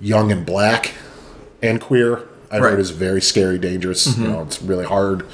[0.00, 0.92] young and black
[1.62, 2.70] and queer, I've Right.
[2.70, 4.16] heard is very scary, dangerous.
[4.18, 5.24] You know, it's really hard.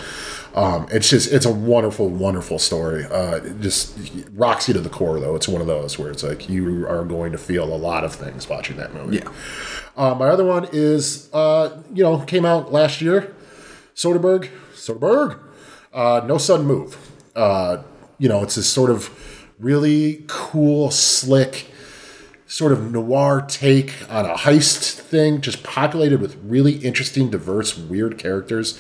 [0.56, 3.04] Um, it's just, it's a wonderful, wonderful story.
[3.04, 3.94] Uh, it just
[4.32, 5.36] rocks you to the core, though.
[5.36, 8.14] It's one of those where it's like you are going to feel a lot of
[8.14, 9.18] things watching that movie.
[9.18, 9.28] Yeah.
[9.96, 13.34] Uh, my other one is, uh, you know, came out last year.
[13.94, 15.38] Soderbergh, Soderbergh,
[15.92, 16.96] uh, No Sudden Move.
[17.34, 17.82] Uh,
[18.18, 19.10] you know, it's this sort of
[19.58, 21.70] really cool, slick,
[22.46, 28.18] sort of noir take on a heist thing, just populated with really interesting, diverse, weird
[28.18, 28.78] characters.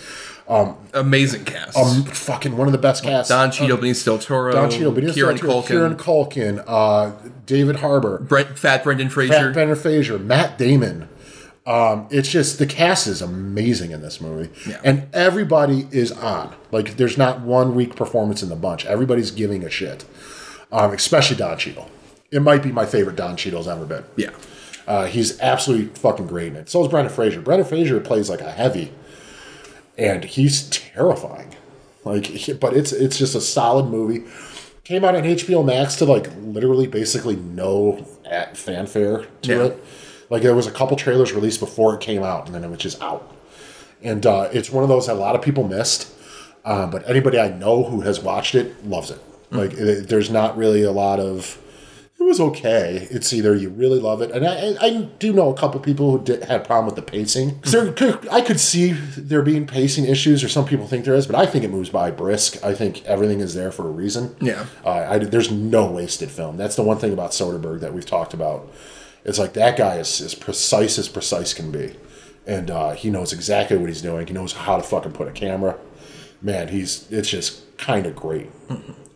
[0.48, 1.76] Amazing cast.
[1.76, 3.28] Um, fucking one of the best casts.
[3.28, 7.12] Don Cheadle, Benicio del Toro, Don Cheadle, Benicio Kieran del Toro, Culkin, Kieran Culkin, uh,
[7.46, 9.32] David Harbour, Brent, Fat Brendan Fraser.
[9.34, 11.08] Fat Brendan Fraser, Matt Damon.
[11.66, 14.80] Um, it's just the cast is amazing in this movie, Yeah.
[14.84, 16.54] and everybody is on.
[16.70, 18.86] Like, there's not one weak performance in the bunch.
[18.86, 20.04] Everybody's giving a shit,
[20.70, 21.90] um, especially Don Cheadle.
[22.30, 24.04] It might be my favorite Don Cheadle's ever been.
[24.16, 24.30] yeah.
[24.86, 26.68] Uh, he's absolutely fucking great in it.
[26.68, 27.40] So is Brendan Fraser.
[27.40, 28.92] Brendan Fraser plays like a heavy,
[29.98, 31.54] and he's terrifying.
[32.04, 34.24] Like, but it's it's just a solid movie.
[34.84, 39.64] Came out on HBO Max to like literally basically no at fanfare to Yeah.
[39.64, 39.84] it.
[40.30, 42.78] Like there was a couple trailers released before it came out, and then it was
[42.78, 43.32] just out.
[44.02, 46.12] And uh, it's one of those that a lot of people missed.
[46.64, 49.20] Uh, but anybody I know who has watched it loves it.
[49.52, 51.58] Like it, there's not really a lot of
[52.18, 53.06] it was okay.
[53.10, 56.24] It's either you really love it, and I, I- do know a couple people who
[56.24, 57.60] did, had a problem with the pacing.
[57.64, 61.26] there could, I could see there being pacing issues, or some people think there is,
[61.26, 62.62] but I think it moves by brisk.
[62.64, 64.34] I think everything is there for a reason.
[64.40, 64.66] Yeah.
[64.84, 66.56] uh, I, there's no wasted film.
[66.56, 68.70] That's the one thing about Soderbergh that we've talked about.
[69.24, 71.96] It's like that guy is as precise as precise can be,
[72.46, 74.26] and uh, he knows exactly what he's doing.
[74.26, 75.76] He knows how to fucking put a camera.
[76.40, 78.48] Man, he's it's just kind of great.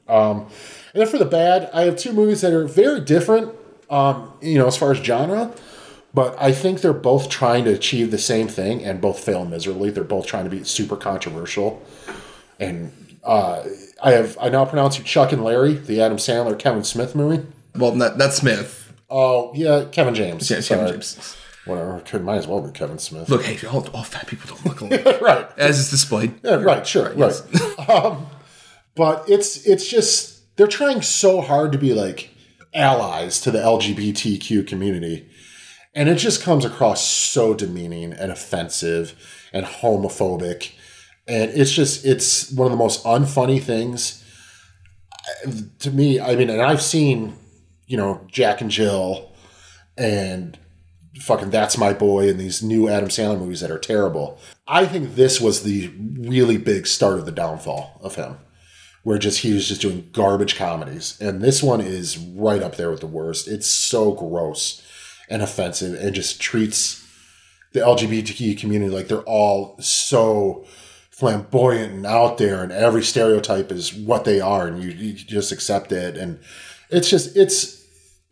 [0.09, 0.49] Um,
[0.93, 3.55] and then for the bad, I have two movies that are very different,
[3.89, 5.53] um, you know, as far as genre,
[6.13, 9.91] but I think they're both trying to achieve the same thing and both fail miserably.
[9.91, 11.83] They're both trying to be super controversial.
[12.59, 12.93] And
[13.23, 13.65] uh,
[14.03, 17.47] I have I now pronounce you Chuck and Larry, the Adam Sandler Kevin Smith movie.
[17.77, 18.93] Well, not, not Smith.
[19.09, 20.51] Oh yeah, Kevin James.
[20.51, 20.61] Yeah.
[20.61, 21.37] Kevin James.
[21.67, 23.29] Whatever, could might as well be Kevin Smith.
[23.29, 25.47] Look, hey, all, all fat people don't look alike, right.
[25.59, 26.33] as is displayed.
[26.43, 27.89] Yeah, right, sure, right.
[27.89, 28.27] um,
[28.97, 30.30] but it's it's just
[30.61, 32.29] they're trying so hard to be like
[32.75, 35.27] allies to the LGBTQ community,
[35.95, 39.15] and it just comes across so demeaning and offensive
[39.55, 40.73] and homophobic,
[41.27, 44.23] and it's just it's one of the most unfunny things
[45.79, 46.21] to me.
[46.21, 47.39] I mean, and I've seen
[47.87, 49.33] you know Jack and Jill
[49.97, 50.59] and
[51.21, 54.39] fucking That's My Boy and these new Adam Sandler movies that are terrible.
[54.69, 58.37] I think this was the really big start of the downfall of him,
[59.03, 62.91] where just he was just doing garbage comedies, and this one is right up there
[62.91, 63.49] with the worst.
[63.49, 64.83] It's so gross
[65.29, 67.07] and offensive, and just treats
[67.73, 70.65] the LGBTQ community like they're all so
[71.11, 75.53] flamboyant and out there, and every stereotype is what they are, and you, you just
[75.53, 76.41] accept it, and
[76.91, 77.81] it's just it's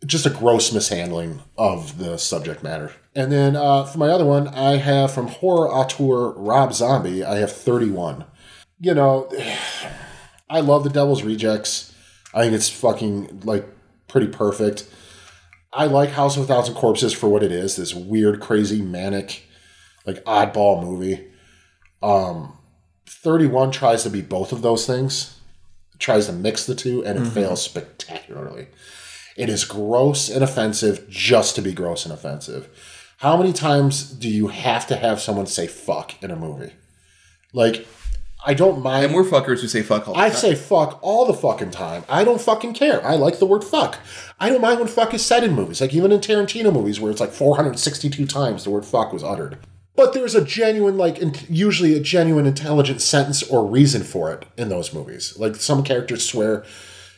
[0.05, 2.91] just a gross mishandling of the subject matter.
[3.15, 7.37] And then uh, for my other one, I have from horror auteur Rob Zombie, I
[7.37, 8.25] have 31.
[8.79, 9.29] You know,
[10.49, 11.93] I love The Devil's Rejects.
[12.33, 13.67] I think it's fucking like
[14.07, 14.87] pretty perfect.
[15.71, 19.47] I like House of a Thousand Corpses for what it is, this weird, crazy, manic,
[20.05, 21.27] like oddball movie.
[22.01, 22.53] Um
[23.07, 25.39] 31 tries to be both of those things.
[25.93, 28.67] It tries to mix the two and it fails spectacularly.
[29.35, 32.69] It is gross and offensive just to be gross and offensive.
[33.17, 36.73] How many times do you have to have someone say fuck in a movie?
[37.51, 37.85] Like,
[38.45, 39.05] I don't mind.
[39.07, 40.37] And we're fuckers who say fuck all the I time.
[40.37, 42.03] say fuck all the fucking time.
[42.07, 43.05] I don't fucking care.
[43.05, 43.99] I like the word fuck.
[44.39, 47.11] I don't mind when fuck is said in movies, like even in Tarantino movies where
[47.11, 49.57] it's like 462 times the word fuck was uttered.
[49.95, 54.45] But there's a genuine, like, in- usually a genuine, intelligent sentence or reason for it
[54.57, 55.37] in those movies.
[55.37, 56.63] Like some characters swear,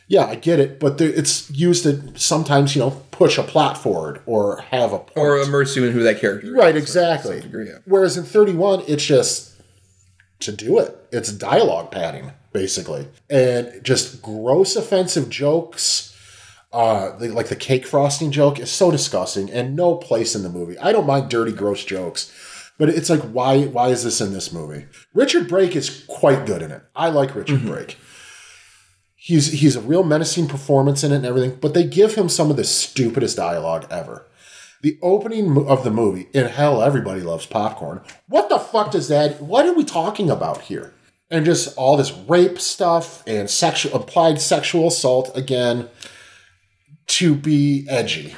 [0.08, 4.20] yeah, I get it, but it's used to sometimes, you know, push a plot forward
[4.26, 5.12] or have a point.
[5.16, 6.52] or immerse you in who that character is.
[6.52, 7.40] Right, exactly.
[7.40, 7.78] degree, yeah.
[7.84, 9.51] Whereas in 31, it's just
[10.42, 10.96] to do it.
[11.10, 13.08] It's dialogue padding, basically.
[13.28, 16.08] And just gross, offensive jokes.
[16.72, 20.48] Uh, the, like the cake frosting joke is so disgusting and no place in the
[20.48, 20.78] movie.
[20.78, 22.32] I don't mind dirty, gross jokes,
[22.78, 23.64] but it's like, why?
[23.66, 24.86] Why is this in this movie?
[25.12, 26.82] Richard Brake is quite good in it.
[26.96, 27.98] I like Richard Brake.
[29.14, 32.50] He's he's a real menacing performance in it and everything, but they give him some
[32.50, 34.26] of the stupidest dialogue ever
[34.82, 39.40] the opening of the movie in hell everybody loves popcorn what the fuck does that
[39.40, 40.92] what are we talking about here
[41.30, 45.88] and just all this rape stuff and sexual applied sexual assault again
[47.06, 48.34] to be edgy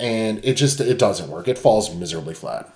[0.00, 2.72] and it just it doesn't work it falls miserably flat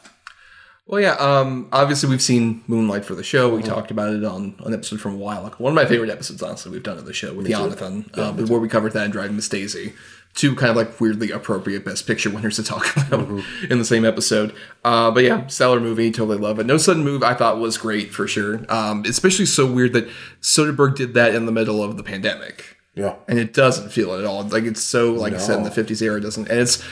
[0.87, 1.15] Well, yeah.
[1.15, 3.53] Um, obviously, we've seen Moonlight for the show.
[3.53, 5.57] We talked about it on an episode from a while ago.
[5.59, 8.61] One of my favorite episodes, honestly, we've done of the show with Jonathan, uh, where
[8.61, 9.95] we covered that and Driving Miss Daisy.
[10.37, 13.29] Two kind of like weirdly appropriate Best Picture winners to talk about
[13.69, 14.55] in the same episode.
[14.85, 16.13] Uh, but yeah, stellar movie.
[16.13, 16.67] Totally love it.
[16.67, 18.65] No Sudden Move, I thought was great for sure.
[18.69, 20.09] Um, especially so weird that
[20.41, 24.21] Soderbergh did that in the middle of the pandemic yeah and it doesn't feel it
[24.21, 24.43] at all.
[24.43, 26.83] Like it's so like I said in the '50s era, it doesn't, and it's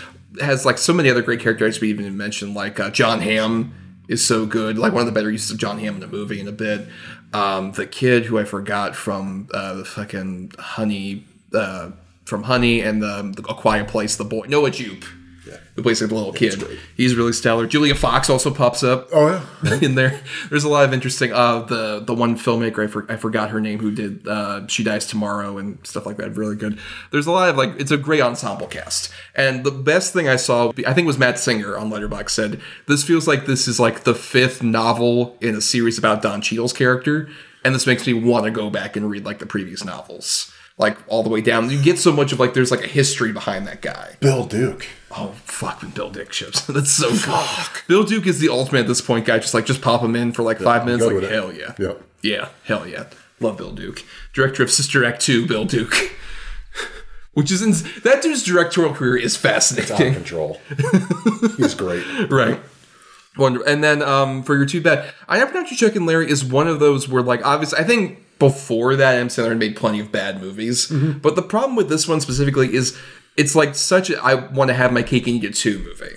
[0.40, 2.54] has like so many other great characters we even mentioned.
[2.54, 3.74] Like uh, Jon Hamm
[4.08, 6.40] is so good, like one of the better uses of Jon Hamm in a movie
[6.40, 6.86] in a bit.
[7.32, 11.90] Um, the kid who I forgot from uh, the fucking Honey, uh,
[12.24, 15.04] from Honey and the, the A Quiet Place, the boy Noah Jupe.
[15.74, 16.62] Who plays like the little kid?
[16.96, 17.66] He's really stellar.
[17.66, 20.20] Julia Fox also pops up oh yeah in there.
[20.48, 21.32] There's a lot of interesting.
[21.32, 24.84] Uh, the the one filmmaker I, for, I forgot her name who did uh, She
[24.84, 26.36] Dies Tomorrow and stuff like that.
[26.36, 26.78] Really good.
[27.10, 29.12] There's a lot of like it's a great ensemble cast.
[29.34, 33.02] And the best thing I saw, I think, was Matt Singer on Letterboxd said this
[33.02, 37.28] feels like this is like the fifth novel in a series about Don Cheadle's character,
[37.64, 40.53] and this makes me want to go back and read like the previous novels.
[40.76, 43.32] Like all the way down, you get so much of like there's like a history
[43.32, 44.16] behind that guy.
[44.20, 44.86] bill duke
[45.16, 46.60] Oh fuck when Bill Duke ships.
[46.66, 47.82] That's so good.
[47.86, 49.38] Bill Duke is the ultimate at this point guy.
[49.38, 51.04] Just like just pop him in for like five minutes.
[51.04, 51.30] Like with it.
[51.30, 51.74] hell yeah.
[51.78, 52.02] Yep.
[52.22, 53.04] Yeah, hell yeah.
[53.38, 54.02] Love Bill Duke.
[54.32, 55.94] Director of Sister Act 2, Bill Duke.
[57.34, 59.94] Which is ins- that dude's directorial career is fascinating.
[59.96, 60.60] out of control
[61.56, 62.60] he's great right.
[63.36, 66.30] Wonder and then um for your two bad, I never Not You Chuck and Larry
[66.30, 69.28] is one of those where like obviously I think before that M.
[69.28, 70.86] Sandler had made plenty of bad movies.
[70.88, 72.96] But the problem with this one specifically is
[73.36, 76.16] it's like such a I want to have my cake and eat it too movie.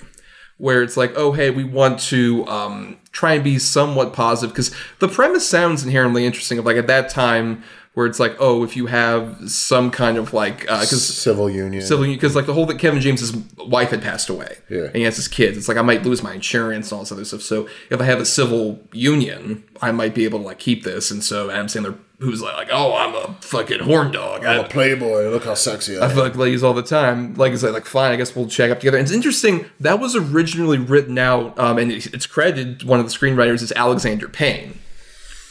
[0.58, 4.74] Where it's like, oh hey, we want to um try and be somewhat positive because
[4.98, 7.62] the premise sounds inherently interesting of like at that time
[7.98, 12.04] where it's like, oh, if you have some kind of like because civil union civil
[12.04, 14.84] union, because like the whole that Kevin James's wife had passed away, Yeah.
[14.84, 15.58] and he has his kids.
[15.58, 17.42] It's like I might lose my insurance and all this other stuff.
[17.42, 21.10] So if I have a civil union, I might be able to like keep this.
[21.10, 24.44] And so Adam Sandler, who's like, like oh, I'm a fucking horn dog.
[24.44, 27.34] i'm I, a playboy look how sexy i I fuck ladies all the time.
[27.34, 28.96] Like I said, like fine, I guess we'll check up together.
[28.98, 32.84] And it's interesting that was originally written out, um, and it's it's credited.
[32.84, 34.78] One of the screenwriters is Alexander Payne,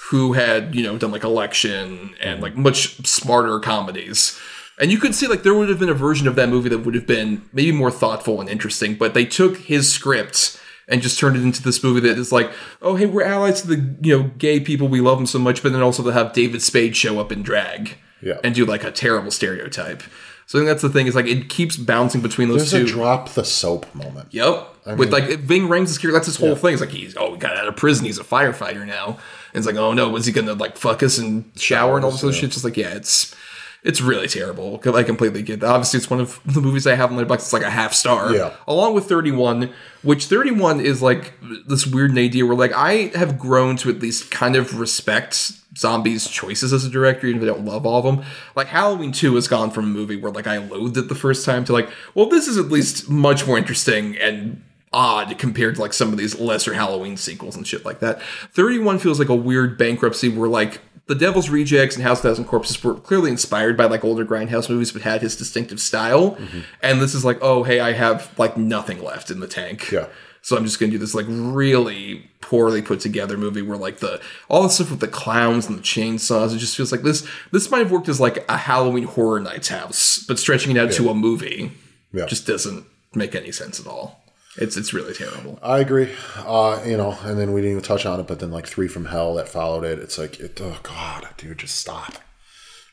[0.10, 4.40] who had you know done like Election and like much smarter comedies.
[4.80, 6.80] And you could see like there would have been a version of that movie that
[6.80, 11.20] would have been maybe more thoughtful and interesting, but they took his script and just
[11.20, 12.52] turned it into this movie that is like,
[12.82, 15.64] oh hey, we're allies to the you know gay people, we love them so much,
[15.64, 18.40] but then also to have David Spade show up in drag Yeah.
[18.44, 20.04] and do like a terrible stereotype.
[20.46, 22.90] So I think that's the thing is like it keeps bouncing between those there's two.
[22.90, 24.76] a drop the soap moment Yep.
[24.98, 26.72] With like Ving Rhames' character, that's his whole thing.
[26.74, 28.06] It's like he's oh, he got out of prison.
[28.06, 29.18] He's a firefighter now.
[29.58, 32.24] It's like oh no, was he gonna like fuck us and shower and all this
[32.24, 32.52] other shit?
[32.52, 33.36] Just like yeah, it's
[33.84, 34.82] it's really terrible.
[34.94, 35.70] I completely get that.
[35.70, 37.36] Obviously, it's one of the movies I have on Letterboxd.
[37.36, 38.34] It's like a half star.
[38.34, 38.54] Yeah.
[38.68, 39.72] Along with 31,
[40.02, 41.34] which 31 is like
[41.68, 46.28] this weird idea where like I have grown to at least kind of respect Zombie's
[46.28, 48.26] choices as a director, even if I don't love all of them.
[48.56, 51.46] Like Halloween 2 has gone from a movie where like I loathed it the first
[51.46, 54.62] time to like, well, this is at least much more interesting and
[54.94, 58.22] odd compared to like some of these lesser Halloween sequels and shit like that.
[58.54, 62.46] 31 feels like a weird bankruptcy where like the Devil's Rejects and House of Thousand
[62.46, 66.32] Corpses were clearly inspired by like older grindhouse movies, but had his distinctive style.
[66.32, 66.60] Mm-hmm.
[66.82, 69.92] And this is like, oh, hey, I have like nothing left in the tank.
[69.92, 70.08] Yeah.
[70.42, 74.22] So I'm just gonna do this like really poorly put together movie where like the
[74.48, 77.28] all the stuff with the clowns and the chainsaws, it just feels like this.
[77.52, 80.92] This might have worked as like a Halloween Horror Nights house, but stretching it out
[80.94, 81.72] to a movie
[82.14, 82.26] Yeah.
[82.28, 84.24] just doesn't make any sense at all.
[84.58, 85.60] It's it's really terrible.
[85.62, 86.12] I agree.
[86.36, 88.88] Uh, you know, and then we didn't even touch on it, but then like Three
[88.88, 90.00] from Hell that followed it.
[90.00, 92.16] It's like, it, oh god, dude, just stop,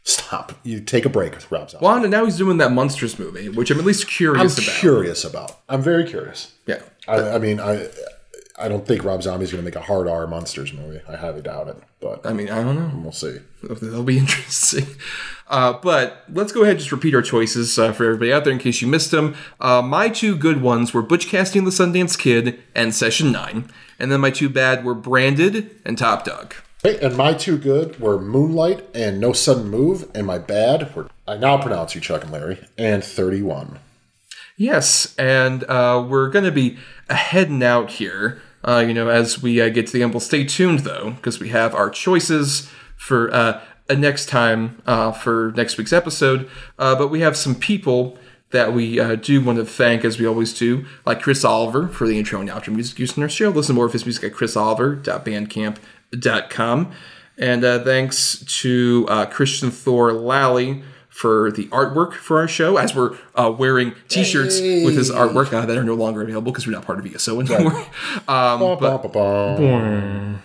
[0.03, 0.53] stop.
[0.63, 1.85] You take a break with Rob Zombie.
[1.85, 4.77] Wanda now he's doing that monsters movie, which I'm at least I'm curious about.
[4.77, 5.61] curious about.
[5.69, 6.53] I'm very curious.
[6.67, 6.83] Yeah.
[7.09, 7.89] I, I mean, I
[8.57, 11.01] I don't think Rob Zombie's going to make a hard R monsters movie.
[11.09, 12.91] I highly doubt it, but I mean, I don't know.
[13.03, 13.39] we'll see.
[13.63, 14.87] That'll be interesting.
[15.49, 18.53] Uh, but let's go ahead and just repeat our choices uh, for everybody out there
[18.53, 19.35] in case you missed them.
[19.61, 23.71] Uh, my two good ones were Butch Cassidy and the Sundance Kid and Session 9.
[23.99, 26.55] And then my two bad were Branded and Top Dog.
[26.83, 31.09] Hey, and my two good were Moonlight and No Sudden Move, and my bad were
[31.27, 33.79] I now pronounce you Chuck and Larry and Thirty One.
[34.57, 36.79] Yes, and uh, we're going to be
[37.11, 40.15] heading out here, uh, you know, as we uh, get to the end.
[40.15, 43.61] Well, stay tuned, though, because we have our choices for uh,
[43.91, 46.49] next time uh, for next week's episode.
[46.79, 48.17] Uh, but we have some people
[48.51, 52.07] that we uh, do want to thank, as we always do, like Chris Oliver for
[52.07, 53.49] the intro and outro music used in our show.
[53.49, 56.93] Listen more of his music at chrisoliver.bandcamp.com.
[57.37, 63.49] And thanks to Christian Thor Lally for the artwork for our show, as we're uh,
[63.57, 66.99] wearing T-shirts with his artwork uh, that are no longer available because we're not part
[66.99, 67.73] of ESO anymore.
[68.29, 70.41] um, Ba, but ba, ba, ba.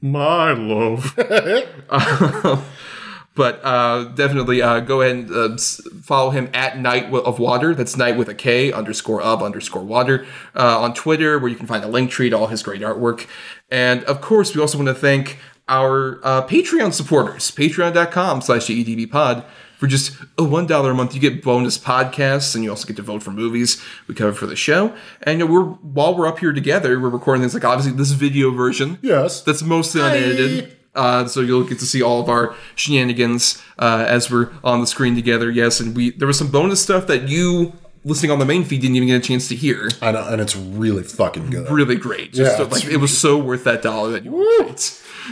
[0.00, 1.14] my love.
[3.34, 5.58] but uh, definitely uh, go ahead and uh,
[6.02, 7.74] follow him at Knight of Water.
[7.74, 10.24] That's Night with a K underscore of underscore water
[10.56, 13.28] uh, on Twitter, where you can find a link tree to all his great artwork.
[13.70, 15.38] And of course, we also want to thank
[15.68, 18.70] our uh, Patreon supporters, patreon.com slash
[19.10, 19.44] pod.
[19.84, 22.96] For just a one dollar a month, you get bonus podcasts, and you also get
[22.96, 24.94] to vote for movies we cover for the show.
[25.24, 28.12] And you know, we're while we're up here together, we're recording things like obviously this
[28.12, 29.42] video version Yes.
[29.42, 30.74] that's mostly unedited.
[30.94, 34.86] Uh, so you'll get to see all of our shenanigans uh, as we're on the
[34.86, 35.50] screen together.
[35.50, 37.74] Yes, and we there was some bonus stuff that you
[38.04, 39.90] listening on the main feed didn't even get a chance to hear.
[40.02, 41.70] I know, and it's really fucking good.
[41.70, 42.32] Really great.
[42.32, 44.78] Just Yeah, so, like it was so worth that dollar that you paid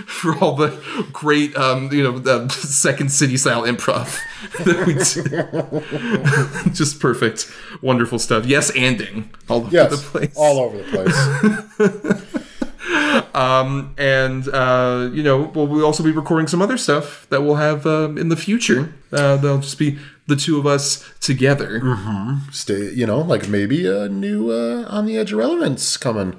[0.06, 0.70] for all the
[1.12, 4.18] great, um, you know, the Second City style improv
[4.64, 4.94] that we
[6.64, 6.72] did.
[6.74, 7.50] Just perfect,
[7.82, 8.46] wonderful stuff.
[8.46, 10.34] Yes, anding all over Yes, the place.
[10.36, 12.42] all over the place.
[13.34, 17.54] Um, and uh, you know we'll, we'll also be recording some other stuff that we'll
[17.54, 21.80] have um, in the future uh, they'll just be the two of us together
[22.52, 26.38] Stay, you know, like maybe a new uh, on the edge of relevance coming.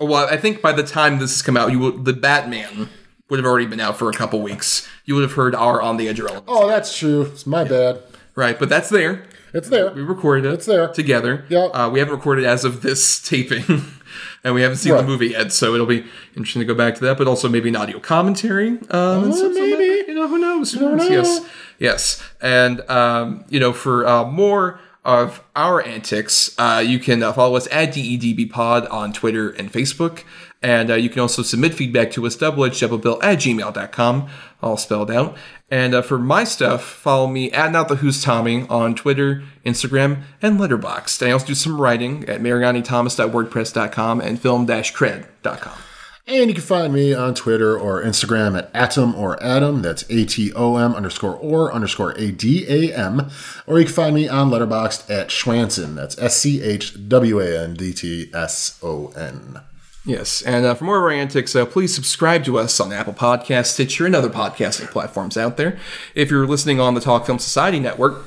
[0.00, 2.88] well i think by the time this has come out you will the batman
[3.28, 5.96] would have already been out for a couple weeks you would have heard our on
[5.98, 7.22] the edge of relevance Oh, that's true.
[7.22, 8.00] It's my bad.
[8.34, 9.90] right but that's there It's there.
[9.92, 10.88] we recorded it It's there.
[10.88, 11.64] together Yeah.
[11.78, 13.64] uh, we haven't recorded as of this taping
[14.44, 15.02] and we haven't seen Right.
[15.02, 16.04] the movie yet so it'll be
[16.36, 20.04] interesting to go back to that but also maybe an audio commentary um, some- maybe.
[20.08, 21.40] you know who knows who knows yes
[21.78, 22.22] yes.
[22.40, 27.56] And um, you know for uh, more of our antics uh, you can uh, follow
[27.56, 30.24] us at dedbpod on twitter and facebook.
[30.60, 34.28] And uh, you can also submit feedback to us doubleedgeddoublebill at gmail.com
[34.60, 35.36] all spelled out.
[35.70, 40.22] And uh, for my stuff follow me at not the who's tommy on twitter instagram
[40.42, 41.26] and letterboxd.
[41.26, 45.87] I also do some writing at marianithomas.wordpress.com and film-cred.com
[46.28, 49.80] And you can find me on Twitter or Instagram at Atom or Adam.
[49.80, 53.30] That's A T O M underscore or underscore A D A M.
[53.66, 55.94] Or you can find me on Letterboxd at Schwandtson.
[55.94, 59.60] That's S C H W A N D T S O N.
[60.04, 63.14] Yes, and uh, for more of our antics, uh, please subscribe to us on Apple
[63.14, 65.78] Podcasts, Stitcher, and other podcasting platforms out there.
[66.14, 68.24] If you're listening on the Talk Film Society Network,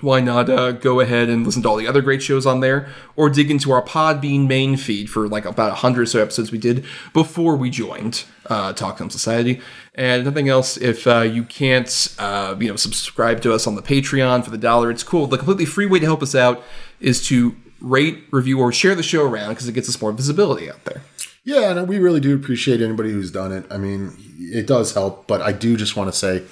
[0.00, 2.88] why not uh, go ahead and listen to all the other great shows on there,
[3.16, 6.52] or dig into our Podbean main feed for like about a hundred or so episodes
[6.52, 9.60] we did before we joined uh, Talk Film Society.
[9.94, 13.82] And nothing else, if uh, you can't, uh, you know, subscribe to us on the
[13.82, 15.26] Patreon for the dollar, it's cool.
[15.26, 16.62] The completely free way to help us out
[17.00, 20.70] is to rate, review, or share the show around because it gets us more visibility
[20.70, 21.02] out there.
[21.44, 23.64] Yeah, and we really do appreciate anybody who's done it.
[23.70, 26.42] I mean, it does help, but I do just want to say,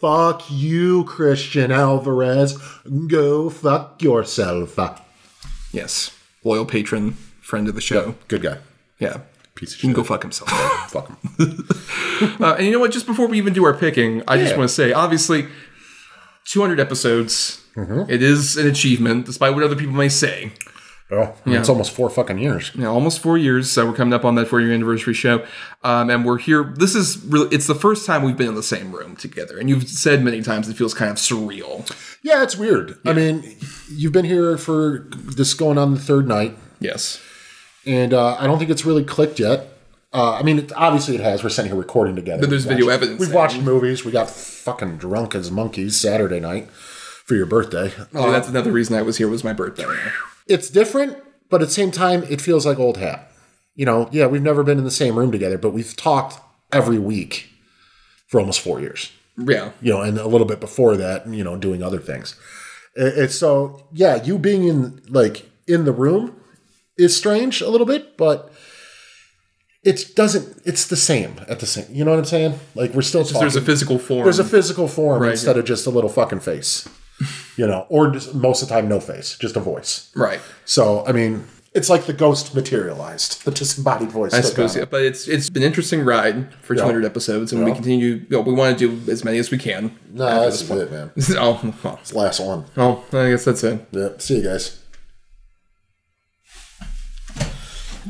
[0.00, 2.58] fuck you, Christian Alvarez.
[3.08, 4.78] Go fuck yourself.
[5.72, 6.14] Yes.
[6.44, 8.14] Loyal patron, friend of the show.
[8.28, 8.58] Good guy.
[8.98, 9.20] Yeah.
[9.54, 9.96] Piece of He can shit.
[9.96, 10.48] go fuck himself.
[10.90, 11.18] Fuck him.
[12.40, 12.92] uh, and you know what?
[12.92, 14.58] Just before we even do our picking, I just Yeah.
[14.58, 15.48] want to say obviously,
[16.46, 17.62] 200 episodes.
[17.76, 18.10] Mm-hmm.
[18.10, 20.52] it is an achievement, despite what other people may say.
[21.10, 22.74] Oh, it's almost four fucking years.
[22.76, 23.70] Know, almost four years.
[23.70, 25.46] So we're coming up on that four year anniversary show.
[25.82, 26.74] Um, and we're here.
[26.76, 29.58] This is really, it's the first time we've been in the same room together.
[29.58, 31.90] And you've said many times it feels kind of surreal.
[32.22, 32.98] Yeah, it's weird.
[33.06, 33.56] I mean,
[33.90, 37.20] you've been here for this going on the third night, Yes.
[37.86, 39.66] and uh, I don't think it's really clicked yet.
[40.12, 41.42] Uh, I mean, it, obviously it has.
[41.42, 42.40] We're sitting here recording together.
[42.42, 44.04] But there's We've video watched- evidence We've watched movies.
[44.04, 47.92] We got fucking drunk as monkeys Saturday night for your birthday.
[48.14, 49.84] Oh, that's another reason I was here was my birthday.
[50.48, 51.16] It's different,
[51.50, 53.30] but at the same time, it feels like old hat.
[53.74, 56.40] You know, yeah, we've never been in the same room together, but we've talked
[56.72, 57.48] every week
[58.26, 59.12] for almost four years.
[59.36, 59.70] Yeah.
[59.80, 62.34] You know, and a little bit before that, you know, doing other things.
[62.96, 66.34] It's so yeah, you being in like in the room
[66.96, 68.52] is strange a little bit, but
[69.84, 70.60] it doesn't.
[70.64, 71.86] It's the same at the same.
[71.94, 72.58] You know what I'm saying?
[72.74, 73.40] Like we're still talking.
[73.40, 74.24] There's a physical form.
[74.24, 76.88] There's a physical form Right, instead of just a little fucking face.
[77.56, 80.10] You know, or just, most of the time no face, just a voice.
[80.14, 80.40] right.
[80.64, 84.32] So I mean, it's like the ghost materialized, the disembodied voice.
[84.32, 84.84] I suppose, yeah.
[84.84, 88.06] But it's it's been an interesting ride for 200 episodes, and we continue.
[88.06, 89.96] You know, we want to do as many as we can.
[90.12, 91.10] No, after that's this it, man.
[91.38, 92.64] oh, well, It's the last one.
[92.76, 93.86] well, I guess that's it.
[93.92, 94.08] Yeah.
[94.18, 94.80] See you guys.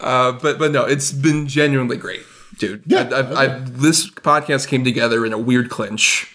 [0.00, 2.22] Uh, but but no, it's been genuinely great,
[2.60, 2.84] dude.
[2.86, 3.08] Yeah.
[3.12, 6.32] I, I've, I've, this podcast came together in a weird clinch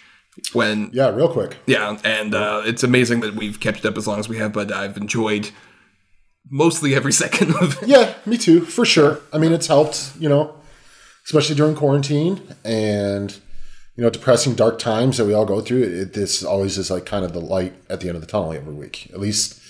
[0.51, 1.55] when Yeah, real quick.
[1.65, 4.51] yeah, and uh, it's amazing that we've kept it up as long as we have.
[4.51, 5.51] But I've enjoyed
[6.49, 7.87] mostly every second of it.
[7.87, 9.19] Yeah, me too, for sure.
[9.31, 10.55] I mean, it's helped, you know,
[11.25, 13.31] especially during quarantine and
[13.95, 15.83] you know depressing, dark times that we all go through.
[15.83, 18.51] It, this always is like kind of the light at the end of the tunnel
[18.51, 19.09] every week.
[19.13, 19.61] At least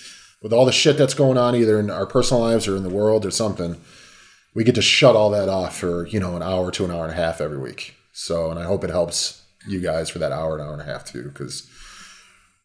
[0.42, 2.90] with all the shit that's going on, either in our personal lives or in the
[2.90, 3.80] world or something,
[4.56, 7.04] we get to shut all that off for you know an hour to an hour
[7.04, 7.94] and a half every week.
[8.12, 10.86] So, and I hope it helps you guys for that hour, an hour and a
[10.86, 11.68] half too, because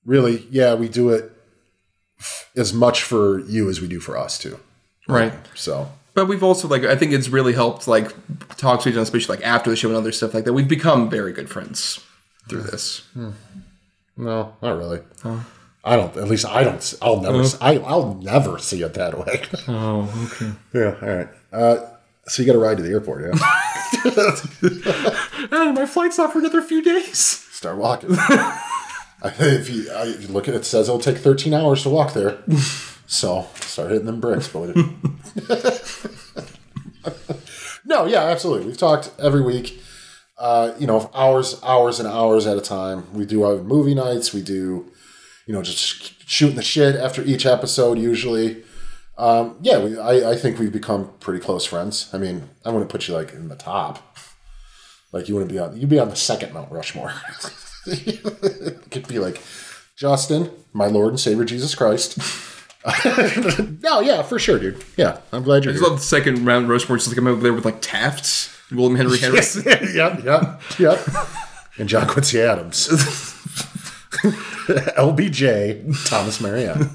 [0.05, 1.31] really, yeah, we do it
[2.55, 4.57] as much for you as we do for us too.
[5.07, 5.33] Right.
[5.53, 8.15] So But we've also like I think it's really helped like
[8.55, 10.53] talk to each other, especially like after the show and other stuff like that.
[10.53, 11.99] We've become very good friends
[12.47, 12.99] through this.
[13.13, 13.31] Hmm.
[14.15, 14.25] Hmm.
[14.25, 15.01] no, not really.
[15.83, 16.15] I don't.
[16.17, 16.93] At least I don't.
[17.01, 17.43] I'll never.
[17.59, 19.41] I, I'll never see it that way.
[19.67, 20.51] Oh, okay.
[20.73, 20.95] yeah.
[21.01, 21.27] All right.
[21.51, 21.87] Uh,
[22.27, 23.23] so you got to ride to the airport.
[23.25, 23.33] Yeah.
[25.53, 27.17] Ah, my flight's not for another few days.
[27.19, 28.11] Start walking.
[28.17, 31.89] I, if you, I, you look at it, it says it'll take 13 hours to
[31.89, 32.37] walk there.
[33.07, 34.71] So start hitting them bricks, buddy.
[37.85, 38.67] no, yeah, absolutely.
[38.67, 39.81] We've talked every week.
[40.37, 43.13] Uh, you know, hours, hours, and hours at a time.
[43.13, 44.33] We do our movie nights.
[44.33, 44.90] We do,
[45.51, 47.99] you know, just shooting the shit after each episode.
[47.99, 48.63] Usually,
[49.17, 49.79] um, yeah.
[49.83, 52.09] We, I, I think we've become pretty close friends.
[52.13, 54.15] I mean, I wouldn't put you like in the top.
[55.11, 55.75] Like you wouldn't be on.
[55.77, 57.11] You'd be on the second Mount Rushmore.
[57.85, 59.41] it could be like
[59.97, 62.17] Justin, my Lord and Savior Jesus Christ.
[63.83, 64.81] no, yeah, for sure, dude.
[64.95, 65.83] Yeah, I'm glad you're I here.
[65.83, 69.17] love the second round Rushmore just like I'm over there with like Taft, William Henry
[69.19, 69.63] Harrison.
[69.93, 71.05] yep, yep, yep.
[71.77, 72.87] And John Quincy Adams.
[74.11, 76.89] LBJ, Thomas Marianne.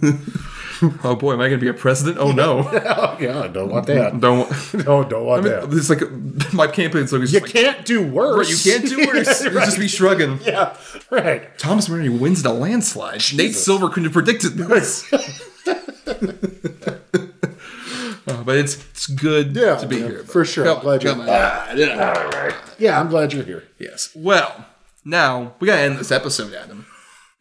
[1.04, 2.18] oh boy, am I gonna be a president?
[2.18, 2.68] Oh no.
[2.98, 4.20] Oh, yeah, don't want that.
[4.20, 4.50] Don't
[4.86, 5.68] No, don't want that.
[5.72, 6.02] it's like
[6.52, 8.38] my campaign slogan You like, can't do worse.
[8.38, 9.42] right, you can't do worse.
[9.44, 10.38] Yeah, You'll just be shrugging.
[10.44, 10.76] yeah,
[11.10, 11.56] right.
[11.58, 13.22] Thomas Murray wins in a landslide.
[13.34, 15.10] Nate Silver couldn't have predicted this.
[18.28, 20.24] Uh, but it's it's good Yeah, to be man, here.
[20.24, 20.64] for sure.
[20.64, 21.22] Come I'm glad you're- here.
[21.24, 21.28] on.
[21.30, 22.52] Ah, yeah.
[22.78, 23.64] Yeah, I'm glad you're here.
[23.78, 24.10] Yes.
[24.16, 24.66] Well,
[25.04, 26.86] now we gotta end this episode, Adam.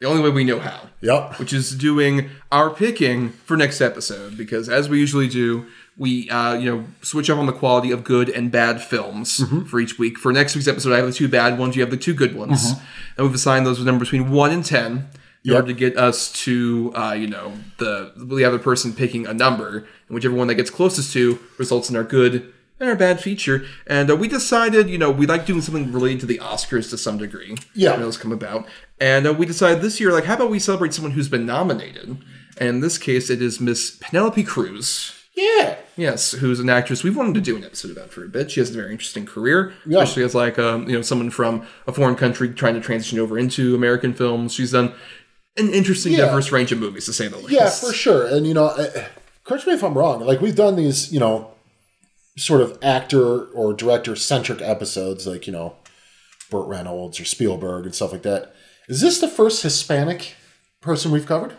[0.02, 0.90] The only way we know how.
[1.02, 1.40] Yep.
[1.40, 5.68] Which is doing our picking for next episode, because as we usually do,
[5.98, 9.62] we uh, you know switch up on the quality of good and bad films Mm-hmm.
[9.66, 10.18] for each week.
[10.18, 11.76] For next week's episode, I have the two bad ones.
[11.78, 12.74] You have the two good ones,
[13.18, 15.08] and we've assigned those with numbers between one and ten.
[15.46, 15.56] In Yep.
[15.58, 19.78] order to get us to, uh, you know, the the other person picking a number,
[19.78, 23.66] and whichever one that gets closest to results in our good and our bad feature.
[23.88, 26.98] And uh, we decided, you know, we like doing something related to the Oscars to
[26.98, 27.56] some degree.
[27.74, 27.92] Yeah.
[27.92, 28.66] when those come about.
[29.00, 32.18] And uh, we decided this year, like, how about we celebrate someone who's been nominated?
[32.58, 35.14] And in this case, it is Miss Penelope Cruz.
[35.36, 35.76] Yeah.
[35.98, 38.52] Yes, who's an actress we've wanted to do an episode about for a bit.
[38.52, 40.00] She has a very interesting career, Yeah.
[40.02, 43.38] especially as like um, you know someone from a foreign country trying to transition over
[43.38, 44.54] into American films.
[44.54, 44.94] She's done
[45.58, 46.26] an interesting, Yeah.
[46.28, 47.50] diverse range of movies, to say the least.
[47.52, 48.26] Yeah, for sure.
[48.28, 49.06] And you know, uh,
[49.44, 50.22] correct me if I'm wrong.
[50.22, 51.52] Like we've done these, you know,
[52.38, 55.76] sort of actor or director centric episodes, like you know,
[56.52, 58.54] Burt Reynolds or Spielberg and stuff like that.
[58.88, 60.36] Is this the first Hispanic
[60.82, 61.54] person we've covered?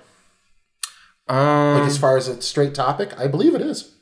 [1.28, 3.92] Um, Like as far as a straight topic, I believe it is.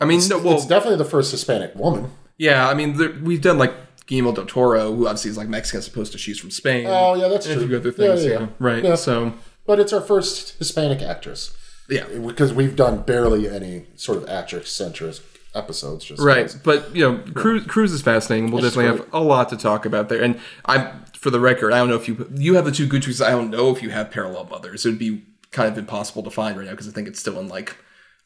[0.00, 2.10] I mean, no, well, it's definitely the first Hispanic woman.
[2.38, 3.72] yeah, I mean, there, we've done like
[4.06, 6.86] Guillermo del Toro, who obviously is like Mexican as opposed to she's from Spain.
[6.88, 7.64] Oh yeah, that's and true.
[7.64, 8.46] a few other Yeah, things, yeah, yeah, yeah.
[8.58, 8.84] right?
[8.84, 8.94] Yeah.
[8.96, 9.34] So,
[9.66, 11.56] But it's our first Hispanic actress
[11.88, 15.16] yeah, because we've done barely any sort of actress centric
[15.54, 16.04] episodes.
[16.04, 18.50] Just Right, but you know, Cruz, Cruz is fascinating.
[18.50, 19.12] We'll It's definitely great.
[19.12, 20.22] have a lot to talk about there.
[20.22, 23.02] And I'm, for the record, I don't know if you you have the two good
[23.02, 23.22] choices.
[23.22, 24.84] I don't know if you have parallel mothers.
[24.84, 27.38] It would be kind of impossible to find right now because I think it's still
[27.40, 27.76] in like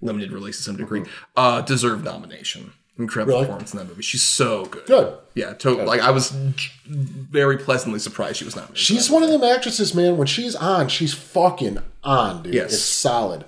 [0.00, 1.00] limited release to some degree.
[1.00, 1.10] Mm-hmm.
[1.36, 2.72] Uh, deserved nomination.
[2.98, 3.44] Incredible Really?
[3.46, 4.02] performance in that movie.
[4.02, 4.84] She's so good.
[4.86, 5.18] Good.
[5.34, 5.86] Yeah, totally.
[5.86, 6.32] like I was
[6.88, 8.78] very pleasantly surprised she was nominated.
[8.78, 10.16] She's one of them actresses, man.
[10.16, 12.54] When she's on, she's fucking on, dude.
[12.54, 12.72] Yes.
[12.72, 13.44] It's solid.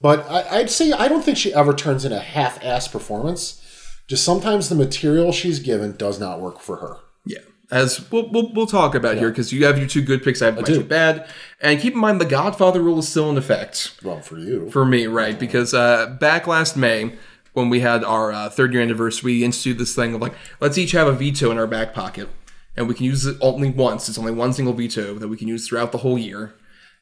[0.00, 3.62] But I, I'd say I don't think she ever turns in a half-ass performance.
[4.06, 6.98] Just sometimes the material she's given does not work for her.
[7.24, 7.38] Yeah.
[7.72, 10.46] As we'll, we'll, we'll talk about here because you have your two good picks, I
[10.46, 11.28] have my two bad.
[11.60, 14.70] And keep in mind, the Godfather rule is still in effect Well, for you.
[14.70, 15.36] for me, right?
[15.36, 17.16] Because uh, back last May,
[17.54, 20.78] when we had our uh, third year anniversary, we instituted this thing of like, let's
[20.78, 22.28] each have a veto in our back pocket.
[22.76, 24.08] And we can use it only once.
[24.08, 26.54] It's only one single veto that we can use throughout the whole year.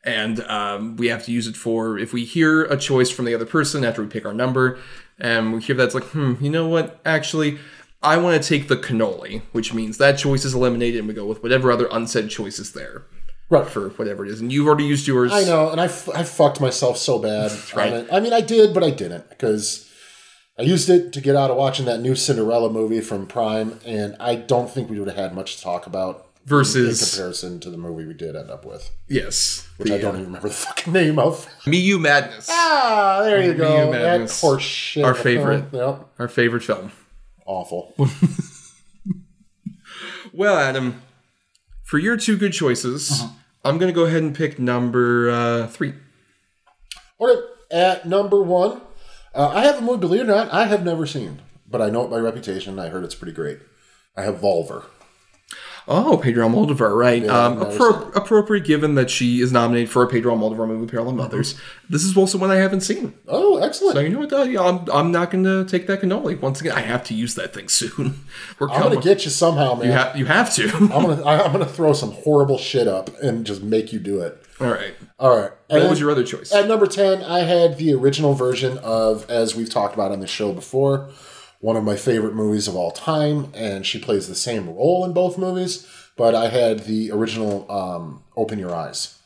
[0.05, 3.35] And um, we have to use it for if we hear a choice from the
[3.35, 4.79] other person after we pick our number,
[5.19, 7.01] and we hear that's like, hmm, you know what?
[7.07, 7.59] Actually,
[8.03, 11.25] I want to take the cannoli, which means that choice is eliminated, and we go
[11.25, 13.05] with whatever other unsaid choice is there
[13.49, 13.67] right.
[13.67, 14.41] for whatever it is.
[14.41, 15.33] And you've already used yours.
[15.33, 17.53] I know, and I, f- I fucked myself so bad.
[17.75, 18.07] right.
[18.13, 19.91] I mean, I did, but I didn't because
[20.59, 24.17] I used it to get out of watching that new Cinderella movie from Prime, and
[24.21, 27.71] I don't think we would have had much to talk about in Versus, comparison to
[27.71, 30.55] the movie we did end up with, yes, which the, I don't even remember the
[30.55, 31.49] fucking name of.
[31.65, 33.91] Miyu Madness, Ah, there you go.
[33.93, 34.61] That Madness.
[34.61, 35.05] shit.
[35.05, 35.65] Our favorite.
[35.73, 36.07] Yep.
[36.19, 36.93] our favorite film.
[37.47, 37.95] Awful.
[40.33, 41.01] Well, Adam,
[41.85, 43.23] for your two good choices,
[43.65, 45.95] I'm going to go ahead and pick number uh, three.
[47.19, 48.81] All right, at number one,
[49.33, 51.41] uh, I have a movie, believe it or not, I have never seen,
[51.71, 52.81] but I know it by reputation.
[52.81, 53.61] I heard it's pretty great.
[54.17, 54.87] I have Volver.
[55.87, 57.27] Oh, Pedro Almodovar, right?
[57.29, 61.61] um, appro- appropriate given that she is nominated for a Pedro Almodovar movie, Parallel Mothers.
[61.91, 63.13] This is also one I haven't seen.
[63.29, 63.95] Oh, excellent.
[63.97, 64.33] So you know what?
[64.33, 66.41] Uh, yeah, I'm, I'm not going to take that cannoli.
[66.41, 68.25] Once again, I have to use that thing soon.
[68.59, 69.89] We're I'm gonna get you somehow, man.
[69.89, 70.71] you, ha- you have to.
[70.75, 74.21] I'm gonna I, I'm gonna throw some horrible shit up and just make you do
[74.23, 74.43] it.
[74.61, 74.95] All right.
[75.19, 75.51] All right.
[75.69, 76.53] And What was your other choice?
[76.53, 80.27] At number ten, I had the original version of, as we've talked about on the
[80.27, 81.11] show before,
[81.61, 85.13] one of my favorite movies of all time, and she plays the same role in
[85.13, 85.87] both movies.
[86.17, 89.19] But I had the original um, "Open Your Eyes."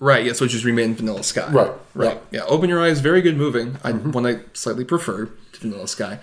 [0.00, 1.50] Right, yes, which is Remain Vanilla Sky.
[1.50, 2.20] Right, right.
[2.30, 3.72] Yeah, Open Your Eyes, very good movie.
[3.82, 6.20] I one I slightly prefer to Vanilla Sky.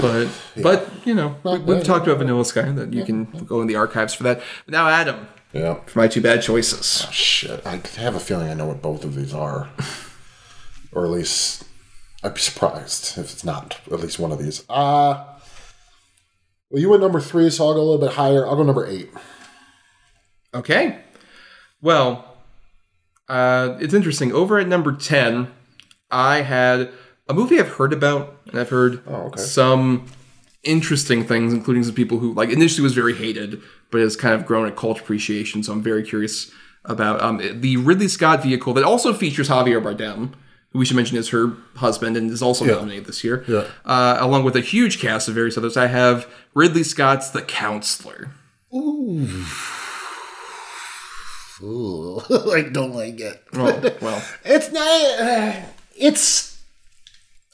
[0.00, 0.28] But
[0.60, 3.68] but you know, we, we've yeah, talked about Vanilla Sky that you can go in
[3.68, 4.42] the archives for that.
[4.66, 5.74] But now Adam, Yeah.
[5.86, 7.06] for my two bad choices.
[7.12, 9.68] Shit, I have a feeling I know what both of these are,
[10.90, 11.62] or at least
[12.22, 14.64] I'd be surprised if it's not at least one of these.
[14.68, 15.24] Uh
[16.70, 18.46] well, you went number three, so I'll go a little bit higher.
[18.46, 19.08] I'll go number eight.
[20.54, 20.98] Okay.
[21.80, 22.36] Well,
[23.28, 24.32] uh, it's interesting.
[24.32, 25.50] Over at number 10,
[26.10, 26.90] I had
[27.26, 29.40] a movie I've heard about, and I've heard Oh, okay.
[29.40, 30.06] some
[30.62, 34.44] interesting things, including some people who, like, initially was very hated, but has kind of
[34.44, 35.62] grown a cult appreciation.
[35.62, 36.50] So I'm very curious
[36.84, 40.32] about um, the Ridley Scott vehicle that also features Javier Bardem,
[40.78, 43.64] we should mention is her husband and is also nominated this year, Yeah.
[43.84, 45.76] uh, along with a huge cast of various others.
[45.76, 48.30] I have Ridley Scott's The Counselor.
[51.60, 52.20] Ooh,
[52.52, 53.42] I don't like it.
[53.54, 54.22] Oh, well.
[54.44, 55.20] It's not.
[55.20, 55.52] Uh,
[55.96, 56.56] it's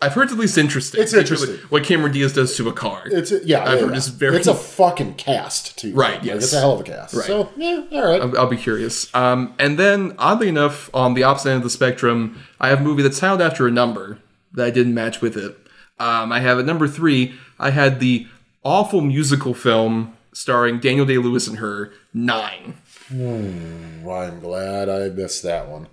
[0.02, 1.00] I've heard it's at least interesting.
[1.00, 1.56] It's interesting.
[1.70, 3.04] What Cameron Diaz does to a car.
[3.06, 3.62] it's yeah.
[3.64, 3.96] I've yeah, heard yeah.
[3.96, 5.94] it's very- It's a fucking cast too.
[5.94, 7.14] Right, Like, it's a hell of a cast.
[7.14, 7.24] Right.
[7.24, 8.20] So yeah, all right.
[8.20, 9.12] I'll, I'll be curious.
[9.14, 12.84] Um, and then, oddly enough, on the opposite end of the spectrum, I have a
[12.84, 14.18] movie that's titled after a number
[14.52, 15.56] that I didn't match with it.
[15.98, 18.26] Um, I have at number three, I had the
[18.64, 22.78] awful musical film starring Daniel Day Lewis and her, Nine.
[23.10, 25.88] Well, I'm glad I missed that one.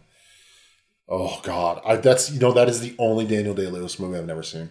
[1.09, 4.25] Oh God, I, that's you know that is the only Daniel Day Lewis movie I've
[4.25, 4.69] never seen.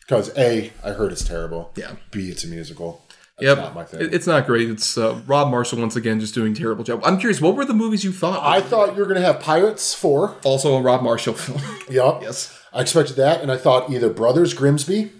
[0.00, 1.70] Because a, I heard it's terrible.
[1.74, 1.80] Hmm.
[1.80, 1.96] Yeah.
[2.10, 3.02] B, it's a musical.
[3.40, 3.58] Yep.
[3.58, 4.08] not my thing.
[4.12, 4.68] It's not great.
[4.68, 7.00] It's uh, Rob Marshall once again just doing a terrible job.
[7.04, 8.44] I'm curious, what were the movies you thought?
[8.44, 10.36] I thought you were gonna have Pirates four.
[10.44, 11.60] also a Rob Marshall film.
[11.90, 12.22] Yup.
[12.22, 12.54] yes.
[12.72, 15.10] I expected that, and I thought either Brothers Grimsby.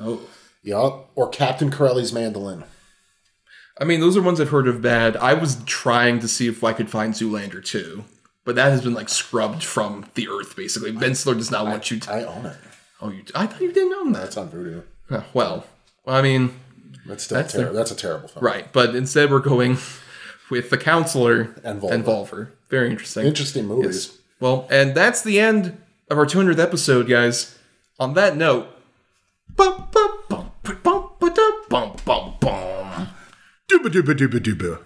[0.00, 0.20] Oh.
[0.62, 1.10] Yup.
[1.14, 2.64] Or Captain Corelli's Mandolin.
[3.80, 5.16] I mean, those are ones I've heard of bad.
[5.16, 8.04] I was trying to see if I could find Zoolander 2,
[8.44, 10.92] but that has been like scrubbed from the earth, basically.
[10.92, 12.12] Ben Stiller does not want you to.
[12.12, 12.56] I own it.
[13.00, 14.22] oh, you, I thought you didn't own that.
[14.22, 14.84] That's on Vudu.
[15.08, 15.66] Huh, well,
[16.06, 16.54] I mean,
[17.06, 18.44] that's still that's, ter- the, that's a terrible film.
[18.44, 19.78] Right, but instead we're going
[20.50, 21.92] with the counselor and Volver.
[21.92, 22.48] And Volver.
[22.68, 23.26] Very interesting.
[23.26, 24.06] Interesting movies.
[24.08, 24.18] Yes.
[24.40, 25.76] Well, and that's the end
[26.10, 27.56] of our 200th episode, guys.
[27.98, 28.68] On that note,
[29.54, 33.08] bum bum bum bum bum bum bum.
[33.70, 34.80] Dooba dooba dooba dooba.